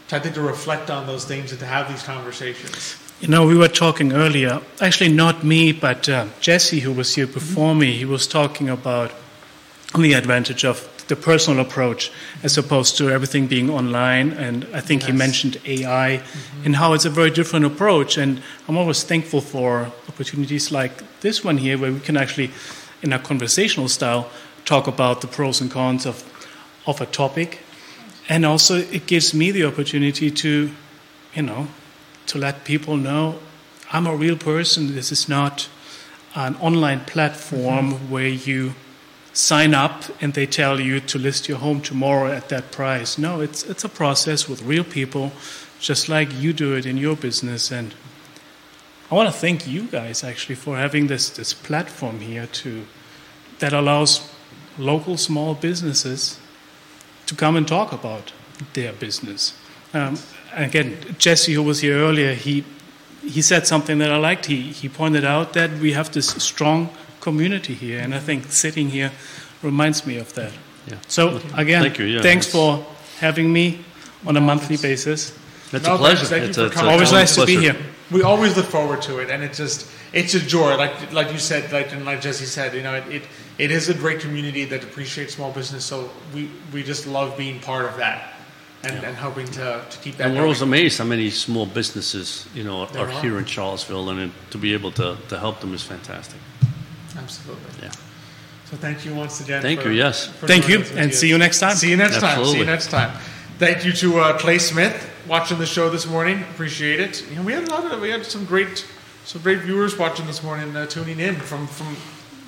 to 0.08 0.16
i 0.16 0.18
think 0.18 0.34
to 0.34 0.42
reflect 0.42 0.90
on 0.90 1.06
those 1.06 1.24
things 1.24 1.52
and 1.52 1.60
to 1.60 1.66
have 1.66 1.88
these 1.88 2.02
conversations. 2.02 2.96
You 3.20 3.28
know, 3.28 3.46
we 3.46 3.54
were 3.54 3.68
talking 3.68 4.14
earlier, 4.14 4.62
actually, 4.80 5.12
not 5.12 5.44
me, 5.44 5.72
but 5.72 6.08
uh, 6.08 6.28
Jesse, 6.40 6.80
who 6.80 6.90
was 6.90 7.14
here 7.14 7.26
before 7.26 7.74
me, 7.74 7.92
he 7.92 8.06
was 8.06 8.26
talking 8.26 8.70
about 8.70 9.12
the 9.94 10.12
advantage 10.12 10.64
of 10.64 10.88
the 11.08 11.16
personal 11.16 11.60
approach 11.60 12.12
as 12.42 12.56
opposed 12.56 12.96
to 12.96 13.10
everything 13.10 13.48
being 13.48 13.68
online. 13.68 14.30
And 14.32 14.66
I 14.72 14.80
think 14.80 15.02
he 15.02 15.12
mentioned 15.12 15.60
AI 15.66 16.22
and 16.64 16.76
how 16.76 16.92
it's 16.92 17.04
a 17.04 17.10
very 17.10 17.30
different 17.30 17.64
approach. 17.66 18.16
And 18.16 18.40
I'm 18.68 18.76
always 18.76 19.02
thankful 19.02 19.40
for 19.40 19.92
opportunities 20.08 20.70
like 20.70 21.20
this 21.20 21.44
one 21.44 21.58
here, 21.58 21.76
where 21.76 21.92
we 21.92 22.00
can 22.00 22.16
actually, 22.16 22.52
in 23.02 23.12
a 23.12 23.18
conversational 23.18 23.88
style, 23.88 24.30
talk 24.64 24.86
about 24.86 25.20
the 25.20 25.26
pros 25.26 25.60
and 25.60 25.70
cons 25.70 26.06
of, 26.06 26.22
of 26.86 27.00
a 27.00 27.06
topic. 27.06 27.58
And 28.28 28.46
also, 28.46 28.76
it 28.76 29.06
gives 29.06 29.34
me 29.34 29.50
the 29.50 29.64
opportunity 29.64 30.30
to, 30.30 30.70
you 31.34 31.42
know, 31.42 31.66
to 32.26 32.38
let 32.38 32.64
people 32.64 32.96
know 32.96 33.40
I'm 33.92 34.06
a 34.06 34.14
real 34.14 34.36
person. 34.36 34.94
This 34.94 35.10
is 35.10 35.28
not 35.28 35.68
an 36.36 36.54
online 36.56 37.00
platform 37.00 37.92
mm-hmm. 37.92 38.10
where 38.10 38.28
you 38.28 38.74
sign 39.32 39.74
up 39.74 40.04
and 40.20 40.34
they 40.34 40.46
tell 40.46 40.80
you 40.80 41.00
to 41.00 41.18
list 41.18 41.48
your 41.48 41.58
home 41.58 41.80
tomorrow 41.80 42.32
at 42.32 42.48
that 42.48 42.72
price. 42.72 43.18
No, 43.18 43.40
it's 43.40 43.62
it's 43.64 43.84
a 43.84 43.88
process 43.88 44.48
with 44.48 44.62
real 44.62 44.84
people, 44.84 45.32
just 45.78 46.08
like 46.08 46.32
you 46.34 46.52
do 46.52 46.74
it 46.74 46.86
in 46.86 46.96
your 46.96 47.16
business. 47.16 47.70
And 47.70 47.94
I 49.10 49.14
want 49.14 49.32
to 49.32 49.38
thank 49.38 49.66
you 49.66 49.86
guys 49.88 50.24
actually 50.24 50.56
for 50.56 50.76
having 50.76 51.06
this 51.06 51.30
this 51.30 51.54
platform 51.54 52.20
here 52.20 52.46
to 52.46 52.84
that 53.58 53.72
allows 53.72 54.32
local 54.78 55.16
small 55.16 55.54
businesses 55.54 56.38
to 57.26 57.34
come 57.34 57.56
and 57.56 57.68
talk 57.68 57.92
about 57.92 58.32
their 58.72 58.92
business. 58.92 59.54
Um, 59.92 60.18
again, 60.52 60.96
Jesse, 61.18 61.52
who 61.54 61.62
was 61.62 61.80
here 61.80 61.96
earlier, 61.96 62.34
he 62.34 62.64
he 63.22 63.42
said 63.42 63.66
something 63.66 63.98
that 63.98 64.10
I 64.10 64.16
liked. 64.16 64.46
He 64.46 64.72
he 64.72 64.88
pointed 64.88 65.24
out 65.24 65.52
that 65.52 65.70
we 65.78 65.92
have 65.92 66.10
this 66.10 66.28
strong 66.42 66.88
community 67.20 67.74
here, 67.74 68.00
and 68.00 68.14
I 68.14 68.18
think 68.18 68.44
sitting 68.50 68.90
here 68.90 69.10
reminds 69.62 70.06
me 70.06 70.18
of 70.18 70.32
that. 70.34 70.52
Yeah. 70.86 70.96
So 71.08 71.40
again, 71.54 71.82
Thank 71.82 71.98
you, 71.98 72.06
yeah, 72.06 72.22
thanks 72.22 72.46
for 72.46 72.84
having 73.18 73.52
me 73.52 73.84
on 74.26 74.36
a 74.36 74.40
monthly 74.40 74.76
basis. 74.76 75.32
It's 75.72 75.86
No, 75.86 75.94
a 75.94 75.98
pleasure. 75.98 76.26
thank 76.26 76.42
you 76.42 76.48
It's 76.48 76.56
for 76.58 76.64
a, 76.64 76.66
it's 76.66 76.74
coming. 76.74 76.92
Always 76.92 77.10
total 77.10 77.20
nice 77.20 77.34
to 77.36 77.46
be 77.46 77.56
here. 77.56 77.76
We 78.10 78.22
always 78.22 78.56
look 78.56 78.66
forward 78.66 79.02
to 79.02 79.18
it, 79.20 79.30
and 79.30 79.42
it's 79.42 79.58
just 79.58 79.86
it's 80.12 80.34
a 80.34 80.40
joy. 80.40 80.76
Like 80.76 81.12
like 81.12 81.30
you 81.32 81.38
said, 81.38 81.70
like 81.72 81.92
and 81.92 82.04
like 82.04 82.20
Jesse 82.20 82.46
said, 82.46 82.74
you 82.74 82.82
know, 82.82 82.94
it, 82.94 83.06
it, 83.08 83.22
it 83.58 83.70
is 83.70 83.88
a 83.88 83.94
great 83.94 84.18
community 84.20 84.64
that 84.64 84.82
appreciates 84.82 85.34
small 85.34 85.52
business. 85.52 85.84
So 85.84 86.10
we, 86.34 86.50
we 86.72 86.82
just 86.82 87.06
love 87.06 87.36
being 87.36 87.60
part 87.60 87.84
of 87.84 87.96
that, 87.98 88.32
and, 88.82 89.04
and 89.04 89.14
hoping 89.16 89.46
to, 89.46 89.84
to 89.88 89.98
keep 90.02 90.16
that. 90.16 90.24
And 90.24 90.32
we're 90.32 90.38
going. 90.38 90.44
always 90.44 90.62
amazed 90.62 90.98
how 90.98 91.04
many 91.04 91.30
small 91.30 91.66
businesses, 91.66 92.48
you 92.54 92.64
know, 92.64 92.80
are 92.82 92.98
are. 92.98 93.22
here 93.22 93.38
in 93.38 93.44
Charlottesville, 93.44 94.10
and 94.10 94.20
it, 94.20 94.30
to 94.50 94.58
be 94.58 94.74
able 94.74 94.90
to, 94.92 95.16
to 95.28 95.38
help 95.38 95.60
them 95.60 95.72
is 95.74 95.82
fantastic. 95.84 96.40
Absolutely. 97.22 97.82
Yeah. 97.82 97.90
So 98.64 98.76
thank 98.76 99.04
you 99.04 99.14
once 99.14 99.40
again. 99.40 99.62
Thank 99.62 99.80
for- 99.80 99.88
you, 99.90 99.96
yes. 99.96 100.26
for 100.26 100.46
Thank 100.46 100.68
you, 100.68 100.76
and 100.78 100.84
Matthias. 100.94 101.20
see 101.20 101.28
you 101.28 101.38
next 101.38 101.58
time. 101.60 101.76
See 101.76 101.90
you 101.90 101.96
next 101.96 102.20
time. 102.20 102.44
See 102.44 102.58
you 102.58 102.64
next 102.64 102.90
time. 102.90 103.10
Thank 103.58 103.84
you 103.84 103.92
to 103.92 104.20
uh, 104.20 104.38
Clay 104.38 104.58
Smith 104.58 105.08
watching 105.28 105.58
the 105.58 105.66
show 105.66 105.90
this 105.90 106.06
morning. 106.06 106.40
Appreciate 106.42 106.98
it. 107.00 107.28
You 107.30 107.36
know, 107.36 107.42
we 107.42 107.52
had 107.52 107.64
a 107.68 107.70
lot 107.70 107.84
of 107.92 108.00
we 108.00 108.10
had 108.10 108.24
some 108.24 108.44
great 108.44 108.86
some 109.24 109.42
great 109.42 109.60
viewers 109.60 109.98
watching 109.98 110.26
this 110.26 110.42
morning, 110.42 110.74
uh, 110.76 110.86
tuning 110.86 111.20
in 111.20 111.34
from 111.36 111.66
from 111.66 111.96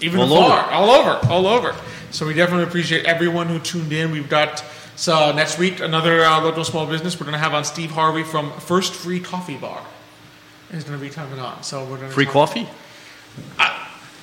even 0.00 0.20
All 0.20 0.32
afar, 0.32 0.64
over. 0.64 0.72
all 0.72 0.90
over, 0.90 1.26
all 1.28 1.46
over. 1.46 1.74
So 2.10 2.26
we 2.26 2.34
definitely 2.34 2.64
appreciate 2.64 3.04
everyone 3.04 3.48
who 3.48 3.58
tuned 3.58 3.92
in. 3.92 4.10
We've 4.10 4.28
got 4.28 4.64
so 4.96 5.32
next 5.32 5.58
week 5.58 5.80
another 5.80 6.24
uh, 6.24 6.40
local 6.42 6.64
small 6.64 6.86
business. 6.86 7.18
We're 7.20 7.26
going 7.26 7.34
to 7.34 7.38
have 7.38 7.54
on 7.54 7.64
Steve 7.64 7.90
Harvey 7.90 8.22
from 8.22 8.52
First 8.60 8.94
Free 8.94 9.20
Coffee 9.20 9.56
Bar. 9.56 9.82
He's 10.70 10.84
going 10.84 10.98
to 10.98 11.04
be 11.04 11.10
coming 11.10 11.38
on. 11.38 11.62
So 11.62 11.80
we're 11.84 11.96
going 11.98 12.08
to 12.08 12.14
Free 12.14 12.26
coffee? 12.26 12.66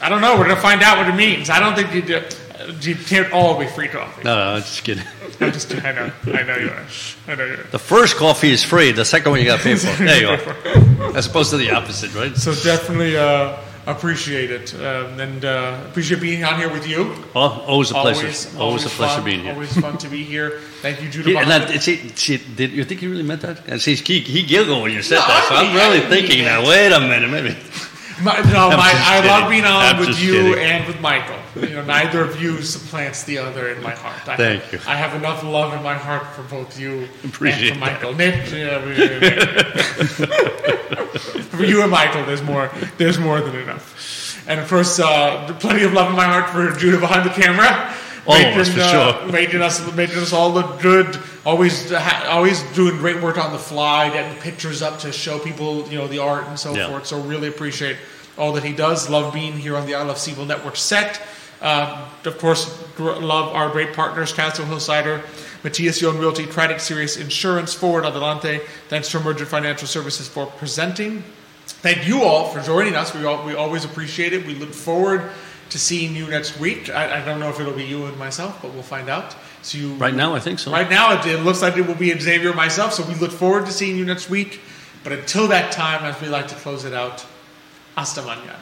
I 0.02 0.10
don't 0.10 0.22
know. 0.22 0.34
We're 0.38 0.46
going 0.46 0.56
to 0.56 0.62
find 0.62 0.82
out 0.82 0.98
what 0.98 1.08
it 1.10 1.16
means. 1.16 1.50
I 1.50 1.60
don't 1.60 1.76
think 1.76 1.94
you 1.94 2.02
do. 2.02 2.22
You 2.82 2.96
can't 2.96 3.32
all 3.34 3.58
be 3.60 3.66
free 3.68 3.88
coffee. 3.88 4.24
No, 4.24 4.36
no, 4.36 4.42
I'm 4.56 4.62
just 4.62 4.84
kidding. 4.84 5.04
I'm 5.42 5.52
just, 5.52 5.74
I 5.84 5.92
know, 5.92 6.12
I 6.28 6.44
know 6.44 6.58
you 6.58 6.70
are. 6.70 6.86
I 7.28 7.36
know 7.36 7.46
you 7.46 7.54
are. 7.54 7.64
The 7.72 7.80
first 7.80 8.18
coffee 8.18 8.52
is 8.52 8.64
free. 8.64 8.92
The 8.92 9.06
second 9.06 9.32
one 9.32 9.40
you 9.40 9.46
got 9.48 9.58
to 9.60 9.64
pay 9.64 9.76
for. 9.76 9.88
There 10.04 10.20
you 10.22 10.28
are. 10.30 11.18
As 11.18 11.26
opposed 11.28 11.50
to 11.52 11.58
the 11.58 11.72
opposite, 11.72 12.14
right? 12.14 12.36
So 12.36 12.54
definitely 12.54 13.18
uh, 13.18 13.58
appreciate 13.88 14.52
it, 14.52 14.74
um, 14.76 15.20
and 15.20 15.44
uh, 15.46 15.82
appreciate 15.90 16.22
being 16.22 16.44
on 16.44 16.60
here 16.60 16.72
with 16.72 16.86
you. 16.88 17.16
Well, 17.34 17.62
always 17.62 17.90
a 17.92 17.94
pleasure. 17.96 18.28
Always, 18.28 18.56
Always, 18.58 18.86
a 18.86 18.90
pleasure 18.90 19.16
fun, 19.16 19.24
being 19.26 19.40
here. 19.42 19.54
Always 19.54 19.76
fun 19.80 19.98
to 19.98 20.08
be 20.10 20.24
here. 20.24 20.60
Thank 20.82 21.02
you, 21.02 21.10
Judah. 21.10 21.30
He, 21.30 21.36
and 21.38 21.48
Behind 21.48 21.64
that, 21.64 21.76
it. 21.76 21.82
see, 21.82 22.10
see, 22.10 22.38
did 22.56 22.72
you 22.72 22.84
think 22.84 23.00
he 23.00 23.08
really 23.08 23.24
meant 23.24 23.42
that? 23.42 23.68
And 23.68 23.82
see, 23.82 23.96
he, 23.96 24.20
he 24.20 24.44
giggled 24.44 24.84
when 24.84 24.92
you 24.92 25.02
said 25.02 25.16
No, 25.16 25.22
that. 25.28 25.46
So 25.50 25.56
I 25.56 25.60
I'm 25.64 25.74
really 25.76 25.98
I 26.00 26.02
mean 26.02 26.10
thinking 26.10 26.44
that. 26.44 26.62
now. 26.62 26.70
Wait 26.70 26.92
a 26.92 27.00
minute, 27.00 27.30
maybe. 27.32 27.58
My, 28.22 28.38
no, 28.52 28.70
my, 28.70 28.92
I 28.94 29.16
kidding. 29.18 29.32
love 29.32 29.50
being 29.50 29.66
on 29.66 29.96
I'm 29.96 30.00
with 30.00 30.20
you 30.22 30.34
kidding. 30.34 30.64
and 30.64 30.88
with 30.88 31.00
Michael. 31.00 31.38
You 31.56 31.70
know, 31.78 31.86
neither 31.86 32.22
of 32.22 32.42
you 32.42 32.62
supplants 32.62 33.24
the 33.24 33.38
other 33.38 33.70
in 33.72 33.82
my 33.82 33.92
heart. 33.96 34.28
I, 34.28 34.36
Thank 34.36 34.72
you. 34.74 34.80
I 34.88 34.96
have 34.96 35.16
enough 35.16 35.44
love 35.44 35.74
in 35.74 35.82
my 35.84 35.96
heart 35.96 36.28
for 36.36 36.44
both 36.44 36.78
you 36.80 37.08
Appreciate 37.24 37.72
and 37.72 37.80
for 37.80 37.86
Michael. 37.86 38.14
Nick, 38.14 38.52
yeah, 38.52 38.86
we- 38.86 38.96
for 41.50 41.64
you 41.64 41.82
and 41.82 41.92
Michael, 41.92 42.26
there's 42.26 42.42
more. 42.44 42.70
There's 42.98 43.20
more 43.20 43.42
than 43.42 43.56
enough. 43.56 44.46
And 44.48 44.60
of 44.60 44.68
course, 44.68 45.00
uh, 45.00 45.56
plenty 45.60 45.84
of 45.84 45.94
love 45.94 46.10
in 46.10 46.16
my 46.16 46.26
heart 46.26 46.50
for 46.50 46.72
Judah 46.80 47.00
behind 47.00 47.30
the 47.30 47.34
camera. 47.34 47.94
Always, 48.28 48.74
for 48.74 48.80
uh, 48.82 49.14
sure. 49.24 49.32
making 49.32 49.62
us 49.62 49.80
making 49.94 50.18
us 50.20 50.34
all 50.34 50.52
look 50.52 50.82
good. 50.82 51.18
Always 51.46 51.92
ha- 51.92 52.28
always 52.30 52.62
doing 52.74 52.98
great 52.98 53.22
work 53.22 53.38
on 53.38 53.52
the 53.52 53.60
fly, 53.60 54.10
getting 54.10 54.38
pictures 54.42 54.82
up 54.82 55.00
to 55.00 55.12
show 55.12 55.40
people 55.40 55.88
you 55.90 55.98
know 55.98 56.08
the 56.08 56.20
art 56.20 56.48
and 56.48 56.60
so 56.60 56.74
Yeah. 56.76 56.90
forth. 56.90 57.06
So 57.08 57.20
really 57.22 57.48
appreciate 57.48 57.98
all 58.38 58.52
that 58.54 58.64
he 58.64 58.74
does. 58.74 59.10
Love 59.10 59.34
being 59.34 59.54
here 59.54 59.76
on 59.76 59.86
the 59.86 59.96
I 59.96 60.04
Love 60.04 60.18
CVille 60.18 60.48
Network 60.48 60.76
set. 60.76 61.22
Uh, 61.62 62.08
of 62.24 62.38
course, 62.38 62.82
love 62.98 63.54
our 63.54 63.70
great 63.70 63.94
partners, 63.94 64.32
Castle 64.32 64.66
Hill 64.66 64.80
Cider, 64.80 65.22
Matthias 65.64 66.00
John 66.00 66.18
Realty, 66.18 66.46
Craddock 66.46 66.80
Serious 66.80 67.18
Insurance, 67.18 67.74
Forward 67.74 68.06
Adelante. 68.06 68.62
Thanks 68.88 69.10
to 69.12 69.20
Emergent 69.20 69.50
Financial 69.50 69.86
Services 69.88 70.28
for 70.30 70.46
presenting. 70.46 71.22
Thank 71.66 72.08
you 72.08 72.24
all 72.24 72.46
for 72.50 72.62
joining 72.62 72.96
us. 72.96 73.14
We, 73.14 73.26
all, 73.26 73.46
we 73.46 73.56
always 73.56 73.84
appreciate 73.84 74.32
it. 74.32 74.46
We 74.46 74.56
look 74.56 74.74
forward 74.74 75.32
to 75.70 75.80
seeing 75.80 76.16
you 76.16 76.28
next 76.28 76.60
week. 76.60 76.90
I, 76.90 77.22
I 77.22 77.26
don't 77.26 77.40
know 77.40 77.50
if 77.50 77.60
it'll 77.60 77.74
be 77.74 77.84
you 77.84 78.06
and 78.06 78.18
myself, 78.18 78.62
but 78.62 78.74
we'll 78.74 78.84
find 78.84 79.10
out. 79.10 79.36
So 79.62 79.78
you 79.78 79.94
Right 79.96 80.14
now, 80.14 80.36
I 80.36 80.40
think 80.40 80.60
so. 80.60 80.72
Right 80.72 80.90
now, 80.90 81.20
it, 81.20 81.26
it 81.26 81.44
looks 81.44 81.62
like 81.62 81.78
it 81.78 81.86
will 81.86 81.96
be 81.96 82.18
Xavier 82.18 82.50
and 82.50 82.58
myself. 82.58 82.94
So 82.94 83.04
we 83.06 83.16
look 83.16 83.32
forward 83.32 83.66
to 83.66 83.72
seeing 83.72 83.98
you 83.98 84.06
next 84.06 84.30
week. 84.30 84.62
But 85.04 85.14
until 85.14 85.48
that 85.48 85.72
time, 85.72 86.04
as 86.04 86.20
we 86.22 86.28
like 86.28 86.48
to 86.50 86.56
close 86.56 86.86
it 86.86 86.94
out, 86.94 87.26
hasta 87.96 88.22
mañana. 88.22 88.58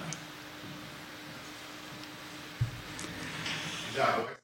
Yeah, 3.95 4.36